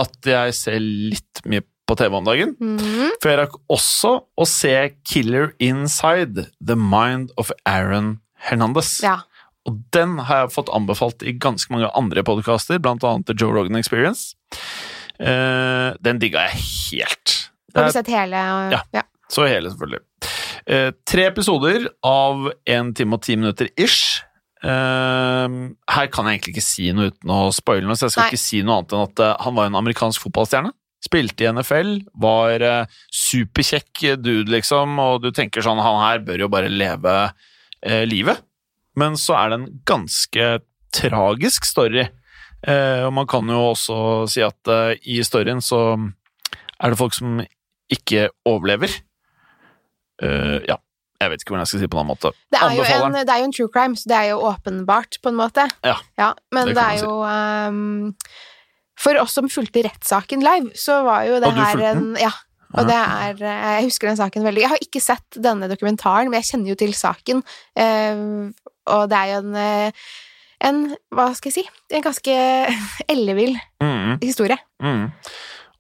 at 0.01 0.29
jeg 0.29 0.57
ser 0.57 0.81
litt 0.83 1.45
mye 1.47 1.65
på 1.85 1.97
TV 2.01 2.17
om 2.17 2.25
dagen. 2.25 2.57
Mhm. 2.61 3.15
For 3.21 3.31
jeg 3.31 3.41
rakk 3.43 3.59
også 3.73 4.15
å 4.41 4.47
se 4.49 4.75
Killer 5.05 5.53
Inside 5.61 6.49
The 6.61 6.77
Mind 6.77 7.31
of 7.37 7.53
Aaron 7.67 8.21
Hernandez. 8.49 9.01
Ja. 9.05 9.21
Og 9.69 9.81
den 9.97 10.19
har 10.29 10.45
jeg 10.45 10.55
fått 10.57 10.73
anbefalt 10.77 11.23
i 11.25 11.33
ganske 11.33 11.73
mange 11.73 11.89
andre 11.97 12.25
podkaster, 12.27 12.81
annet 12.85 13.27
The 13.27 13.37
Joe 13.37 13.53
Rogan 13.53 13.77
Experience. 13.77 14.35
Uh, 15.21 15.95
den 16.05 16.19
digga 16.21 16.49
jeg 16.51 16.61
helt. 16.61 17.35
Det 17.71 17.81
Har 17.81 17.89
er 17.89 17.93
du 17.93 17.97
sett 17.97 18.11
hele? 18.13 18.43
Ja. 18.75 18.83
ja. 18.93 19.03
så 19.31 19.47
hele, 19.49 19.71
selvfølgelig. 19.71 20.03
Uh, 20.69 20.91
tre 21.07 21.27
episoder 21.31 21.89
av 22.05 22.51
en 22.67 22.93
time 22.97 23.17
og 23.17 23.25
ti 23.25 23.37
minutter 23.37 23.71
ish. 23.77 24.21
Eh, 24.65 25.57
her 25.95 26.09
kan 26.13 26.29
jeg 26.29 26.39
egentlig 26.39 26.55
ikke 26.55 26.65
si 26.65 26.89
noe 26.97 27.11
uten 27.13 27.35
å 27.35 27.43
spoile 27.55 27.89
noe, 27.89 27.99
så 27.99 28.09
jeg 28.09 28.17
skal 28.17 28.27
Nei. 28.27 28.33
ikke 28.33 28.45
si 28.45 28.63
noe 28.65 28.81
annet 28.81 28.97
enn 28.97 29.05
at 29.05 29.23
eh, 29.25 29.37
han 29.45 29.59
var 29.59 29.69
en 29.69 29.79
amerikansk 29.83 30.25
fotballstjerne. 30.25 30.73
Spilte 31.05 31.45
i 31.45 31.51
NFL, 31.53 31.95
var 32.25 32.65
eh, 32.65 32.99
superkjekk 33.13 34.05
dude, 34.25 34.49
liksom, 34.55 34.97
og 35.03 35.21
du 35.25 35.31
tenker 35.37 35.65
sånn, 35.65 35.83
han 35.85 36.01
her 36.01 36.25
bør 36.25 36.47
jo 36.47 36.51
bare 36.53 36.73
leve 36.73 37.17
eh, 37.85 38.05
livet. 38.09 38.41
Men 38.97 39.19
så 39.21 39.37
er 39.37 39.51
det 39.51 39.61
en 39.61 39.71
ganske 39.91 40.51
tragisk 40.95 41.67
story. 41.69 42.07
Eh, 42.65 43.03
og 43.05 43.13
man 43.19 43.29
kan 43.29 43.49
jo 43.51 43.67
også 43.75 43.97
si 44.33 44.41
at 44.47 44.71
i 45.05 45.19
storyen 45.27 45.61
så 45.61 45.83
er 46.81 46.93
det 46.93 47.01
folk 47.01 47.17
som 47.17 47.43
ikke 47.93 48.29
overlever. 48.49 48.93
Eh, 50.23 50.59
ja, 50.69 50.79
jeg 51.21 51.31
vet 51.31 51.43
ikke 51.43 51.53
hvordan 51.55 51.63
jeg 51.65 51.71
skal 51.71 51.81
si 51.81 51.85
det 51.87 51.91
på 51.93 51.99
en 51.99 52.03
annen 52.05 52.13
måte. 52.15 52.33
Det 52.53 52.59
er, 52.61 52.73
jo 52.77 52.83
en, 53.07 53.15
det 53.21 53.33
er 53.35 53.39
jo 53.43 53.45
en 53.49 53.55
true 53.57 53.71
crime, 53.73 53.97
så 53.97 54.09
det 54.11 54.17
er 54.19 54.27
jo 54.33 54.41
åpenbart, 54.51 55.19
på 55.23 55.31
en 55.33 55.39
måte. 55.39 55.69
Ja, 56.19 56.33
men 56.53 56.67
det 56.73 56.75
det, 56.77 56.83
er 56.85 56.99
si. 56.99 57.05
jo 57.05 57.15
um, 57.23 58.15
For 59.01 59.19
oss 59.23 59.33
som 59.39 59.49
fulgte 59.53 59.85
rettssaken 59.87 60.43
live, 60.45 60.75
så 60.79 60.99
var 61.07 61.25
jo 61.29 61.39
det 61.41 61.49
Og 61.53 61.61
her 61.63 61.85
en 61.93 62.17
Ja. 62.21 62.33
Og 62.75 62.89
det 62.89 62.97
er 62.99 63.39
eh, 63.39 63.73
Jeg 63.79 63.85
husker 63.87 64.09
den 64.11 64.17
saken 64.19 64.43
veldig. 64.43 64.63
Jeg 64.65 64.71
har 64.73 64.81
ikke 64.83 65.01
sett 65.01 65.37
denne 65.39 65.69
dokumentaren, 65.71 66.27
men 66.29 66.41
jeg 66.43 66.49
kjenner 66.51 66.73
jo 66.73 66.79
til 66.81 66.95
saken. 66.99 67.45
eh, 67.79 68.51
og 68.91 69.09
det 69.09 69.17
er 69.21 69.29
jo 69.33 69.43
en 69.47 69.55
eh, 69.57 70.07
en, 70.65 70.79
hva 71.13 71.27
skal 71.37 71.51
jeg 71.53 71.57
si, 71.61 71.65
en 71.93 72.03
ganske 72.05 72.35
ellevill 73.13 73.55
Mm, 73.83 74.19
historie. 74.23 74.57
mm. 74.83 75.11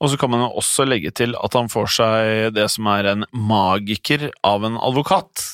Og 0.02 0.10
så 0.10 0.18
kan 0.20 0.32
man 0.32 0.42
jo 0.44 0.52
også 0.60 0.86
legge 0.88 1.12
til 1.14 1.36
at 1.38 1.54
han 1.56 1.70
får 1.72 1.92
seg 1.96 2.54
det 2.56 2.66
som 2.72 2.88
er 2.92 3.12
en 3.12 3.26
magiker 3.32 4.28
av 4.46 4.66
en 4.66 4.78
advokat. 4.82 5.44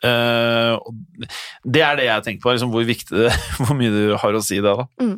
Uh, 0.00 0.80
det 1.68 1.82
er 1.84 1.98
det 1.98 2.06
jeg 2.06 2.24
tenker 2.24 2.44
på, 2.46 2.54
liksom 2.54 2.70
hvor 2.72 2.86
viktig 2.88 3.26
det 3.26 3.32
hvor 3.60 3.76
mye 3.76 3.92
du 3.92 4.14
har 4.20 4.36
å 4.36 4.44
si 4.44 4.60
det. 4.62 4.72
da. 4.72 4.86
Mm. 5.02 5.16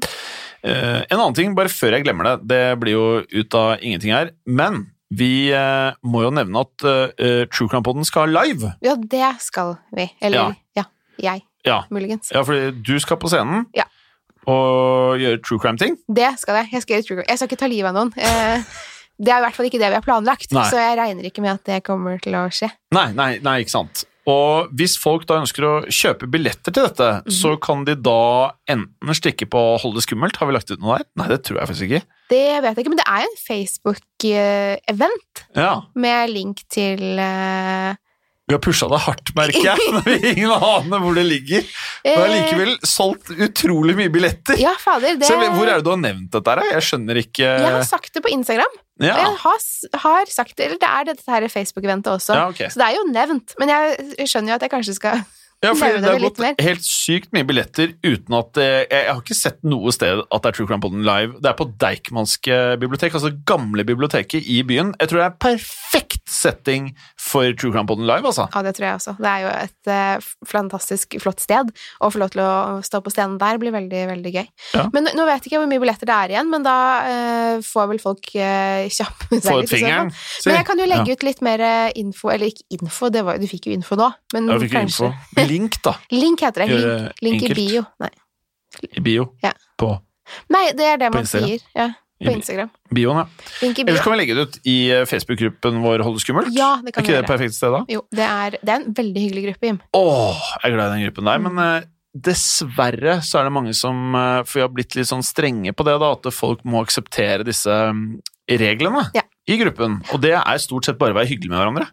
Uh, 0.62 1.00
en 1.10 1.18
annen 1.18 1.38
ting, 1.38 1.54
bare 1.58 1.72
før 1.72 1.96
jeg 1.96 2.06
glemmer 2.06 2.32
det, 2.32 2.34
det 2.50 2.64
blir 2.82 2.96
jo 2.96 3.06
ut 3.22 3.58
av 3.58 3.76
ingenting 3.78 4.14
her, 4.14 4.34
men 4.46 4.84
vi 5.12 5.52
uh, 5.52 5.92
må 6.08 6.24
jo 6.24 6.34
nevne 6.34 6.64
at 6.64 6.86
uh, 6.86 7.44
True 7.52 7.68
Crime 7.68 7.84
Podden 7.86 8.06
skal 8.08 8.32
live. 8.32 8.74
Ja, 8.84 8.96
det 8.96 9.34
skal 9.44 9.76
vi. 9.94 10.08
Eller 10.24 10.56
ja, 10.78 10.86
jeg, 11.20 11.44
Ja, 11.66 11.82
muligens. 11.92 12.32
ja 12.34 12.42
fordi 12.46 12.72
du 12.82 12.96
skal 13.02 13.20
på 13.22 13.30
scenen 13.30 13.66
Ja. 13.76 13.86
Og 14.46 15.18
gjøre 15.22 15.42
true 15.44 15.58
crime-ting. 15.62 15.96
Det 16.08 16.30
skal 16.40 16.62
jeg. 16.62 16.70
Jeg 16.72 16.82
skal, 16.82 16.94
gjøre 16.96 17.06
true 17.08 17.16
crime. 17.20 17.28
jeg 17.28 17.38
skal 17.38 17.48
ikke 17.52 17.60
ta 17.62 17.68
livet 17.70 17.88
av 17.92 17.94
noen. 18.00 18.12
Eh, 18.16 18.64
det 19.22 19.30
er 19.30 19.38
i 19.38 19.44
hvert 19.44 19.54
fall 19.54 19.66
ikke 19.68 19.78
det 19.78 19.90
vi 19.92 19.98
har 20.00 20.02
planlagt, 20.06 20.50
Nei. 20.56 20.64
så 20.70 20.80
jeg 20.80 20.96
regner 20.98 21.28
ikke 21.28 21.42
med 21.44 21.52
at 21.60 21.64
det 21.68 21.82
kommer 21.86 22.18
til 22.24 22.34
å 22.34 22.46
skje. 22.50 22.70
Nei, 22.96 23.12
nei, 23.12 23.38
nei, 23.44 23.60
ikke 23.62 23.70
sant. 23.76 24.04
Og 24.26 24.68
hvis 24.78 24.94
folk 25.02 25.24
da 25.26 25.40
ønsker 25.42 25.64
å 25.66 25.72
kjøpe 25.90 26.28
billetter 26.30 26.70
til 26.74 26.84
dette, 26.86 27.08
Mhm. 27.26 27.30
så 27.34 27.56
kan 27.60 27.84
de 27.84 27.94
da 27.98 28.52
enten 28.70 29.14
stikke 29.18 29.46
på 29.50 29.62
Hold 29.82 29.94
det 29.98 30.04
skummelt. 30.06 30.36
Har 30.38 30.46
vi 30.46 30.52
lagt 30.54 30.70
ut 30.70 30.78
noe 30.80 30.98
der? 30.98 31.06
Nei, 31.18 31.26
det 31.28 31.42
tror 31.42 31.58
jeg 31.58 31.68
faktisk 31.68 31.86
ikke. 31.90 32.02
Det 32.30 32.62
vet 32.62 32.76
jeg 32.76 32.84
ikke, 32.84 32.92
men 32.94 32.98
det 33.02 33.08
er 33.10 33.20
jo 33.22 33.30
en 33.32 33.42
Facebook-event 34.22 35.42
Ja, 35.56 35.82
med 35.94 36.30
link 36.30 36.62
til 36.72 37.18
eh, 37.18 37.94
Vi 38.50 38.56
har 38.56 38.60
pusha 38.62 38.88
det 38.90 38.98
hardt, 39.04 39.30
merker 39.38 39.64
jeg, 39.68 39.84
når 39.94 40.06
vi 40.08 40.32
ingen 40.32 40.50
aner 40.52 41.02
hvor 41.04 41.14
det 41.16 41.24
ligger. 41.28 41.66
Men 42.04 42.18
har 42.18 42.32
likevel 42.32 42.72
solgt 42.86 43.30
utrolig 43.36 43.94
mye 43.98 44.10
billetter. 44.12 44.58
Ja, 44.60 44.72
fader. 44.82 45.14
Det, 45.20 45.28
Så 45.28 45.36
hvor 45.38 45.68
er 45.68 45.78
det 45.78 45.86
du 45.86 45.92
har 45.94 46.00
nevnt 46.02 46.32
dette 46.34 46.56
her? 46.56 46.72
Jeg 46.74 46.88
skjønner 46.88 47.20
ikke 47.22 47.44
Jeg 47.46 47.76
har 47.76 47.86
sagt 47.86 48.10
det 48.16 48.24
på 48.24 48.32
Instagram. 48.34 48.80
Ja, 49.02 49.14
jeg 49.18 49.38
har, 49.40 49.62
har 50.02 50.30
sagt 50.30 50.56
det, 50.58 50.66
eller 50.66 50.78
det 50.82 50.90
er 50.90 51.06
dette 51.08 51.32
her 51.32 51.46
Facebook-eventet 51.50 52.10
også. 52.12 52.34
ja 52.36 52.48
okay. 52.50 52.68
Så 52.70 52.82
det 52.82 52.90
er 52.90 52.98
jo 52.98 53.06
nevnt. 53.10 53.54
Men 53.62 53.72
jeg 53.72 54.28
skjønner 54.30 54.52
jo 54.52 54.58
at 54.58 54.66
jeg 54.66 54.74
kanskje 54.74 54.96
skal 54.98 55.22
Ja, 55.62 55.72
for 55.78 55.86
Daue 55.86 56.00
det 56.02 56.10
har 56.10 56.22
gått 56.24 56.62
helt 56.66 56.82
sykt 56.86 57.30
mye 57.34 57.46
billetter 57.46 57.92
uten 58.02 58.34
at 58.34 58.58
jeg, 58.58 58.86
jeg 58.90 59.06
har 59.12 59.20
ikke 59.22 59.36
sett 59.38 59.60
noe 59.62 59.92
sted 59.94 60.22
at 60.24 60.42
det 60.42 60.50
er 60.50 60.56
True 60.56 60.66
Crime 60.66 60.82
Podden 60.82 61.04
live. 61.06 61.36
Det 61.38 61.50
er 61.52 61.54
på 61.58 61.68
Deichmanske 61.82 62.56
bibliotek, 62.82 63.14
altså 63.14 63.30
det 63.30 63.44
gamle 63.46 63.84
biblioteket 63.86 64.42
i 64.50 64.58
byen. 64.66 64.90
Jeg 64.98 65.12
tror 65.12 65.22
det 65.22 65.28
er 65.28 65.36
perfekt 65.46 66.32
setting 66.32 66.88
for 67.20 67.46
True 67.54 67.70
Crime 67.70 67.86
Podden 67.86 68.08
live, 68.08 68.26
altså. 68.26 68.48
Ja, 68.50 68.62
det 68.66 68.74
tror 68.78 68.88
jeg 68.88 68.98
også. 68.98 69.14
Det 69.22 69.30
er 69.30 69.44
jo 69.44 69.52
et 69.54 69.92
uh, 69.94 70.32
fantastisk 70.50 71.16
flott 71.22 71.42
sted. 71.44 71.70
Å 72.02 72.10
få 72.10 72.22
lov 72.22 72.32
til 72.34 72.42
å 72.42 72.50
stå 72.82 73.02
på 73.06 73.12
scenen 73.14 73.38
der 73.38 73.60
blir 73.62 73.74
veldig, 73.74 74.02
veldig 74.10 74.34
gøy. 74.34 74.46
Ja. 74.74 74.88
Men 74.94 75.06
nå 75.14 75.28
vet 75.28 75.46
jeg 75.46 75.52
ikke 75.52 75.62
hvor 75.62 75.70
mye 75.70 75.82
billetter 75.82 76.10
det 76.10 76.18
er 76.18 76.34
igjen, 76.36 76.50
men 76.52 76.66
da 76.66 76.76
uh, 77.06 77.62
får 77.66 77.90
vel 77.92 78.02
folk 78.02 78.32
uh, 78.34 78.82
kjappe 78.90 79.38
seg 79.38 79.46
Få 79.46 79.60
ut 79.62 79.70
fingeren. 79.70 80.10
Men 80.48 80.58
jeg 80.58 80.68
kan 80.72 80.82
jo 80.82 80.90
legge 80.90 81.06
Ja. 81.12 81.16
ut 81.18 81.24
litt 81.26 81.40
mer 81.42 81.60
eh, 81.66 81.88
info, 81.98 82.28
eller 82.30 82.50
ikke 82.52 82.62
info, 82.76 83.08
det 83.12 83.22
var, 83.26 83.38
du 83.42 83.46
fikk 83.50 83.66
jo 83.70 83.72
info 83.74 83.96
nå, 83.98 84.06
men 84.34 84.46
Ja, 84.50 84.58
fikk 84.62 84.74
kanskje 84.74 85.08
info. 85.10 85.40
Link, 85.52 85.78
da, 85.84 85.96
Link 86.12 86.40
heter 86.44 86.64
det. 86.64 86.70
Gjør 86.72 87.02
Link, 87.22 87.42
link 87.42 87.50
i 87.50 87.56
bio. 87.58 87.84
Nei. 88.02 88.10
i 88.96 89.00
bio. 89.04 89.28
Ja. 89.44 89.52
På 89.78 89.94
Nei, 90.52 90.70
det 90.72 90.86
er 90.94 91.00
det 91.02 91.10
man 91.12 91.26
Instagram? 91.26 91.48
sier. 91.50 91.64
Ja, 91.76 91.88
på 92.22 92.32
Instagram. 92.32 92.70
bioen, 92.94 93.18
ja. 93.20 93.48
Link 93.60 93.78
i 93.78 93.84
bio. 93.84 93.92
Ellers 93.92 94.04
kan 94.06 94.14
vi 94.14 94.18
legge 94.22 94.36
det 94.38 94.44
ut 94.46 94.58
i 94.70 94.76
eh, 94.94 95.02
Facebook-gruppen 95.10 95.80
vår 95.82 96.04
Hold 96.06 96.16
det 96.16 96.22
skummelt. 96.24 96.52
Ja, 96.56 96.76
det 96.80 96.92
er 96.92 96.94
kan 96.96 97.04
vi 97.04 97.10
ikke 97.10 97.16
det 97.18 97.24
et 97.26 97.32
perfekt 97.32 97.56
sted, 97.58 97.74
da? 97.74 97.80
Jo, 97.92 98.04
det 98.14 98.24
er, 98.28 98.56
det 98.62 98.72
er 98.72 98.78
en 98.86 98.94
veldig 98.96 99.24
hyggelig 99.26 99.42
gruppe, 99.48 99.68
Jim. 99.72 99.80
Åh, 99.98 100.46
jeg 100.62 100.70
er 100.70 100.76
glad 100.78 100.86
i 100.86 100.94
den 100.94 101.04
gruppen 101.08 101.28
der, 101.32 101.42
men 101.48 101.60
uh, 101.60 101.88
dessverre 102.28 103.18
så 103.26 103.40
er 103.42 103.48
det 103.48 103.54
mange 103.58 103.74
som 103.76 104.14
uh, 104.16 104.40
For 104.46 104.60
vi 104.60 104.64
har 104.64 104.72
blitt 104.72 104.96
litt 104.98 105.10
sånn 105.10 105.24
strenge 105.26 105.74
på 105.76 105.86
det, 105.88 105.98
da, 106.00 106.12
at 106.16 106.30
folk 106.32 106.64
må 106.68 106.80
akseptere 106.86 107.44
disse 107.48 107.68
um, 107.90 108.06
reglene 108.48 109.04
Ja. 109.18 109.26
i 109.50 109.58
gruppen. 109.60 110.00
Og 110.14 110.22
det 110.24 110.34
er 110.38 110.62
stort 110.62 110.88
sett 110.88 110.98
bare 111.00 111.12
å 111.14 111.20
være 111.20 111.30
hyggelig 111.34 111.52
med 111.52 111.60
hverandre. 111.60 111.90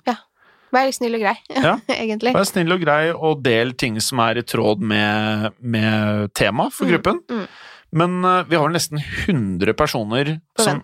Vær 0.75 0.91
snill 0.93 1.15
og 1.17 1.23
grei, 1.23 1.36
Ja. 1.67 1.77
egentlig. 1.89 2.34
Vær 2.38 2.45
snill 2.49 2.71
og 2.75 2.82
grei, 2.84 3.01
og 3.15 3.41
del 3.45 3.73
ting 3.73 3.97
som 4.01 4.19
er 4.25 4.38
i 4.41 4.45
tråd 4.45 4.79
med, 4.82 5.49
med 5.62 6.32
temaet 6.38 6.73
for 6.75 6.86
Mm, 6.86 6.91
gruppen. 6.97 7.19
mm. 7.29 7.47
Men 7.91 8.19
uh, 8.23 8.43
vi 8.45 8.55
har 8.55 8.69
nesten 8.69 8.99
100 9.01 9.73
personer 9.73 10.36
som 10.62 10.84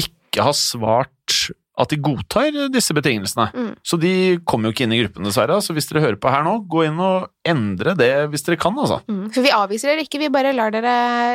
ikke 0.00 0.40
har 0.46 0.54
svart 0.56 1.50
at 1.76 1.90
de 1.92 1.98
godtar 2.00 2.54
disse 2.72 2.94
betingelsene. 2.96 3.50
Mm. 3.52 3.72
Så 3.84 3.98
de 4.00 4.12
kommer 4.48 4.70
jo 4.70 4.72
ikke 4.72 4.86
inn 4.86 4.94
i 4.96 5.00
gruppen, 5.02 5.26
dessverre. 5.28 5.58
Så 5.60 5.74
hvis 5.76 5.84
dere 5.90 6.00
hører 6.06 6.16
på 6.16 6.30
her 6.32 6.40
nå, 6.46 6.54
gå 6.72 6.86
inn 6.86 6.96
og 7.04 7.26
endre 7.44 7.92
det 8.00 8.08
hvis 8.32 8.46
dere 8.46 8.56
kan, 8.56 8.72
altså. 8.80 9.02
Mm. 9.12 9.26
For 9.34 9.44
vi 9.44 9.52
avviser 9.52 9.92
dere 9.92 10.06
ikke, 10.06 10.22
vi 10.24 10.30
bare 10.32 10.54
lar 10.56 10.72
dere 10.72 10.94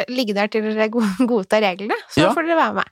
ligge 0.09 0.33
der 0.33 0.49
til 0.49 0.65
dere 0.65 0.89
godtar 0.89 1.61
reglene. 1.61 1.93
Så 2.09 2.23
Ja. 2.25 2.33
får 2.33 2.49
dere 2.49 2.57
være 2.57 2.73
med. 2.79 2.89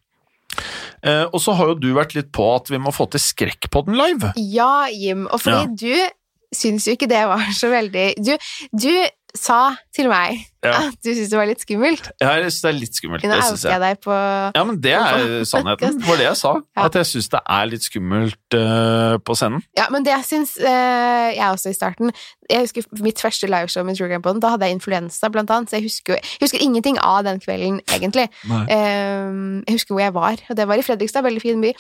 Eh, 1.03 1.25
og 1.31 1.39
så 1.41 1.53
har 1.55 1.67
jo 1.71 1.75
du 1.79 1.89
vært 1.95 2.15
litt 2.17 2.31
på 2.35 2.45
at 2.55 2.69
vi 2.69 2.77
må 2.81 2.91
få 2.95 3.09
til 3.11 3.21
Skrekkpodden 3.23 3.95
live. 3.99 4.33
Ja, 4.37 4.87
Jim. 4.91 5.27
Og 5.31 5.39
fordi 5.41 5.63
Ja. 5.63 5.65
du 6.09 6.09
syns 6.55 6.87
jo 6.87 6.95
ikke 6.97 7.07
det 7.07 7.21
var 7.29 7.43
så 7.53 7.69
veldig 7.69 8.15
Du, 8.25 8.31
du 8.73 8.89
sa 9.35 9.75
til 9.93 10.09
meg 10.09 10.45
Ja. 10.63 10.89
at 10.89 10.95
du 11.05 11.11
syntes 11.13 11.29
det 11.31 11.37
var 11.37 11.47
litt 11.47 11.61
skummelt. 11.61 12.09
Ja, 12.19 12.31
Jeg 12.41 12.51
synes 12.51 12.61
det 12.61 12.69
er 12.69 12.77
litt 12.79 12.95
skummelt. 12.97 13.23
Nå 13.23 13.29
Det 13.31 13.63
jeg 13.63 13.79
deg 13.79 13.99
på 14.01 14.15
Ja, 14.55 14.63
men 14.63 14.81
det 14.81 14.91
er 14.91 15.45
sannheten. 15.45 15.99
Det 15.99 16.07
var 16.07 16.17
det 16.17 16.25
jeg 16.25 16.37
sa. 16.37 16.53
Ja. 16.75 16.85
At 16.85 16.95
jeg 16.95 17.05
syns 17.05 17.29
det 17.29 17.39
er 17.45 17.69
litt 17.69 17.85
skummelt 17.85 18.57
uh, 18.57 19.17
på 19.23 19.35
scenen. 19.37 19.63
Ja, 19.77 19.87
men 19.89 20.03
det 20.03 20.17
syns 20.25 20.57
uh, 20.59 21.29
jeg 21.31 21.45
også 21.45 21.69
i 21.69 21.77
starten. 21.77 22.11
Jeg 22.49 22.65
husker 22.65 22.83
mitt 22.99 23.21
første 23.21 23.47
liveshow 23.47 23.85
med 23.85 23.95
True 23.95 24.09
Crime 24.09 24.25
Podden. 24.25 24.41
Da 24.41 24.55
hadde 24.55 24.65
jeg 24.65 24.79
influensa, 24.79 25.29
blant 25.29 25.49
annet. 25.49 25.69
Så 25.69 25.77
jeg 25.79 25.87
husker, 25.87 26.19
jeg 26.19 26.43
husker 26.43 26.59
ingenting 26.59 26.99
av 26.99 27.23
den 27.23 27.39
kvelden, 27.39 27.79
egentlig. 27.93 28.27
Um, 28.49 29.63
jeg 29.63 29.77
husker 29.77 29.93
hvor 29.93 30.03
jeg 30.03 30.13
var, 30.13 30.43
og 30.49 30.57
det 30.57 30.67
var 30.67 30.75
i 30.75 30.85
Fredrikstad. 30.85 31.23
Veldig 31.23 31.41
fin 31.41 31.61
by. 31.61 31.73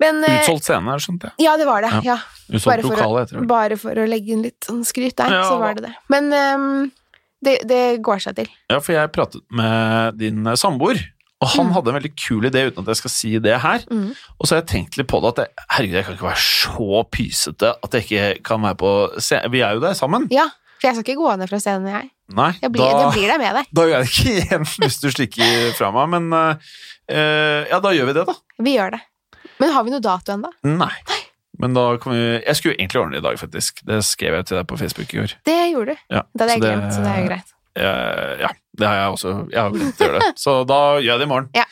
Men 0.00 0.22
eh, 0.24 0.38
Utsolgt 0.42 0.64
scene, 0.68 0.94
skjønte 1.02 1.30
jeg. 1.32 1.44
Ja, 1.48 1.56
det 1.58 1.66
var 1.66 1.82
det. 1.82 1.90
Ja. 2.06 2.14
Ja. 2.14 2.18
Bare 2.64 2.82
for, 2.84 2.94
lokale, 2.94 3.26
å, 3.26 3.44
bare 3.50 3.76
for 3.80 3.98
å 3.98 4.06
legge 4.08 4.32
inn 4.36 4.44
litt 4.46 4.64
sånn 4.68 4.84
skryt 4.86 5.16
der, 5.18 5.32
Ja, 5.40 5.44
så 5.50 5.58
var 5.60 5.74
det 5.76 5.88
det. 5.88 5.94
Men 6.12 6.30
um, 6.32 6.90
det, 7.44 7.58
det 7.68 7.80
går 8.06 8.22
seg 8.24 8.36
til. 8.38 8.48
Ja, 8.70 8.78
for 8.80 8.94
jeg 8.94 9.10
pratet 9.14 9.42
med 9.50 10.16
din 10.22 10.46
eh, 10.46 10.56
samboer, 10.58 11.02
og 11.38 11.52
han 11.52 11.68
Mm. 11.68 11.72
hadde 11.76 11.90
en 11.92 11.96
veldig 12.00 12.10
kul 12.18 12.46
idé, 12.48 12.64
uten 12.66 12.82
at 12.82 12.88
jeg 12.90 12.98
skal 12.98 13.12
si 13.14 13.28
det 13.38 13.58
her. 13.62 13.84
Mm. 13.90 14.08
Og 14.40 14.46
så 14.48 14.56
har 14.56 14.62
jeg 14.64 14.70
tenkt 14.72 14.96
litt 14.98 15.06
på 15.10 15.20
det, 15.22 15.34
at 15.36 15.42
jeg, 15.44 15.66
herregud, 15.76 15.94
jeg 16.00 16.06
kan 16.08 16.16
ikke 16.16 16.26
være 16.30 16.46
så 16.46 17.02
pysete 17.14 17.68
at 17.86 17.94
jeg 17.94 18.06
ikke 18.08 18.24
kan 18.48 18.64
være 18.66 18.78
på 18.80 18.90
scenen. 19.22 19.52
Vi 19.54 19.60
er 19.62 19.76
jo 19.78 19.84
der 19.84 19.94
sammen. 19.98 20.26
Ja, 20.34 20.48
for 20.80 20.88
jeg 20.88 20.96
skal 20.98 21.04
ikke 21.06 21.18
gå 21.20 21.36
ned 21.38 21.50
fra 21.52 21.60
scenen, 21.62 21.86
jeg. 21.94 22.10
Nei, 22.38 22.50
Jeg 22.60 22.72
blir, 22.74 22.82
da, 22.84 23.04
jeg 23.06 23.12
blir 23.14 23.30
der 23.30 23.38
med 23.40 23.54
deg. 23.56 23.70
da 23.72 23.84
gjør 23.86 23.94
jeg 23.94 24.08
det 24.08 24.10
ikke 24.16 24.32
igjen 24.42 24.66
hvis 24.82 24.98
du 25.00 25.06
stikker 25.14 25.70
fra 25.78 25.92
meg, 25.94 26.10
men 26.16 26.26
uh, 26.34 27.62
ja, 27.70 27.78
da 27.86 27.92
gjør 27.96 28.10
vi 28.10 28.16
det, 28.18 28.24
da. 28.28 28.34
Vi 28.66 28.74
gjør 28.74 28.96
det. 28.98 29.00
Men 29.58 29.74
har 29.74 29.86
vi 29.86 29.94
noe 29.94 30.04
dato 30.04 30.34
ennå? 30.34 30.50
Nei. 30.68 30.92
Men 31.58 31.74
da 31.74 31.84
kan 31.98 32.14
vi 32.14 32.22
Jeg 32.22 32.56
skulle 32.56 32.74
jo 32.74 32.78
egentlig 32.78 33.00
ordne 33.00 33.18
det 33.18 33.22
i 33.22 33.26
dag, 33.28 33.38
faktisk. 33.40 33.82
Det 33.86 34.00
skrev 34.06 34.38
jeg 34.38 34.48
til 34.50 34.60
deg 34.60 34.66
på 34.70 34.78
Facebook 34.78 35.14
i 35.14 35.20
går. 35.20 35.36
Det 35.48 35.58
gjorde 35.72 35.94
du. 35.94 36.02
Ja, 36.14 36.22
Det 36.32 36.44
hadde 36.44 36.56
jeg 36.56 36.64
glemt, 36.66 36.94
så 36.94 37.02
det 37.02 37.12
er 37.12 37.20
jo 37.20 37.28
greit. 37.32 37.54
Eh, 37.78 38.32
ja, 38.44 38.50
det 38.78 38.88
har 38.88 38.96
jeg 39.00 39.16
også. 39.16 39.34
Jeg 39.52 39.60
har 39.60 39.74
glemt 39.74 40.00
å 40.00 40.08
gjøre 40.08 40.22
det. 40.22 40.30
Så 40.38 40.56
da 40.68 40.80
gjør 40.98 41.10
jeg 41.10 41.22
det 41.22 41.26
i 41.26 41.32
morgen. 41.32 41.50
Ja. 41.58 41.66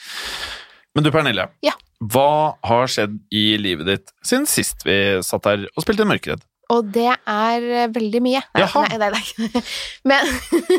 Men 0.96 1.06
du, 1.06 1.12
Pernille. 1.14 1.48
Ja. 1.66 1.74
Hva 2.12 2.56
har 2.66 2.90
skjedd 2.92 3.16
i 3.32 3.46
livet 3.60 3.88
ditt 3.88 4.12
siden 4.26 4.44
sist 4.50 4.84
vi 4.84 4.96
satt 5.24 5.48
her 5.48 5.64
og 5.72 5.84
spilte 5.84 6.06
Mørkeredd? 6.08 6.44
Og 6.74 6.88
det 6.90 7.12
er 7.14 7.62
eh, 7.62 7.88
veldig 7.94 8.20
mye. 8.24 8.42
Nei, 8.58 8.66
nei, 8.74 8.98
nei, 8.98 9.10
nei. 9.14 9.62
Men, 10.10 10.32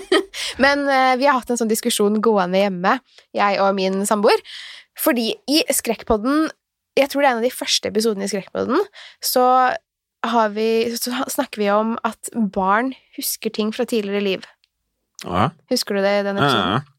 men 0.63 0.84
eh, 0.91 1.13
vi 1.20 1.28
har 1.30 1.38
hatt 1.39 1.54
en 1.54 1.60
sånn 1.60 1.72
diskusjon 1.72 2.20
gående 2.24 2.60
hjemme, 2.60 2.98
jeg 3.36 3.62
og 3.63 3.72
min 3.78 4.02
samboer. 4.10 4.43
Fordi 5.00 5.30
i 5.48 5.62
Skrekkpodden, 5.72 6.50
jeg 6.98 7.12
tror 7.12 7.24
det 7.24 7.30
er 7.30 7.36
en 7.36 7.42
av 7.44 7.46
de 7.46 7.54
første 7.54 7.92
episodene 7.92 8.26
i 8.26 8.32
Skrekkpodden, 8.32 8.84
så, 9.24 9.46
har 10.26 10.54
vi, 10.56 10.68
så 10.98 11.24
snakker 11.30 11.62
vi 11.62 11.72
om 11.74 11.96
at 12.08 12.32
barn 12.54 12.94
husker 13.18 13.54
ting 13.54 13.74
fra 13.76 13.86
tidligere 13.88 14.26
liv. 14.26 14.48
Ja. 15.24 15.50
Husker 15.72 15.98
du 15.98 16.04
det 16.06 16.20
i 16.20 16.28
den 16.28 16.40
episoden? 16.42 16.78
ja. 16.78 16.94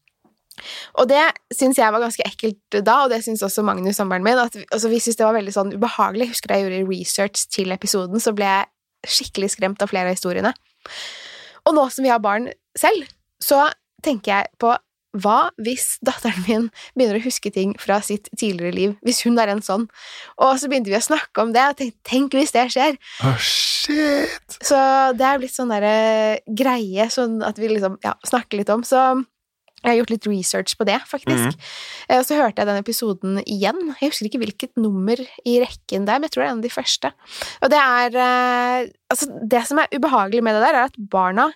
Og 0.99 1.07
det 1.07 1.21
syns 1.55 1.77
jeg 1.79 1.93
var 1.93 2.03
ganske 2.03 2.25
ekkelt 2.27 2.79
da, 2.83 3.05
og 3.05 3.13
det 3.13 3.21
syns 3.23 3.43
også 3.45 3.63
Magnus, 3.63 3.95
samboeren 3.95 4.25
min. 4.25 4.39
At, 4.41 4.57
altså, 4.73 4.89
vi 4.91 4.99
syntes 4.99 5.19
det 5.19 5.27
var 5.27 5.37
veldig 5.37 5.53
sånn 5.55 5.71
ubehagelig. 5.71 6.33
Husker 6.33 6.51
jeg 6.51 6.65
gjorde 6.65 6.89
research 6.89 7.45
til 7.53 7.71
episoden, 7.75 8.19
så 8.19 8.33
ble 8.35 8.49
jeg 8.49 9.15
skikkelig 9.19 9.53
skremt 9.55 9.83
av 9.83 9.91
flere 9.91 10.11
av 10.11 10.17
historiene. 10.17 10.51
Og 11.67 11.75
nå 11.77 11.85
som 11.93 12.03
vi 12.03 12.11
har 12.11 12.19
barn 12.23 12.49
selv, 12.77 13.07
så 13.39 13.67
tenker 14.03 14.33
jeg 14.33 14.51
på 14.59 14.73
hva 15.17 15.49
hvis 15.57 15.97
datteren 16.05 16.43
min 16.45 16.67
begynner 16.93 17.17
å 17.17 17.23
huske 17.23 17.51
ting 17.53 17.73
fra 17.81 17.97
sitt 18.05 18.29
tidligere 18.35 18.75
liv, 18.75 18.93
hvis 19.05 19.23
hun 19.25 19.39
er 19.41 19.49
en 19.49 19.63
sånn? 19.65 19.87
Og 20.37 20.59
så 20.61 20.69
begynte 20.69 20.91
vi 20.91 20.99
å 20.99 21.03
snakke 21.03 21.41
om 21.41 21.53
det, 21.55 21.65
og 21.65 21.79
tenkte 21.79 22.09
tenk 22.09 22.37
hvis 22.37 22.53
det 22.53 22.67
skjer. 22.75 22.99
Oh, 23.25 23.41
shit! 23.41 24.59
Så 24.61 24.77
det 25.17 25.25
er 25.25 25.41
blitt 25.41 25.55
sånn 25.55 25.73
derre 25.73 26.39
greie, 26.45 27.09
sånn 27.13 27.39
at 27.45 27.57
vi 27.61 27.71
liksom 27.73 27.97
ja, 28.05 28.13
snakker 28.29 28.61
litt 28.61 28.71
om. 28.73 28.85
Så 28.85 29.01
jeg 29.79 29.93
har 29.93 29.97
gjort 30.01 30.11
litt 30.11 30.27
research 30.27 30.75
på 30.75 30.85
det, 30.87 30.97
faktisk. 31.07 31.55
Mm. 31.55 32.17
Og 32.17 32.23
så 32.27 32.35
hørte 32.35 32.59
jeg 32.59 32.67
den 32.67 32.81
episoden 32.81 33.39
igjen. 33.45 33.79
Jeg 33.95 34.11
husker 34.11 34.27
ikke 34.27 34.41
hvilket 34.41 34.81
nummer 34.81 35.21
i 35.47 35.55
rekken 35.63 36.07
der, 36.09 36.19
men 36.19 36.27
jeg 36.27 36.35
tror 36.35 36.43
det 36.43 36.49
er 36.49 36.51
en 36.51 36.59
av 36.59 36.65
de 36.65 36.73
første. 36.73 37.11
Og 37.63 37.71
det 37.73 37.83
er 37.83 38.19
eh, 38.25 38.89
Altså, 39.09 39.25
det 39.49 39.63
som 39.65 39.79
er 39.81 39.89
ubehagelig 39.89 40.43
med 40.45 40.53
det 40.53 40.61
der, 40.61 40.75
er 40.77 40.89
at 40.91 40.97
barna 41.09 41.47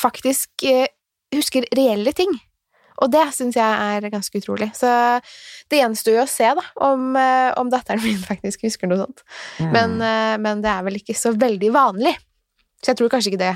faktisk 0.00 0.64
eh, 0.64 0.86
husker 1.34 1.66
reelle 1.76 2.14
ting. 2.16 2.30
Og 3.02 3.12
det 3.12 3.24
syns 3.36 3.58
jeg 3.58 3.66
er 3.96 4.08
ganske 4.12 4.40
utrolig. 4.40 4.70
Så 4.76 4.88
det 5.70 5.82
gjenstår 5.82 6.18
jo 6.18 6.24
å 6.24 6.30
se, 6.30 6.48
da, 6.58 6.64
om, 6.88 7.08
eh, 7.20 7.50
om 7.60 7.70
datteren 7.72 8.02
min 8.04 8.18
faktisk 8.22 8.66
husker 8.66 8.90
noe 8.90 9.04
sånt. 9.04 9.24
Mm. 9.60 9.70
Men, 9.74 9.96
eh, 10.00 10.34
men 10.42 10.64
det 10.64 10.72
er 10.72 10.86
vel 10.86 10.98
ikke 11.00 11.16
så 11.18 11.34
veldig 11.36 11.72
vanlig. 11.74 12.16
Så 12.82 12.92
jeg 12.92 13.00
tror 13.00 13.12
kanskje 13.12 13.34
ikke 13.34 13.44
det 13.44 13.54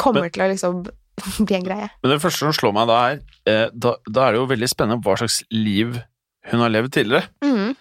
kommer 0.00 0.30
til 0.32 0.44
å 0.44 0.50
liksom 0.52 0.82
bli 1.46 1.58
en 1.58 1.68
greie. 1.68 1.90
Men 2.02 2.14
det 2.14 2.22
første 2.22 2.46
som 2.46 2.56
slår 2.56 2.74
meg 2.76 2.90
da, 2.90 2.98
er 3.10 3.20
eh, 3.50 3.68
da, 3.74 3.96
da 4.08 4.26
er 4.26 4.34
det 4.34 4.42
jo 4.42 4.50
veldig 4.54 4.70
spennende 4.70 5.04
hva 5.04 5.18
slags 5.20 5.42
liv 5.54 5.98
hun 6.50 6.62
har 6.64 6.72
levd 6.74 6.94
tidligere. 6.96 7.28
Mm. 7.44 7.74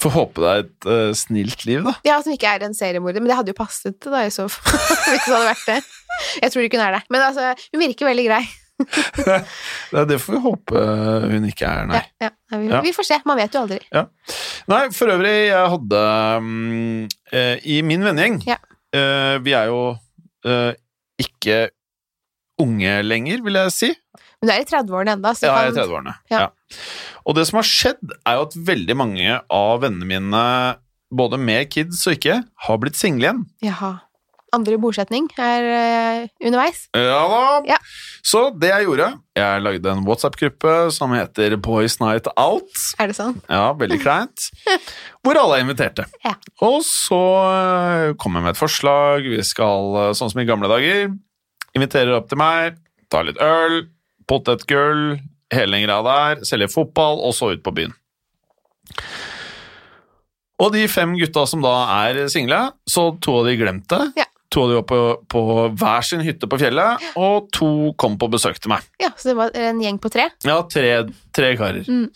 Får 0.00 0.14
håpe 0.14 0.40
det 0.40 0.50
er 0.50 0.62
et 0.62 0.86
uh, 0.88 1.10
snilt 1.18 1.66
liv, 1.68 1.82
da. 1.84 1.92
Ja, 2.06 2.20
som 2.24 2.32
ikke 2.32 2.48
er 2.48 2.62
en 2.64 2.76
seriemorder, 2.76 3.20
men 3.20 3.28
det 3.28 3.36
hadde 3.36 3.52
jo 3.52 3.58
passet 3.58 3.98
da, 4.06 4.22
i 4.24 4.32
så 4.32 4.46
fall, 4.48 4.78
hvis 5.10 5.26
det 5.26 5.34
hadde 5.34 5.50
vært 5.50 5.66
det. 5.68 5.80
Jeg 6.40 6.54
tror 6.54 6.64
ikke 6.64 6.80
hun 6.80 6.86
er 6.86 6.96
det. 6.96 7.02
Men 7.12 7.24
altså, 7.26 7.50
hun 7.74 7.82
virker 7.82 8.08
veldig 8.08 8.24
grei. 8.30 8.40
Ja, 9.94 10.04
det 10.08 10.18
får 10.22 10.32
vi 10.36 10.40
håpe 10.44 10.82
hun 11.32 11.46
ikke 11.48 11.66
er, 11.68 11.86
nei. 11.90 12.00
Ja, 12.22 12.30
ja, 12.52 12.58
vi, 12.60 12.68
Ja. 12.70 12.80
vi 12.84 12.92
får 12.96 13.06
se. 13.08 13.18
Man 13.28 13.38
vet 13.40 13.54
jo 13.56 13.62
aldri. 13.64 13.78
Nei, 14.70 14.82
for 14.94 15.12
øvrig, 15.14 15.34
jeg 15.50 15.72
hadde 15.74 16.02
um, 16.38 17.08
I 17.64 17.80
min 17.86 18.04
vennegjeng 18.06 18.40
Ja. 18.46 18.56
eh, 18.94 19.38
Vi 19.44 19.54
er 19.56 19.70
jo 19.72 19.80
uh, 20.46 20.72
ikke 21.20 21.68
unge 22.60 22.98
lenger, 23.06 23.40
vil 23.44 23.56
jeg 23.56 23.72
si. 23.72 23.88
Men 24.40 24.48
du 24.48 24.52
er 24.54 24.60
i 24.62 24.68
30-årene 24.68 25.14
ennå, 25.16 25.32
Ja, 25.42 25.54
jeg 25.56 25.70
er 25.70 25.72
i 25.72 25.78
30-årene. 25.78 26.14
Ja. 26.32 26.38
Ja. 26.40 26.76
Og 27.28 27.34
det 27.36 27.46
som 27.48 27.58
har 27.60 27.66
skjedd, 27.68 28.14
er 28.26 28.38
jo 28.38 28.46
at 28.48 28.54
veldig 28.68 28.96
mange 28.96 29.40
av 29.52 29.80
vennene 29.82 30.08
mine, 30.08 30.42
både 31.12 31.38
med 31.40 31.68
kids 31.72 32.02
og 32.08 32.16
ikke, 32.16 32.38
har 32.66 32.78
blitt 32.80 32.96
single 33.00 33.26
igjen. 33.26 33.42
Jaha. 33.64 33.92
Andre 34.56 34.78
bosetning 34.82 35.28
her 35.36 35.66
uh, 35.68 36.28
underveis. 36.42 36.84
Ja 36.96 37.20
da! 37.30 37.42
Ja. 37.68 37.78
Så 38.26 38.42
det 38.60 38.70
jeg 38.72 38.86
gjorde 38.88 39.08
Jeg 39.38 39.62
lagde 39.64 39.92
en 39.92 40.02
WhatsApp-gruppe 40.06 40.74
som 40.94 41.14
heter 41.16 41.56
Boys 41.62 41.98
Night 42.02 42.28
Out. 42.34 42.70
Er 43.00 43.10
det 43.10 43.16
sånn? 43.18 43.38
Ja, 43.48 43.70
veldig 43.78 44.00
kleint. 44.02 44.50
Hvor 45.24 45.38
alle 45.40 45.60
er 45.60 45.64
inviterte. 45.64 46.06
Ja. 46.26 46.34
Og 46.66 46.80
så 46.86 47.20
eh, 47.46 48.12
kom 48.20 48.36
jeg 48.36 48.46
med 48.46 48.54
et 48.54 48.60
forslag. 48.60 49.26
Vi 49.30 49.40
skal, 49.46 49.96
eh, 50.02 50.12
sånn 50.18 50.32
som 50.32 50.42
i 50.42 50.48
gamle 50.48 50.70
dager, 50.70 51.10
inviterer 51.76 52.18
opp 52.18 52.28
til 52.30 52.40
meg, 52.40 52.80
tar 53.12 53.28
litt 53.28 53.40
øl, 53.44 53.84
potetgull, 54.30 55.20
hele 55.54 55.76
den 55.76 55.86
greia 55.86 56.02
der, 56.06 56.44
selger 56.46 56.70
fotball, 56.72 57.22
og 57.26 57.34
så 57.36 57.54
ut 57.54 57.64
på 57.64 57.74
byen. 57.76 57.94
Og 60.60 60.74
de 60.74 60.84
fem 60.92 61.14
gutta 61.16 61.46
som 61.48 61.62
da 61.64 61.72
er 62.04 62.26
single, 62.32 62.60
så 62.88 63.10
to 63.22 63.40
av 63.40 63.48
de 63.48 63.56
glemte. 63.60 64.00
Ja. 64.18 64.26
To 64.50 64.64
av 64.64 64.70
de 64.70 64.78
var 64.80 64.86
på, 64.90 65.00
på 65.30 65.40
hver 65.78 66.06
sin 66.06 66.22
hytte 66.26 66.48
på 66.50 66.58
fjellet, 66.58 67.04
og 67.20 67.50
to 67.54 67.92
kom 68.00 68.16
på 68.18 68.26
besøk 68.32 68.58
til 68.58 68.72
meg. 68.72 68.86
Ja, 68.98 69.12
Så 69.14 69.30
det 69.30 69.36
var 69.38 69.54
en 69.54 69.78
gjeng 69.82 70.00
på 70.02 70.10
tre? 70.10 70.26
Ja, 70.46 70.56
tre, 70.66 70.94
tre 71.36 71.52
karer. 71.60 71.86
Mm. 71.86 72.08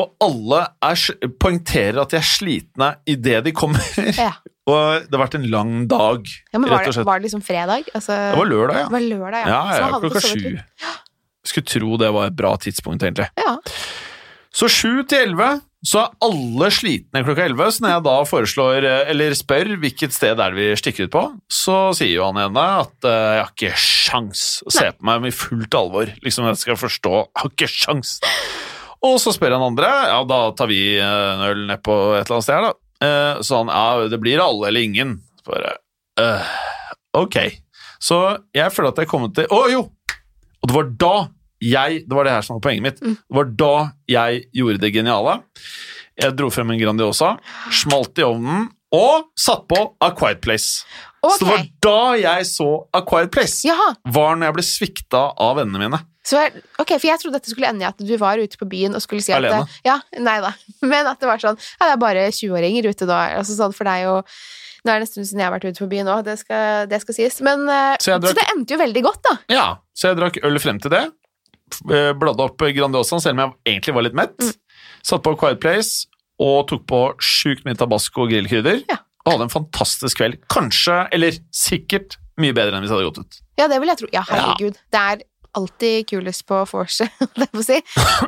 Og 0.00 0.12
alle 0.22 0.60
er, 0.86 1.04
poengterer 1.42 1.98
at 2.02 2.12
de 2.12 2.18
er 2.20 2.26
slitne 2.26 2.90
idet 3.10 3.44
de 3.46 3.54
kommer. 3.54 3.86
Ja. 4.18 4.32
og 4.70 5.06
det 5.06 5.14
har 5.14 5.24
vært 5.24 5.38
en 5.38 5.46
lang 5.50 5.72
dag, 5.90 6.26
ja 6.50 6.60
men 6.60 6.70
var 6.70 6.86
det, 6.86 7.06
var 7.06 7.22
det 7.22 7.28
liksom 7.28 7.42
fredag? 7.46 7.86
Altså, 7.94 8.18
Det 8.18 8.38
var 8.38 8.50
lørdag, 8.50 8.82
ja. 8.82 8.84
det 8.90 8.96
var 8.96 9.06
lørdag, 9.06 9.40
ja. 9.40 9.48
Ja, 9.50 9.62
Så 9.70 9.80
ja, 9.82 10.02
klokka 10.04 10.24
sju. 10.26 10.96
Skulle 11.50 11.70
tro 11.72 11.96
det 12.02 12.10
var 12.14 12.30
et 12.30 12.36
bra 12.38 12.52
tidspunkt, 12.60 13.02
egentlig. 13.06 13.30
Ja. 13.40 13.56
Så 14.50 14.66
sju 14.66 15.02
til 15.06 15.28
elleve, 15.28 15.60
så 15.86 16.02
er 16.02 16.16
alle 16.26 16.68
slitne 16.74 17.22
klokka 17.24 17.44
elleve. 17.46 17.68
Så 17.72 17.84
når 17.84 17.94
jeg 17.94 18.04
da 18.08 18.14
foreslår, 18.28 18.86
eh, 18.88 19.12
eller 19.12 19.36
spør 19.38 19.70
hvilket 19.80 20.12
sted 20.16 20.34
er 20.34 20.52
det 20.52 20.58
vi 20.58 20.80
stikker 20.80 21.06
ut 21.06 21.14
på, 21.14 21.22
så 21.46 21.76
sier 21.96 22.16
jo 22.16 22.26
han 22.26 22.40
ene 22.42 22.64
at 22.82 23.06
uh, 23.06 23.12
jeg 23.36 23.44
har 23.44 23.54
ikke 23.54 23.72
sjans. 23.78 24.42
å 24.66 24.74
se 24.74 24.90
på 24.90 25.06
meg 25.06 25.22
med 25.24 25.36
fullt 25.36 25.78
alvor. 25.78 26.10
Liksom 26.26 26.50
jeg 26.50 26.60
skal 26.60 26.80
forstå. 26.80 27.14
Jeg 27.30 27.44
har 27.44 27.54
ikke 27.54 27.70
sjans. 27.70 28.18
Og 29.06 29.16
så 29.22 29.32
spør 29.32 29.56
han 29.56 29.64
andre, 29.70 29.88
ja 30.10 30.18
da 30.28 30.40
tar 30.58 30.68
vi 30.68 30.82
eh, 30.98 31.06
en 31.06 31.46
øl 31.46 31.62
ned 31.70 31.80
på 31.86 31.94
et 32.18 32.26
eller 32.26 32.36
annet 32.36 32.48
sted 32.48 32.58
her, 32.58 32.66
da. 32.68 32.76
Uh, 33.00 33.40
Så 33.46 33.62
han, 33.62 33.70
ja 33.72 34.10
det 34.12 34.20
blir 34.20 34.42
alle 34.44 34.68
eller 34.68 34.84
ingen. 34.84 35.14
Bare, 35.48 35.78
eh, 36.20 36.50
ok. 37.16 37.38
Så 38.02 38.18
jeg 38.56 38.74
føler 38.74 38.92
at 38.92 39.00
jeg 39.00 39.08
er 39.08 39.10
kommet 39.10 39.32
til 39.36 39.48
Å 39.52 39.62
jo! 39.72 39.86
Og 40.60 40.68
det 40.68 40.76
var 40.76 40.90
da 41.00 41.14
jeg 41.60 42.04
Det 42.08 42.16
var 42.16 42.24
det 42.26 42.34
her 42.34 42.44
som 42.46 42.56
var 42.56 42.64
poenget 42.64 42.82
mitt. 42.86 43.00
Mm. 43.04 43.16
Det 43.20 43.36
var 43.36 43.48
da 43.62 43.74
jeg 44.08 44.44
gjorde 44.56 44.82
det 44.82 44.92
geniale. 44.94 45.40
Jeg 46.20 46.36
dro 46.36 46.50
frem 46.52 46.72
en 46.74 46.80
Grandiosa, 46.80 47.34
smalt 47.72 48.18
i 48.20 48.26
ovnen 48.26 48.68
og 48.90 49.30
satt 49.38 49.68
på 49.70 49.78
A 50.02 50.10
Quiet 50.18 50.40
Place. 50.42 50.82
Så 51.20 51.44
det 51.44 51.50
var 51.50 51.66
da 51.84 51.98
jeg 52.18 52.46
så 52.48 52.68
A 52.96 53.02
Quiet 53.06 53.30
Place. 53.32 53.60
Jaha. 53.68 53.92
Var 54.08 54.38
når 54.38 54.48
jeg 54.48 54.56
ble 54.56 54.64
svikta 54.66 55.26
av 55.38 55.60
vennene 55.60 55.82
mine. 55.84 56.00
Så 56.26 56.36
jeg, 56.36 56.62
ok, 56.78 56.94
For 56.98 57.08
jeg 57.08 57.20
trodde 57.22 57.38
dette 57.38 57.52
skulle 57.52 57.70
ende 57.70 57.84
i 57.84 57.88
at 57.88 58.00
du 58.00 58.12
var 58.20 58.40
ute 58.40 58.58
på 58.60 58.68
byen 58.68 58.96
og 58.96 59.02
skulle 59.02 59.24
si 59.24 59.32
at 59.32 59.40
Alene? 59.40 59.64
Ja, 59.86 59.98
nei 60.20 60.36
da. 60.44 60.52
Men 60.90 61.08
at 61.08 61.20
det 61.22 61.30
var 61.30 61.40
sånn 61.42 61.56
Ja, 61.58 61.86
det 61.86 61.92
er 61.94 62.02
bare 62.02 62.26
20-åringer 62.28 62.90
ute 62.90 63.08
da. 63.08 63.20
Altså 63.40 63.56
sånn, 63.56 63.76
for 63.76 63.88
er 63.90 64.04
jo 64.04 64.16
Nå 64.84 64.92
er 64.92 65.00
det 65.00 65.08
en 65.08 65.10
stund 65.10 65.28
siden 65.28 65.42
jeg 65.42 65.48
har 65.48 65.52
vært 65.52 65.66
ute 65.68 65.82
på 65.82 65.90
byen 65.90 66.08
òg, 66.08 66.22
det, 66.24 66.38
det 66.88 67.00
skal 67.02 67.16
sies. 67.16 67.34
Men, 67.44 67.66
eh, 67.68 67.98
Så 68.00 68.14
drakk, 68.16 68.32
så, 68.32 68.36
det 68.38 68.46
endte 68.48 68.72
jo 68.72 68.78
veldig 68.80 69.02
godt, 69.04 69.18
da. 69.26 69.32
Ja, 69.52 69.64
Så 69.92 70.08
jeg 70.08 70.16
drakk 70.16 70.38
øl 70.48 70.56
frem 70.62 70.78
til 70.80 70.94
det. 70.94 71.02
Eh, 71.90 72.12
Bladde 72.18 72.46
opp 72.46 72.64
Grandiosaen, 72.76 73.22
selv 73.22 73.36
om 73.36 73.42
jeg 73.44 73.74
egentlig 73.74 73.96
var 73.96 74.06
litt 74.06 74.18
mett. 74.18 74.36
Mm. 74.40 74.88
Satt 75.10 75.24
på 75.26 75.36
Quiet 75.40 75.60
Place 75.62 76.08
og 76.40 76.66
tok 76.70 76.86
på 76.88 77.00
sjukt 77.20 77.66
mye 77.66 77.76
tabasco 77.78 78.24
og 78.24 78.32
grillkrydder. 78.32 78.84
Ja. 78.90 79.00
Og 79.26 79.34
hadde 79.34 79.48
en 79.50 79.52
fantastisk 79.52 80.20
kveld. 80.20 80.38
Kanskje, 80.52 81.02
eller 81.14 81.36
sikkert, 81.54 82.16
mye 82.40 82.56
bedre 82.56 82.78
enn 82.78 82.84
hvis 82.84 82.92
jeg 82.92 83.00
hadde 83.00 83.10
gått 83.10 83.20
ut. 83.20 83.40
Ja, 83.60 83.66
det 83.68 83.80
vil 83.82 83.92
jeg 83.92 84.00
tro. 84.00 84.08
Ja, 84.14 84.22
herregud. 84.30 84.78
Det 84.92 85.00
er 85.12 85.24
alltid 85.58 86.08
kulest 86.10 86.44
på 86.48 86.60
vorset, 86.70 87.10
holdt 87.20 87.42
jeg 87.44 87.50
på 87.52 87.62
å 87.62 87.66
si. 87.66 87.78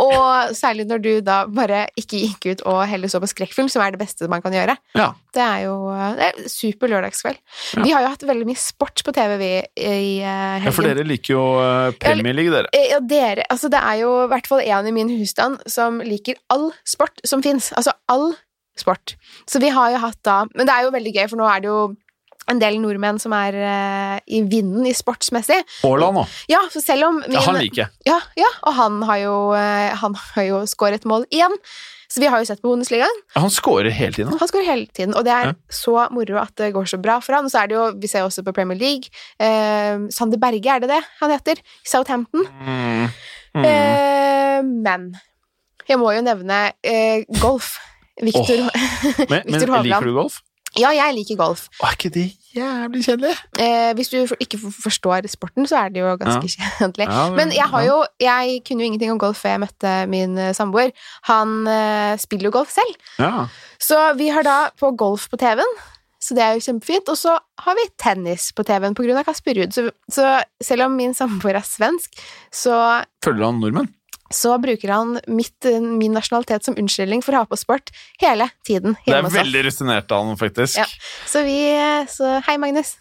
Og 0.02 0.54
særlig 0.58 0.86
når 0.90 1.02
du 1.04 1.10
da 1.24 1.42
bare 1.50 1.86
ikke 1.98 2.20
gikk 2.22 2.46
ut 2.52 2.64
og 2.70 2.82
heller 2.90 3.10
så 3.12 3.20
på 3.22 3.30
skrekkfilm, 3.30 3.70
som 3.72 3.84
er 3.84 3.94
det 3.94 4.02
beste 4.02 4.28
man 4.30 4.44
kan 4.44 4.54
gjøre. 4.56 4.76
Ja. 4.98 5.12
Det 5.32 5.40
er 5.42 5.64
jo 5.64 5.76
det 6.18 6.28
er 6.28 6.48
super 6.52 6.90
lørdagskveld. 6.92 7.38
Ja. 7.78 7.84
Vi 7.86 7.94
har 7.94 8.04
jo 8.04 8.12
hatt 8.12 8.24
veldig 8.28 8.48
mye 8.50 8.60
sport 8.60 9.00
på 9.06 9.14
TV, 9.16 9.36
vi, 9.40 9.52
i 9.80 9.88
eh, 10.20 10.26
helgen. 10.26 10.68
Ja, 10.68 10.74
for 10.76 10.88
dere 10.88 11.06
liker 11.08 11.36
jo 11.36 11.44
eh, 11.62 11.94
Premier 12.02 12.36
League, 12.36 12.52
dere. 12.52 12.72
Eh, 12.76 12.90
Ja, 12.92 12.98
dere, 13.00 13.46
altså 13.48 13.70
det 13.72 13.80
er 13.80 14.02
jo 14.02 14.12
i 14.24 14.30
hvert 14.32 14.48
fall 14.50 14.60
en 14.60 14.88
i 14.90 14.94
min 14.94 15.10
husstand 15.16 15.62
som 15.70 16.00
liker 16.04 16.36
all 16.52 16.70
sport 16.84 17.22
som 17.24 17.40
fins. 17.44 17.70
Altså 17.78 17.94
all 18.12 18.34
sport. 18.78 19.14
Så 19.48 19.60
vi 19.62 19.70
har 19.72 19.92
jo 19.92 20.00
hatt 20.00 20.18
da 20.24 20.42
Men 20.56 20.64
det 20.68 20.72
er 20.74 20.86
jo 20.86 20.92
veldig 20.94 21.12
gøy, 21.14 21.26
for 21.30 21.40
nå 21.40 21.48
er 21.48 21.62
det 21.64 21.70
jo 21.70 21.80
en 22.50 22.58
del 22.58 22.80
nordmenn 22.82 23.18
som 23.22 23.32
er 23.36 23.54
uh, 23.54 24.18
i 24.26 24.42
vinden 24.42 24.86
i 24.88 24.92
sportsmessig. 24.96 25.60
Haaland 25.82 26.22
òg. 26.24 26.36
Ja, 26.50 26.60
selv 26.74 27.06
om 27.08 27.20
min, 27.22 27.32
Ja, 27.36 27.40
han 27.46 27.58
liker 27.60 27.84
jeg. 27.84 27.90
ja, 28.08 28.18
ja, 28.36 28.50
og 28.66 28.74
han 28.80 29.02
har 29.08 29.18
jo, 29.22 29.34
uh, 29.54 29.92
han 30.02 30.14
har 30.34 30.48
jo 30.48 30.62
skåret 30.66 31.04
mål 31.08 31.26
igjen. 31.30 31.54
Så 32.12 32.20
vi 32.20 32.26
har 32.28 32.42
jo 32.42 32.44
sett 32.44 32.60
på 32.60 32.68
Bundesligaen. 32.68 33.20
Han 33.38 33.48
skårer 33.48 33.88
hele 33.96 34.12
tiden. 34.12 34.34
Han 34.36 34.48
skårer 34.50 34.66
hele 34.68 34.84
tiden, 34.92 35.14
og 35.16 35.24
det 35.24 35.32
er 35.32 35.46
Ja. 35.46 35.52
så 35.72 35.94
moro 36.12 36.36
at 36.42 36.50
det 36.60 36.72
går 36.74 36.84
så 36.90 36.98
bra 37.00 37.14
for 37.24 37.32
han. 37.38 37.46
Og 37.48 37.50
så 37.54 37.62
er 37.62 37.70
det 37.70 37.76
jo, 37.78 37.86
vi 38.02 38.06
ser 38.10 38.26
også 38.26 38.44
på 38.44 38.52
Premier 38.52 38.76
League, 38.76 39.08
uh, 39.40 40.04
Sander 40.12 40.36
Berge, 40.42 40.68
er 40.74 40.80
det 40.84 40.90
det 40.92 41.00
han 41.22 41.30
heter? 41.32 41.62
Southampton. 41.88 42.44
Mm. 42.60 43.08
Mm. 43.56 43.64
Uh, 43.64 44.60
men 44.84 45.08
jeg 45.88 45.98
må 45.98 46.12
jo 46.12 46.20
nevne 46.26 46.60
golf. 47.40 47.78
Victor, 48.20 48.60
Men, 49.30 49.30
men 49.30 49.42
Victor 49.48 49.72
Hovland. 49.72 49.88
liker 49.88 50.04
du 50.10 50.14
golf? 50.20 50.42
Ja, 50.78 50.92
jeg 50.96 51.16
liker 51.18 51.36
golf. 51.36 51.66
Er 51.82 51.96
ikke 51.96 52.10
det 52.14 52.30
jævlig 52.56 53.02
kjedelig? 53.04 53.32
Eh, 53.60 53.92
hvis 53.96 54.08
du 54.12 54.34
ikke 54.40 54.58
forstår 54.58 55.28
sporten, 55.28 55.66
så 55.68 55.82
er 55.84 55.92
det 55.92 56.00
jo 56.00 56.14
ganske 56.20 56.48
kjedelig. 56.54 57.08
Ja, 57.08 57.28
Men 57.36 57.52
jeg 57.52 57.68
har 57.68 57.82
ja. 57.82 57.88
jo 57.88 58.04
Jeg 58.20 58.60
kunne 58.66 58.84
jo 58.84 58.90
ingenting 58.90 59.12
om 59.12 59.20
golf 59.20 59.42
før 59.42 59.56
jeg 59.56 59.64
møtte 59.66 59.94
min 60.08 60.38
eh, 60.38 60.54
samboer. 60.56 60.92
Han 61.28 61.66
eh, 61.68 62.16
spiller 62.20 62.48
jo 62.48 62.56
golf 62.58 62.72
selv. 62.72 62.96
Ja. 63.18 63.46
Så 63.80 64.00
vi 64.16 64.28
har 64.32 64.46
da 64.46 64.58
på 64.78 64.94
golf 64.96 65.28
på 65.28 65.36
TV-en, 65.36 65.80
så 66.22 66.36
det 66.38 66.44
er 66.44 66.56
jo 66.56 66.64
kjempefint. 66.68 67.08
Og 67.12 67.18
så 67.18 67.36
har 67.36 67.78
vi 67.78 67.88
tennis 68.00 68.52
på 68.56 68.64
TV-en 68.64 68.96
av 69.16 69.24
Kasper 69.28 69.58
Ruud. 69.58 69.74
Så, 69.74 69.90
så 70.08 70.38
selv 70.62 70.86
om 70.88 70.96
min 70.96 71.14
samboer 71.14 71.58
er 71.60 71.66
svensk, 71.66 72.16
så 72.52 73.02
Følger 73.24 73.48
han 73.48 73.60
nordmenn? 73.60 73.90
Så 74.34 74.56
bruker 74.62 74.92
han 74.92 75.18
mitt, 75.30 75.68
min 75.80 76.16
nasjonalitet 76.16 76.66
som 76.66 76.76
unnskyldning 76.78 77.22
for 77.24 77.36
å 77.36 77.44
ha 77.44 77.50
på 77.50 77.58
sport 77.60 77.92
hele 78.22 78.48
tiden 78.66 78.96
Det 79.06 79.16
er 79.18 79.30
veldig 79.32 79.64
rutinert 79.68 80.12
av 80.12 80.26
han, 80.26 80.40
faktisk. 80.40 80.80
Ja. 80.80 80.88
Så 81.28 81.44
vi 81.46 81.56
Så 82.10 82.38
hei, 82.48 82.58
Magnus. 82.60 82.96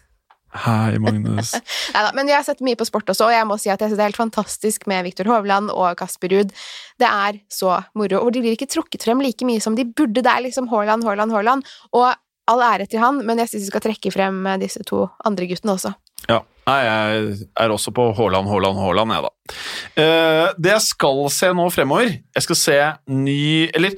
Hei, 0.52 0.98
Magnus. 1.00 1.54
Neida, 1.94 2.10
men 2.12 2.28
vi 2.28 2.34
har 2.36 2.42
sett 2.44 2.60
mye 2.64 2.76
på 2.76 2.84
sport 2.84 3.08
også, 3.08 3.30
og 3.30 3.32
jeg 3.32 3.46
må 3.48 3.56
si 3.60 3.70
at 3.72 3.80
jeg 3.80 3.88
synes 3.88 3.98
det 3.98 4.04
er 4.04 4.10
helt 4.10 4.20
fantastisk 4.20 4.84
med 4.90 5.06
Viktor 5.06 5.30
Hovland 5.30 5.72
og 5.72 5.96
Kasper 5.96 6.28
Ruud. 6.32 6.52
Det 7.00 7.08
er 7.08 7.38
så 7.52 7.78
moro, 7.96 8.20
og 8.20 8.34
de 8.34 8.42
blir 8.44 8.58
ikke 8.58 8.68
trukket 8.68 9.06
frem 9.06 9.24
like 9.24 9.48
mye 9.48 9.62
som 9.64 9.78
de 9.78 9.86
burde. 9.88 10.20
Det 10.20 10.28
er 10.28 10.44
liksom 10.44 10.68
Haaland, 10.72 11.08
Haaland, 11.08 11.32
Haaland, 11.32 11.72
og 11.96 12.10
all 12.52 12.64
ære 12.66 12.88
til 12.90 13.00
han, 13.00 13.22
men 13.24 13.40
jeg 13.40 13.48
synes 13.48 13.64
vi 13.64 13.72
skal 13.72 13.84
trekke 13.86 14.12
frem 14.12 14.44
eh, 14.50 14.60
disse 14.60 14.84
to 14.88 15.06
andre 15.24 15.48
guttene 15.48 15.76
også. 15.78 15.94
Ja. 16.30 16.40
Jeg 16.62 17.46
er 17.58 17.72
også 17.74 17.90
på 17.90 18.04
Haaland, 18.14 18.46
Haaland, 18.46 18.78
Haaland, 18.78 19.14
jeg, 19.16 19.24
da. 19.26 19.56
Uh, 19.98 20.52
det 20.62 20.70
jeg 20.76 20.84
skal 20.86 21.22
se 21.34 21.48
nå 21.58 21.64
fremover 21.74 22.12
Jeg 22.12 22.44
skal 22.46 22.58
se 22.60 22.76
ny 23.10 23.66
Eller 23.74 23.96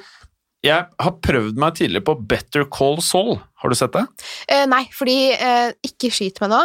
jeg 0.64 0.86
har 1.04 1.12
prøvd 1.20 1.58
meg 1.60 1.76
tidligere 1.76 2.06
på 2.06 2.14
Better 2.24 2.64
Call 2.72 2.96
Saul. 3.04 3.34
Har 3.60 3.68
du 3.68 3.76
sett 3.76 3.92
det? 3.92 4.06
Uh, 4.48 4.64
nei, 4.72 4.86
fordi 4.96 5.18
uh, 5.36 5.74
Ikke 5.84 6.08
skyt 6.08 6.40
meg 6.40 6.54
nå. 6.54 6.62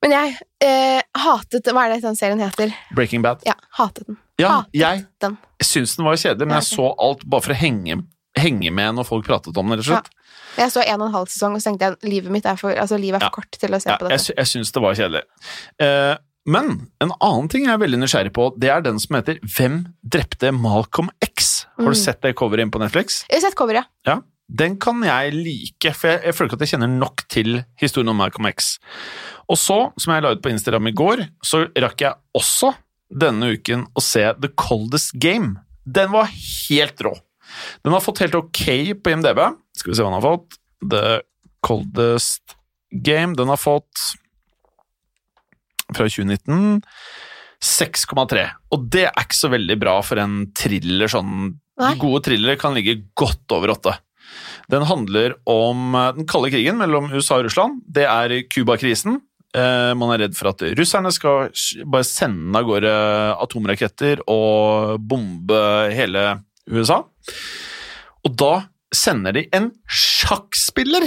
Men 0.00 0.14
jeg 0.14 0.36
eh, 0.64 1.02
hatet 1.20 1.68
Hva 1.68 1.84
er 1.84 1.94
det 1.94 2.04
den 2.06 2.16
serien 2.16 2.40
heter? 2.40 2.72
Breaking 2.96 3.20
Bad. 3.24 3.42
Ja, 3.44 3.52
hatet 3.76 4.08
den. 4.08 4.16
Ja, 4.40 4.62
Hatet 4.62 4.78
jeg 4.80 5.02
den. 5.20 5.36
syns 5.60 5.92
den 5.98 6.06
var 6.08 6.16
kjedelig, 6.16 6.48
men 6.48 6.56
jeg 6.56 6.70
så 6.70 6.86
alt 6.96 7.26
bare 7.28 7.44
for 7.44 7.52
å 7.52 7.58
henge, 7.60 7.98
henge 8.38 8.72
med 8.72 8.96
når 8.96 9.04
folk 9.04 9.26
pratet 9.28 9.52
om 9.60 9.68
den, 9.68 9.76
rett 9.76 9.84
og 9.84 9.90
slett. 9.90 10.08
Jeg 10.58 10.72
så 10.72 10.82
en 10.86 11.00
og 11.00 11.06
en 11.08 11.14
halv 11.14 11.28
sesong, 11.28 11.54
og 11.54 11.60
så 11.62 11.70
tenkte 11.70 11.90
jeg 11.90 12.10
livet 12.10 12.30
mitt 12.34 12.46
er 12.46 12.56
for, 12.56 12.70
altså, 12.74 12.98
livet 12.98 13.20
er 13.20 13.26
for 13.28 13.30
Ja. 13.30 13.30
kort 13.30 13.50
til 13.60 13.70
å 13.70 13.80
se 13.80 13.90
Ja, 13.90 13.96
på 13.96 14.08
dette. 14.08 14.26
Jeg, 14.26 14.36
jeg 14.36 14.46
syns 14.46 14.72
det 14.72 14.82
var 14.82 14.94
kjedelig. 14.94 15.22
Eh, 15.80 16.16
men 16.46 16.88
en 17.00 17.12
annen 17.20 17.48
ting 17.52 17.64
jeg 17.66 17.72
er 17.74 17.78
veldig 17.78 18.00
nysgjerrig 18.00 18.32
på, 18.32 18.48
det 18.58 18.70
er 18.70 18.80
den 18.82 18.98
som 18.98 19.16
heter 19.16 19.38
Hvem 19.44 19.86
drepte 20.08 20.52
Malcolm 20.56 21.10
X? 21.22 21.66
Har 21.76 21.84
Mm. 21.86 21.92
du 21.94 21.98
sett 22.00 22.20
det 22.22 22.34
coveret 22.36 22.60
inn 22.62 22.70
på 22.70 22.80
Netflix? 22.80 23.24
Jeg 23.30 23.40
har 23.42 23.50
sett 23.50 23.56
coveret. 23.58 23.84
Ja, 24.06 24.20
den 24.52 24.76
kan 24.78 25.00
jeg 25.02 25.32
like, 25.34 25.94
for 25.94 26.08
jeg, 26.08 26.22
jeg 26.24 26.34
føler 26.34 26.48
ikke 26.50 26.58
at 26.62 26.64
jeg 26.66 26.72
kjenner 26.80 26.88
nok 26.98 27.28
til 27.28 27.64
historien 27.78 28.08
om 28.08 28.16
Malcolm 28.16 28.46
X. 28.50 28.78
Og 29.48 29.56
så, 29.56 29.92
som 29.98 30.14
jeg 30.14 30.22
la 30.22 30.30
ut 30.34 30.42
på 30.42 30.50
Instagram 30.50 30.88
i 30.88 30.92
går, 30.92 31.28
så 31.44 31.68
rakk 31.76 32.00
jeg 32.00 32.14
også 32.36 32.74
denne 33.12 33.52
uken 33.56 33.86
å 33.94 34.00
se 34.02 34.22
The 34.40 34.48
Coldest 34.56 35.12
Game. 35.18 35.56
Den 35.86 36.10
var 36.12 36.24
helt 36.26 36.96
rå. 37.00 37.14
Den 37.84 37.92
har 37.92 38.00
fått 38.00 38.18
helt 38.22 38.34
ok 38.34 38.94
på 39.02 39.10
IMDb. 39.10 39.38
Skal 39.80 39.92
vi 39.92 39.98
se 39.98 40.04
hva 40.04 40.12
den 40.12 40.20
har 40.20 40.28
fått. 40.28 40.60
The 40.84 41.04
Coldest 41.66 42.56
Game. 42.90 43.36
Den 43.38 43.52
har 43.52 43.60
fått 43.60 44.06
fra 45.90 46.06
2019 46.06 46.80
6,3. 47.60 48.46
Og 48.72 48.86
det 48.92 49.08
er 49.10 49.24
ikke 49.24 49.36
så 49.36 49.50
veldig 49.52 49.76
bra 49.80 49.98
for 50.04 50.20
en 50.22 50.46
thriller 50.56 51.10
sånn 51.12 51.58
Nei. 51.80 51.94
Gode 51.96 52.26
thrillere 52.26 52.58
kan 52.60 52.74
ligge 52.76 52.98
godt 53.16 53.52
over 53.56 53.72
åtte. 53.72 53.94
Den 54.68 54.84
handler 54.84 55.38
om 55.48 55.94
eh, 55.96 56.10
den 56.18 56.26
kalde 56.28 56.50
krigen 56.52 56.76
mellom 56.76 57.08
USA 57.14 57.38
og 57.38 57.46
Russland. 57.46 57.78
Det 57.88 58.04
er 58.04 58.34
Cuba-krisen. 58.52 59.16
Eh, 59.56 59.92
man 59.96 60.12
er 60.12 60.26
redd 60.26 60.36
for 60.36 60.52
at 60.52 60.60
russerne 60.76 61.08
skal 61.14 61.48
bare 61.88 62.06
sende 62.06 62.60
av 62.60 62.68
gårde 62.68 62.92
atomraketter 63.46 64.20
og 64.28 65.00
bombe 65.00 65.62
hele 65.96 66.26
USA. 66.68 67.00
Og 68.28 68.36
da 68.36 68.52
sender 68.94 69.36
de 69.36 69.46
en 69.56 69.70
sjakkspiller 69.90 71.06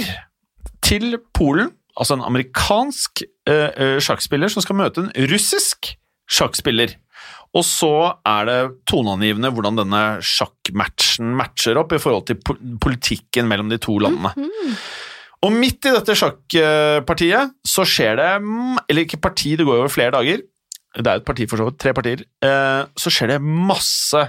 til 0.84 1.18
Polen, 1.36 1.72
altså 1.96 2.16
en 2.18 2.26
amerikansk 2.26 3.24
eh, 3.48 3.70
eh, 3.70 3.96
sjakkspiller 4.02 4.50
som 4.52 4.64
skal 4.64 4.78
møte 4.80 5.04
en 5.04 5.12
russisk 5.30 5.94
sjakkspiller. 6.30 6.96
Og 7.54 7.62
så 7.62 7.92
er 8.26 8.48
det 8.48 8.58
toneangivende 8.90 9.52
hvordan 9.54 9.76
denne 9.78 10.02
sjakkmatchen 10.26 11.36
matcher 11.38 11.78
opp 11.78 11.92
i 11.94 12.00
forhold 12.02 12.26
til 12.26 12.40
politikken 12.82 13.46
mellom 13.50 13.70
de 13.70 13.78
to 13.78 13.94
landene. 14.02 14.32
Og 15.44 15.52
midt 15.54 15.86
i 15.86 15.92
dette 15.94 16.16
sjakkpartiet 16.18 17.52
så 17.68 17.84
skjer 17.86 18.16
det 18.16 18.30
mm, 18.40 18.78
Eller 18.88 19.04
ikke 19.04 19.20
parti, 19.22 19.54
det 19.60 19.66
går 19.68 19.82
over 19.82 19.92
flere 19.92 20.14
dager. 20.16 20.40
Det 20.94 21.04
er 21.06 21.18
jo 21.18 21.22
et 21.22 21.26
parti 21.28 21.46
for 21.50 21.60
så 21.60 21.68
vidt, 21.68 21.78
tre 21.82 21.92
partier. 21.94 22.24
eh, 22.42 22.82
Så 22.98 23.12
skjer 23.12 23.34
det 23.34 23.40
masse 23.44 24.22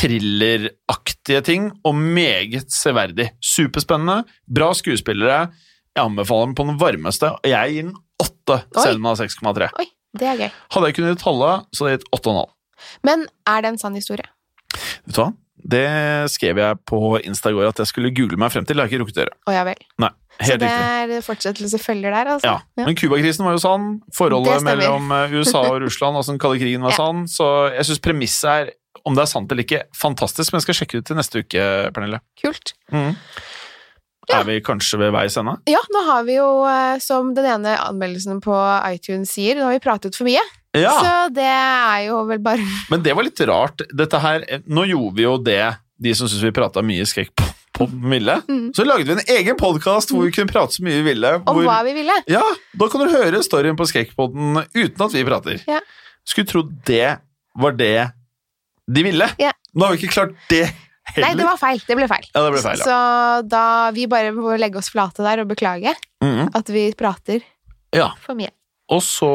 thrilleraktige 0.00 1.40
ting, 1.46 1.70
og 1.86 1.94
meget 1.96 2.70
severdig. 2.72 3.30
Superspennende, 3.44 4.22
bra 4.48 4.70
skuespillere. 4.76 5.48
Jeg 5.96 6.04
anbefaler 6.06 6.50
den 6.50 6.54
på 6.58 6.66
den 6.68 6.78
varmeste, 6.80 7.32
og 7.34 7.50
jeg 7.50 7.74
gir 7.74 7.88
den 7.90 7.94
åtte, 8.22 8.60
selv 8.78 8.96
om 9.00 9.02
den 9.02 9.10
har 9.10 9.20
6,3. 9.20 9.70
Oi, 9.82 9.88
det 10.20 10.28
er 10.30 10.40
gøy. 10.44 10.50
Hadde 10.74 10.90
jeg 10.90 10.98
kunnet 11.00 11.22
talle, 11.22 11.52
så 11.74 11.84
hadde 11.86 11.96
jeg 11.96 12.02
gitt 12.04 12.10
8,5. 12.20 12.50
Men 13.06 13.26
er 13.50 13.62
det 13.64 13.74
en 13.74 13.78
sann 13.82 13.98
historie? 13.98 14.28
Vet 15.04 15.14
du 15.16 15.22
hva? 15.24 15.30
Det 15.70 15.84
skrev 16.32 16.56
jeg 16.56 16.78
på 16.88 16.98
Insta 17.28 17.50
i 17.52 17.52
går 17.52 17.66
at 17.68 17.82
jeg 17.82 17.90
skulle 17.90 18.08
google 18.16 18.38
meg 18.40 18.48
frem 18.54 18.64
til. 18.64 18.78
Det 18.78 18.80
har 18.80 18.88
jeg 18.88 18.94
ikke 18.96 19.02
rukket 19.02 19.18
å 19.18 19.24
gjøre. 19.26 19.34
Å 19.50 19.52
ja 19.58 19.64
vel. 19.68 19.82
Nei, 20.00 20.08
Så 20.40 20.54
det 20.56 20.70
riktig. 20.70 21.10
er 21.18 21.24
fortsettelse 21.26 21.80
følger 21.82 22.14
der, 22.16 22.30
altså? 22.38 22.48
Ja, 22.48 22.86
Men 22.86 22.96
Cuba-krisen 22.96 23.44
var 23.44 23.58
jo 23.58 23.60
sann. 23.60 23.84
Forholdet 24.16 24.64
mellom 24.64 25.10
eh, 25.12 25.34
USA 25.36 25.60
og 25.68 25.76
Russland, 25.84 26.16
altså 26.16 26.32
den 26.32 26.40
kalde 26.40 26.62
krigen, 26.62 26.80
var 26.86 26.94
Ja. 26.94 27.02
sann. 27.02 27.26
Så 27.28 27.50
jeg 27.74 27.90
syns 27.90 28.00
premisset 28.00 28.48
er, 28.54 28.70
om 29.06 29.16
det 29.16 29.24
er 29.24 29.30
sant 29.30 29.50
eller 29.52 29.64
ikke, 29.66 29.82
fantastisk. 29.96 30.52
Men 30.52 30.60
jeg 30.60 30.68
skal 30.68 30.78
sjekke 30.80 30.98
det 30.98 31.02
ut 31.04 31.08
til 31.10 31.18
neste 31.20 31.42
uke, 31.44 31.64
Pernille. 31.96 32.20
Kult. 32.42 32.74
Mm. 32.92 33.12
Ja. 34.30 34.40
Er 34.40 34.44
vi 34.46 34.60
kanskje 34.62 34.98
ved 35.00 35.10
veis 35.14 35.34
ende? 35.40 35.56
Ja, 35.70 35.80
nå 35.90 36.02
har 36.06 36.22
vi 36.28 36.36
jo, 36.36 36.48
eh, 36.70 36.98
som 37.02 37.32
den 37.34 37.48
ene 37.50 37.72
anmeldelsen 37.82 38.38
på 38.44 38.54
iTunes 38.92 39.32
sier, 39.34 39.58
nå 39.58 39.66
har 39.66 39.74
vi 39.74 39.82
pratet 39.82 40.14
for 40.18 40.28
mye. 40.28 40.42
Ja! 40.76 40.92
Så 41.02 41.14
det 41.34 41.48
er 41.50 42.04
jo 42.06 42.20
vel 42.28 42.38
bare 42.44 42.62
Men 42.92 43.02
det 43.02 43.16
var 43.18 43.26
litt 43.26 43.40
rart. 43.48 43.82
Dette 43.90 44.20
her, 44.22 44.44
eh, 44.46 44.60
Nå 44.70 44.84
gjorde 44.86 45.16
vi 45.18 45.24
jo 45.26 45.32
det 45.42 45.62
de 46.00 46.12
som 46.14 46.30
syns 46.30 46.44
vi 46.46 46.52
prata 46.54 46.80
mye 46.86 47.02
skrekk 47.10 47.32
på, 47.36 47.48
på 47.80 47.88
ville. 48.12 48.36
Mm. 48.46 48.68
Så 48.76 48.86
lagde 48.86 49.08
vi 49.08 49.16
en 49.18 49.34
egen 49.40 49.58
podkast 49.58 50.14
hvor 50.14 50.22
vi 50.28 50.30
kunne 50.36 50.52
prate 50.52 50.78
så 50.78 50.84
mye 50.86 51.00
vi 51.00 51.08
ville. 51.10 51.34
om 51.42 51.58
Hvor, 51.58 51.66
hva 51.66 51.80
vi 51.88 51.96
ville. 51.98 52.14
ja, 52.30 52.44
Da 52.78 52.88
kan 52.92 53.02
du 53.02 53.10
høre 53.10 53.42
storyen 53.44 53.76
på 53.76 53.88
Skrekkpodden 53.90 54.62
uten 54.76 55.04
at 55.08 55.16
vi 55.16 55.26
prater. 55.26 55.58
Ja. 55.68 55.82
Skulle 56.28 56.48
tro 56.52 56.62
det 56.86 57.16
var 57.58 57.74
det 57.76 57.96
de 58.92 59.02
ville. 59.06 59.28
Ja. 59.38 59.52
Nå 59.74 59.86
har 59.86 59.94
vi 59.96 60.02
ikke 60.02 60.14
klart 60.16 60.34
det 60.50 60.64
heller. 61.14 61.26
Nei, 61.28 61.34
det 61.40 61.46
var 61.48 61.58
feil. 61.58 61.82
Det 61.86 61.96
ble 61.98 62.06
feil. 62.10 62.26
Ja, 62.34 62.42
det 62.46 62.52
ble 62.54 62.62
feil, 62.62 62.78
ja. 62.78 62.86
Så 62.86 63.48
da 63.48 63.64
vi 63.96 64.06
bare 64.10 64.32
må 64.36 64.56
legge 64.58 64.78
oss 64.78 64.90
flate 64.92 65.22
der 65.26 65.42
og 65.44 65.48
beklage 65.52 65.94
Mhm. 66.22 66.50
at 66.54 66.68
vi 66.68 66.92
prater 66.92 67.42
Ja. 67.94 68.10
for 68.20 68.34
mye. 68.34 68.50
Og 68.90 68.98
så 69.06 69.26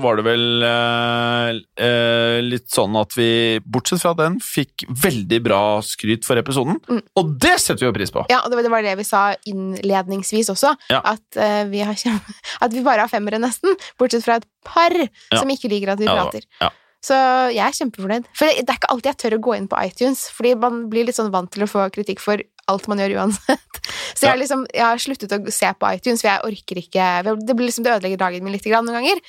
var 0.00 0.14
det 0.20 0.22
vel 0.24 0.62
eh, 0.62 1.48
eh, 1.82 2.40
litt 2.46 2.68
sånn 2.70 2.94
at 2.94 3.10
vi, 3.18 3.58
bortsett 3.66 3.98
fra 4.04 4.12
den, 4.14 4.36
fikk 4.38 4.84
veldig 4.86 5.40
bra 5.42 5.80
skryt 5.82 6.24
for 6.24 6.38
episoden. 6.38 6.78
Mm. 6.86 7.00
Og 7.18 7.32
det 7.42 7.56
setter 7.58 7.80
vi 7.80 7.86
jo 7.88 7.92
pris 7.96 8.12
på! 8.14 8.22
Ja, 8.30 8.38
og 8.44 8.52
det 8.54 8.70
var- 8.70 8.82
det 8.86 8.96
vi 8.96 9.02
sa 9.02 9.34
innledningsvis 9.46 10.50
også, 10.54 10.76
Ja. 10.90 11.00
at, 11.04 11.22
eh, 11.36 11.64
vi 11.64 11.80
har, 11.80 11.94
at 12.62 12.72
vi 12.72 12.82
bare 12.86 13.00
har 13.00 13.08
femmere 13.08 13.40
nesten, 13.42 13.74
bortsett 13.98 14.22
fra 14.22 14.36
et 14.36 14.46
par 14.64 14.90
som 15.36 15.48
ikke 15.50 15.68
liker 15.70 15.90
at 15.92 15.98
vi 15.98 16.04
Ja, 16.06 16.14
prater. 16.14 16.42
ja. 16.60 16.70
Så 17.00 17.16
jeg 17.54 17.64
er 17.64 17.76
kjempefornøyd. 17.78 18.26
For 18.36 18.50
det, 18.50 18.66
er 18.68 18.76
ikke 18.76 18.90
alltid 18.92 19.10
jeg 19.10 19.20
tør 19.22 19.36
å 19.38 19.42
gå 19.46 19.54
inn 19.56 19.68
på 19.70 19.78
iTunes, 19.88 20.26
fordi 20.36 20.54
man 20.60 20.82
blir 20.92 21.08
litt 21.08 21.16
sånn 21.16 21.32
vant 21.32 21.50
til 21.52 21.64
å 21.64 21.70
få 21.70 21.86
kritikk 21.94 22.20
for 22.20 22.42
alt 22.70 22.90
man 22.92 23.00
gjør 23.00 23.16
uansett. 23.22 23.80
Så 24.18 24.28
jeg, 24.28 24.42
liksom, 24.42 24.66
jeg 24.74 24.84
har 24.84 25.00
sluttet 25.00 25.32
å 25.32 25.40
se 25.54 25.70
på 25.80 25.94
iTunes, 25.96 26.20
for 26.20 26.28
jeg 26.28 26.44
orker 26.50 26.82
ikke 26.82 27.06
Det 27.40 27.56
liksom 27.56 27.86
det 27.86 27.96
ødelegger 27.96 28.20
dagen 28.20 28.44
min 28.44 28.54
litt 28.54 28.68
grann 28.68 28.84
noen 28.86 29.00
ganger. 29.00 29.24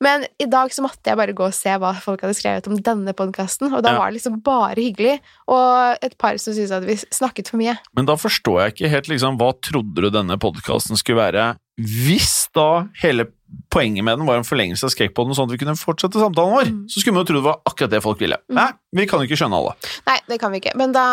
Men 0.00 0.24
i 0.40 0.46
dag 0.48 0.72
så 0.72 0.80
måtte 0.80 1.10
jeg 1.12 1.18
bare 1.20 1.34
gå 1.36 1.44
og 1.44 1.52
se 1.52 1.74
hva 1.76 1.90
folk 2.00 2.22
hadde 2.24 2.36
skrevet 2.38 2.68
om 2.70 2.78
denne 2.80 3.12
podkasten, 3.16 3.68
og 3.68 3.82
da 3.84 3.92
Ja. 3.92 3.98
var 4.00 4.08
det 4.08 4.16
liksom 4.16 4.38
bare 4.42 4.80
hyggelig, 4.80 5.18
og 5.46 5.98
et 6.00 6.16
par 6.16 6.38
som 6.40 6.54
syntes 6.56 6.72
at 6.72 6.86
vi 6.88 6.96
snakket 6.96 7.50
for 7.52 7.60
mye. 7.60 7.76
Men 7.94 8.08
da 8.08 8.16
forstår 8.16 8.62
jeg 8.64 8.74
ikke 8.74 8.92
helt 8.96 9.10
liksom, 9.12 9.36
hva 9.36 9.52
trodde 9.60 10.00
du 10.00 10.08
denne 10.08 10.38
podkasten 10.40 10.96
skulle 10.96 11.20
være, 11.20 11.58
hvis 11.76 12.48
da 12.56 12.88
hele 13.02 13.28
poenget 13.70 14.02
med 14.04 14.18
den 14.18 14.26
var 14.26 14.36
en 14.40 14.44
forlengelse 14.46 14.84
av 14.86 14.90
Skrekkpodden, 14.94 15.34
sånn 15.36 15.46
at 15.46 15.52
vi 15.54 15.58
kunne 15.64 15.76
fortsette 15.78 16.18
samtalen 16.18 16.52
vår, 16.56 16.64
Mm. 16.70 16.88
så 16.90 17.00
skulle 17.00 17.14
man 17.14 17.24
jo 17.24 17.28
tro 17.32 17.36
det 17.40 17.44
var 17.46 17.60
akkurat 17.66 17.90
det 17.90 18.00
folk 18.02 18.18
ville. 18.20 18.36
Mm. 18.50 18.54
Nei, 18.58 18.68
vi 18.98 19.06
kan 19.06 19.20
jo 19.20 19.26
ikke 19.28 19.38
skjønne 19.38 19.56
alle. 19.60 19.74
Nei, 20.06 20.16
det 20.28 20.38
kan 20.40 20.50
vi 20.52 20.60
ikke. 20.60 20.74
Men 20.76 20.92
da, 20.92 21.04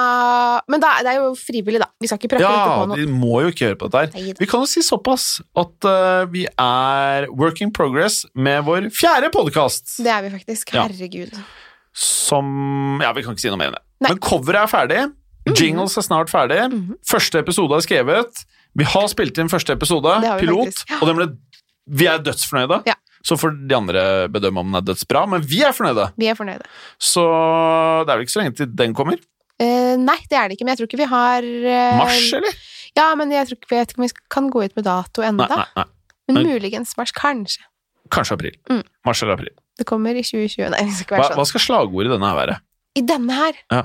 men 0.67 0.79
da 0.81 0.95
det 1.05 1.11
er 1.13 1.19
jo 1.21 1.35
frivillig, 1.35 1.79
da. 1.79 1.87
Vi 2.01 2.07
skal 2.07 2.17
ikke 2.17 2.31
prøve 2.35 2.41
Ja, 2.41 2.77
på 2.81 2.87
noe. 2.89 2.97
vi 2.97 3.05
må 3.05 3.41
jo 3.45 3.51
ikke 3.53 3.67
høre 3.69 3.77
på 3.77 3.89
dette 3.91 4.17
her. 4.17 4.33
Vi 4.39 4.45
kan 4.49 4.59
jo 4.61 4.65
si 4.65 4.81
såpass 4.81 5.41
at 5.55 5.85
uh, 5.85 6.25
vi 6.33 6.45
er 6.57 7.27
working 7.31 7.71
progress 7.71 8.25
med 8.35 8.63
vår 8.65 8.89
fjerde 8.93 9.29
podkast. 9.31 9.97
Det 10.03 10.07
er 10.13 10.21
vi 10.27 10.29
faktisk. 10.37 10.73
Ja. 10.73 10.87
Herregud. 10.87 11.33
Som 11.93 12.99
Ja, 13.01 13.11
vi 13.13 13.23
kan 13.23 13.33
ikke 13.33 13.41
si 13.45 13.49
noe 13.49 13.57
mer 13.57 13.71
enn 13.71 13.77
det. 13.79 13.83
Nei. 14.01 14.11
Men 14.13 14.19
coveret 14.21 14.63
er 14.67 14.71
ferdig. 14.71 15.01
Jingles 15.57 15.95
er 15.97 16.03
snart 16.05 16.29
ferdig. 16.29 16.59
Mhm. 16.71 16.95
Første 17.07 17.39
episode 17.39 17.71
er 17.77 17.81
skrevet. 17.85 18.45
Vi 18.77 18.83
har 18.85 19.07
spilt 19.09 19.37
inn 19.41 19.49
første 19.49 19.73
episode, 19.73 20.11
pilot, 20.39 20.67
faktisk. 20.67 20.91
Og 21.01 21.07
den 21.07 21.15
ble, 21.17 21.27
vi 21.87 22.07
er 22.09 22.19
dødsfornøyde. 22.23 22.81
Ja. 22.89 22.95
Så 23.25 23.35
får 23.39 23.55
de 23.67 23.75
andre 23.75 24.03
bedømme 24.31 24.61
om 24.61 24.69
den 24.71 24.79
er 24.79 24.85
dødsbra, 24.87 25.25
men 25.31 25.43
vi 25.43 25.63
er 25.65 25.73
fornøyde. 25.75 26.11
Vi 26.19 26.29
er 26.31 26.37
fornøyde. 26.37 26.67
Så 27.01 27.23
det 28.05 28.13
er 28.13 28.19
vel 28.19 28.25
ikke 28.27 28.35
så 28.35 28.43
lenge 28.43 28.55
til 28.59 28.69
den 28.79 28.93
kommer. 28.97 29.19
Eh, 29.57 29.95
nei, 29.97 30.17
det 30.29 30.37
er 30.37 30.47
det 30.47 30.57
ikke, 30.57 30.67
men 30.67 30.75
jeg 30.75 30.81
tror 30.83 30.89
ikke 30.91 30.99
vi 31.01 31.09
har 31.11 31.45
eh, 31.47 31.97
Mars, 31.97 32.27
eller? 32.37 32.59
Ja, 32.97 33.07
men 33.17 33.31
jeg 33.33 33.49
tror 33.49 33.57
ikke, 33.59 33.71
vet 33.73 33.93
ikke 33.93 34.01
om 34.01 34.05
vi 34.05 34.11
kan 34.33 34.49
gå 34.53 34.63
ut 34.67 34.75
med 34.77 34.85
dato 34.87 35.25
ennå. 35.25 35.47
Nei, 35.49 35.57
nei, 35.63 35.81
nei. 35.81 35.87
Men 36.27 36.43
muligens 36.49 36.91
mars. 36.99 37.13
Kanskje. 37.15 37.63
Kanskje 38.11 38.35
april. 38.37 38.55
Mm. 38.69 38.83
Mars 39.07 39.21
eller 39.23 39.37
april. 39.37 39.53
Det 39.77 39.85
kommer 39.87 40.17
i 40.17 40.23
2020. 40.25 40.69
Nei, 40.73 40.83
det 40.87 40.95
skal 40.97 41.05
ikke 41.05 41.15
Hva, 41.15 41.21
være 41.21 41.29
sånn. 41.31 41.39
hva 41.39 41.47
skal 41.51 41.63
slagordet 41.63 42.09
i 42.09 42.13
denne 42.15 42.31
her 42.31 42.39
være? 42.41 42.57
I 42.97 43.03
denne 43.05 43.37
her 43.37 43.59
Ja. 43.73 43.83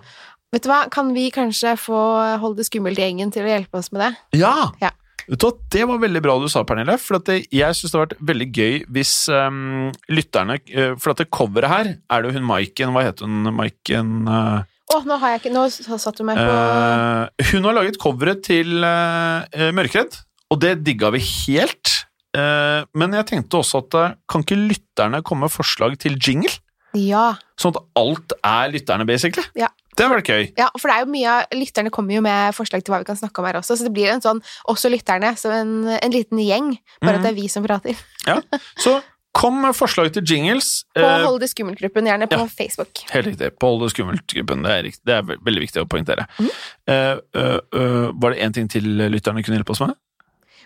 Vet 0.52 0.66
du 0.66 0.68
hva, 0.68 0.80
kan 0.92 1.14
vi 1.16 1.30
kanskje 1.32 1.70
få 1.80 1.98
Holde 2.42 2.60
det 2.60 2.66
skummelt-gjengen 2.68 3.30
til 3.32 3.46
å 3.46 3.48
hjelpe 3.48 3.78
oss 3.80 3.88
med 3.94 4.02
det? 4.04 4.40
Ja! 4.42 4.70
Ja. 4.82 4.90
Det 5.28 5.84
var 5.88 6.00
veldig 6.02 6.22
bra 6.24 6.36
du 6.40 6.48
sa, 6.50 6.64
Pernille. 6.66 6.96
For 7.00 7.18
at 7.20 7.28
det, 7.28 7.38
jeg 7.54 7.78
syns 7.78 7.92
det 7.92 7.98
har 7.98 8.06
vært 8.06 8.22
veldig 8.32 8.48
gøy 8.50 8.76
hvis 8.96 9.14
um, 9.32 9.90
lytterne 10.12 10.58
eh, 10.72 10.94
For 11.00 11.12
at 11.12 11.22
det 11.22 11.30
coveret 11.34 11.70
her 11.72 11.90
er 11.94 12.22
det 12.22 12.30
jo 12.30 12.36
hun 12.38 12.48
Maiken 12.48 12.94
Hva 12.94 13.06
heter 13.06 13.28
hun? 13.28 13.52
Maiken 13.56 14.10
Uh, 14.22 14.98
oh, 14.98 15.04
nå 15.08 15.16
har 15.22 15.32
jeg 15.32 15.42
ikke 15.42 15.52
Nå 15.54 15.64
satt 15.72 16.18
du 16.18 16.24
meg 16.26 16.38
på 16.38 16.46
uh, 16.46 17.28
Hun 17.52 17.68
har 17.68 17.76
laget 17.78 17.98
coveret 18.02 18.42
til 18.46 18.82
uh, 18.84 19.70
Mørkredd, 19.74 20.18
og 20.52 20.60
det 20.62 20.80
digga 20.86 21.12
vi 21.14 21.22
helt. 21.22 21.90
Men 22.32 23.12
jeg 23.16 23.26
tenkte 23.28 23.58
også 23.58 23.82
at 23.82 23.96
kan 24.30 24.44
ikke 24.44 24.56
lytterne 24.56 25.20
komme 25.24 25.46
med 25.46 25.52
forslag 25.52 25.98
til 26.00 26.16
jingle? 26.16 26.52
Ja. 26.96 27.34
Sånn 27.60 27.74
at 27.76 27.82
alt 28.00 28.34
er 28.40 28.72
lytterne, 28.72 29.04
basically. 29.08 29.44
Ja. 29.58 29.68
Det 29.92 30.06
hadde 30.06 30.16
vært 30.16 30.30
gøy. 30.32 30.44
Ja, 30.56 30.68
for 30.78 30.88
det 30.88 30.94
er 30.96 31.04
jo 31.04 31.12
mye 31.12 31.32
av 31.36 31.56
Lytterne 31.56 31.90
kommer 31.92 32.16
jo 32.16 32.22
med 32.24 32.54
forslag 32.56 32.84
til 32.84 32.94
hva 32.94 33.02
vi 33.02 33.08
kan 33.10 33.18
snakke 33.18 33.42
om 33.42 33.48
her 33.48 33.58
også, 33.60 33.76
så 33.76 33.84
det 33.88 33.92
blir 33.92 34.08
en 34.12 34.22
sånn 34.24 34.40
Også 34.72 34.88
lytterne, 34.92 35.34
så 35.36 35.52
en, 35.52 35.74
en 35.98 36.14
liten 36.14 36.40
gjeng, 36.40 36.70
bare 37.02 37.18
mm. 37.18 37.18
at 37.18 37.26
det 37.26 37.32
er 37.34 37.40
vi 37.40 37.48
som 37.52 37.66
prater. 37.66 37.98
ja, 38.26 38.38
Så 38.80 39.00
kom 39.32 39.60
med 39.64 39.76
forslag 39.76 40.10
til 40.12 40.24
jingles. 40.28 40.84
På 40.96 41.04
Eh, 41.04 41.24
Hold 41.24 41.40
det 41.40 41.48
skummelt-gruppen, 41.52 42.08
gjerne 42.08 42.28
på 42.28 42.40
ja. 42.40 42.48
Facebook. 42.52 43.04
Helt 43.12 43.30
riktig. 43.30 43.52
På 43.56 43.70
Hold 43.72 43.86
det 43.86 43.92
skummelt-gruppen. 43.94 44.64
Det, 44.64 44.94
det 45.08 45.14
er 45.16 45.22
veldig 45.24 45.62
viktig 45.64 45.80
å 45.80 45.88
poengtere. 45.88 46.26
Mm. 46.36 46.50
Uh, 46.88 47.16
uh, 47.36 47.60
uh, 47.72 48.08
var 48.20 48.34
det 48.34 48.42
én 48.44 48.52
ting 48.52 48.68
til 48.72 48.84
lytterne 49.12 49.44
kunne 49.44 49.56
hjelpe 49.56 49.72
oss 49.72 49.80
med? 49.80 49.96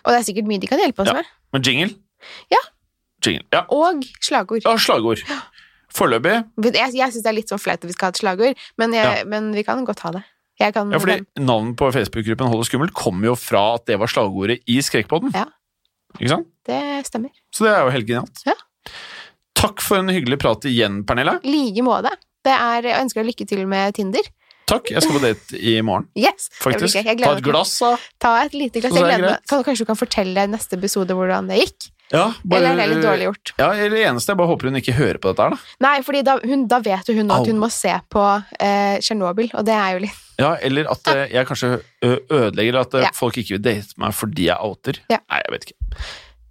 Og 0.03 0.11
det 0.11 0.19
er 0.19 0.27
sikkert 0.27 0.49
mye 0.51 0.59
de 0.63 0.67
kan 0.71 0.83
hjelpe 0.83 1.03
oss 1.03 1.11
Ja. 1.11 1.19
med. 1.19 1.31
Men 1.55 1.63
jingle? 1.63 1.95
Ja. 2.51 2.59
Jingle. 3.23 3.47
Ja. 3.55 3.63
Og 3.71 4.03
slagord. 4.23 4.67
ja 4.67 4.75
slagord. 4.77 5.23
Foreløpig. 5.97 6.37
Jeg, 6.69 6.93
jeg 6.93 7.13
syns 7.13 7.23
det 7.25 7.31
er 7.31 7.37
litt 7.39 7.51
sånn 7.51 7.61
flaut 7.61 7.81
at 7.81 7.87
vi 7.89 7.95
skal 7.95 8.09
ha 8.11 8.15
et 8.15 8.21
slagord, 8.21 8.65
men, 8.81 8.95
jeg, 8.95 9.27
men 9.31 9.51
vi 9.55 9.63
kan 9.67 9.81
godt 9.87 10.03
ha 10.05 10.13
det. 10.19 10.23
Kan 10.57 10.89
Ja, 10.89 10.97
fordi 10.97 11.19
navnet 11.37 11.75
på 11.77 11.91
Facebook-gruppen 11.93 12.49
Hold 12.49 12.63
det 12.63 12.67
skummelt 12.71 12.93
kommer 12.97 13.29
jo 13.29 13.35
fra 13.37 13.75
at 13.75 13.83
det 13.85 13.99
var 14.01 14.09
slagordet 14.09 14.63
i 14.65 14.79
Skrekkpodden. 14.81 15.29
Ja. 15.37 15.45
Ikke 16.17 16.31
sant? 16.31 16.47
Det 16.65 16.79
stemmer. 17.05 17.29
Så 17.53 17.67
det 17.67 17.75
er 17.75 17.83
jo 17.85 17.91
helt 17.93 18.09
genialt. 18.09 18.41
Ja. 18.47 18.55
Takk 19.57 19.83
for 19.85 20.01
en 20.01 20.09
hyggelig 20.13 20.39
prat 20.41 20.65
igjen, 20.69 21.03
Pernille. 21.05 21.37
I 21.45 21.53
like 21.53 21.85
måte. 21.85 22.13
Det 22.45 22.55
jeg 22.55 22.97
ønsker 22.97 23.21
deg 23.21 23.29
lykke 23.31 23.47
til 23.49 23.63
med 23.69 23.97
Tinder. 23.97 24.29
Takk. 24.67 24.89
Jeg 24.91 25.03
skal 25.03 25.15
på 25.15 25.21
date 25.23 25.59
i 25.61 25.77
morgen, 25.85 26.09
Yes! 26.17 26.49
faktisk. 26.59 26.97
Jeg 26.97 27.05
Jeg 27.07 27.21
Ta 27.23 27.37
et 27.37 27.43
glass, 27.45 27.77
da. 27.79 27.91
Ta 28.19 28.33
et 28.43 28.55
lite 28.57 28.81
glass. 28.81 28.97
Jeg 28.97 29.05
er 29.05 29.13
gleder 29.13 29.37
meg. 29.37 29.63
kanskje 29.63 29.85
du 29.85 29.87
kan 29.87 29.99
fortelle 29.99 30.47
neste 30.51 30.75
episode 30.75 31.15
hvordan 31.15 31.47
det 31.47 31.61
gikk? 31.61 31.87
Ja, 32.13 32.29
Eller 32.47 32.69
er 32.71 32.77
det 32.79 32.85
litt 32.93 33.03
dårlig 33.03 33.25
gjort? 33.27 33.51
Ja, 33.59 33.71
eller 33.75 33.97
eneste 34.07 34.31
jeg 34.31 34.39
bare 34.39 34.47
håper 34.47 34.69
hun 34.69 34.79
ikke 34.79 34.93
hører 34.95 35.19
på 35.19 35.31
dette 35.33 35.43
her, 35.43 35.55
da. 35.55 35.73
Nei, 35.83 35.95
fordi 36.07 36.21
da, 36.23 36.37
da 36.71 36.79
vet 36.85 37.09
jo 37.11 37.17
hun 37.17 37.33
at 37.35 37.49
hun 37.49 37.59
må 37.59 37.69
se 37.73 37.91
på 38.13 38.23
eh, 38.63 38.95
og 39.01 39.65
det 39.67 39.75
er 39.75 39.97
jo 39.97 40.03
litt 40.05 40.21
Ja, 40.39 40.53
eller 40.61 40.87
at 40.93 41.11
eh, 41.11 41.25
jeg 41.33 41.49
kanskje 41.49 41.73
ødelegger 42.05 42.79
at 42.83 42.95
eh, 42.95 43.05
Ja. 43.07 43.11
folk 43.17 43.37
ikke 43.41 43.57
vil 43.57 43.65
date 43.65 43.97
meg 43.99 44.15
fordi 44.15 44.47
jeg 44.47 44.57
outer. 44.61 45.01
Ja. 45.11 45.19
Nei, 45.27 45.41
jeg 45.43 45.53
vet 45.55 45.67
ikke. 45.67 45.77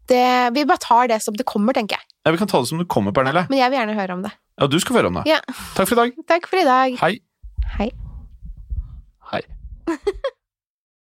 Det, 0.07 0.23
vi 0.55 0.65
bare 0.69 0.83
tar 0.83 1.09
det 1.11 1.23
som 1.23 1.35
det 1.35 1.47
kommer, 1.49 1.75
tenker 1.75 1.97
jeg. 1.97 2.05
Ja, 2.27 2.33
Vi 2.35 2.39
kan 2.39 2.49
ta 2.51 2.61
det 2.61 2.69
som 2.69 2.79
det 2.79 2.89
kommer, 2.89 3.15
Pernille. 3.15 3.47
Men 3.49 3.59
jeg 3.59 3.71
vil 3.71 3.79
gjerne 3.81 3.97
høre 3.99 4.13
om 4.19 4.23
det. 4.27 4.33
Ja, 4.61 4.67
du 4.67 4.79
skal 4.81 4.95
få 4.95 5.01
høre 5.01 5.11
om 5.13 5.21
det. 5.21 5.27
Ja. 5.31 5.41
Takk 5.75 5.89
for 5.89 5.97
i 5.97 6.03
dag. 6.03 6.21
Takk 6.29 6.49
for 6.51 6.61
i 6.61 6.67
dag. 6.67 6.99
Hei. 7.01 7.13
Hei. 7.79 7.91
Hei. 9.33 9.43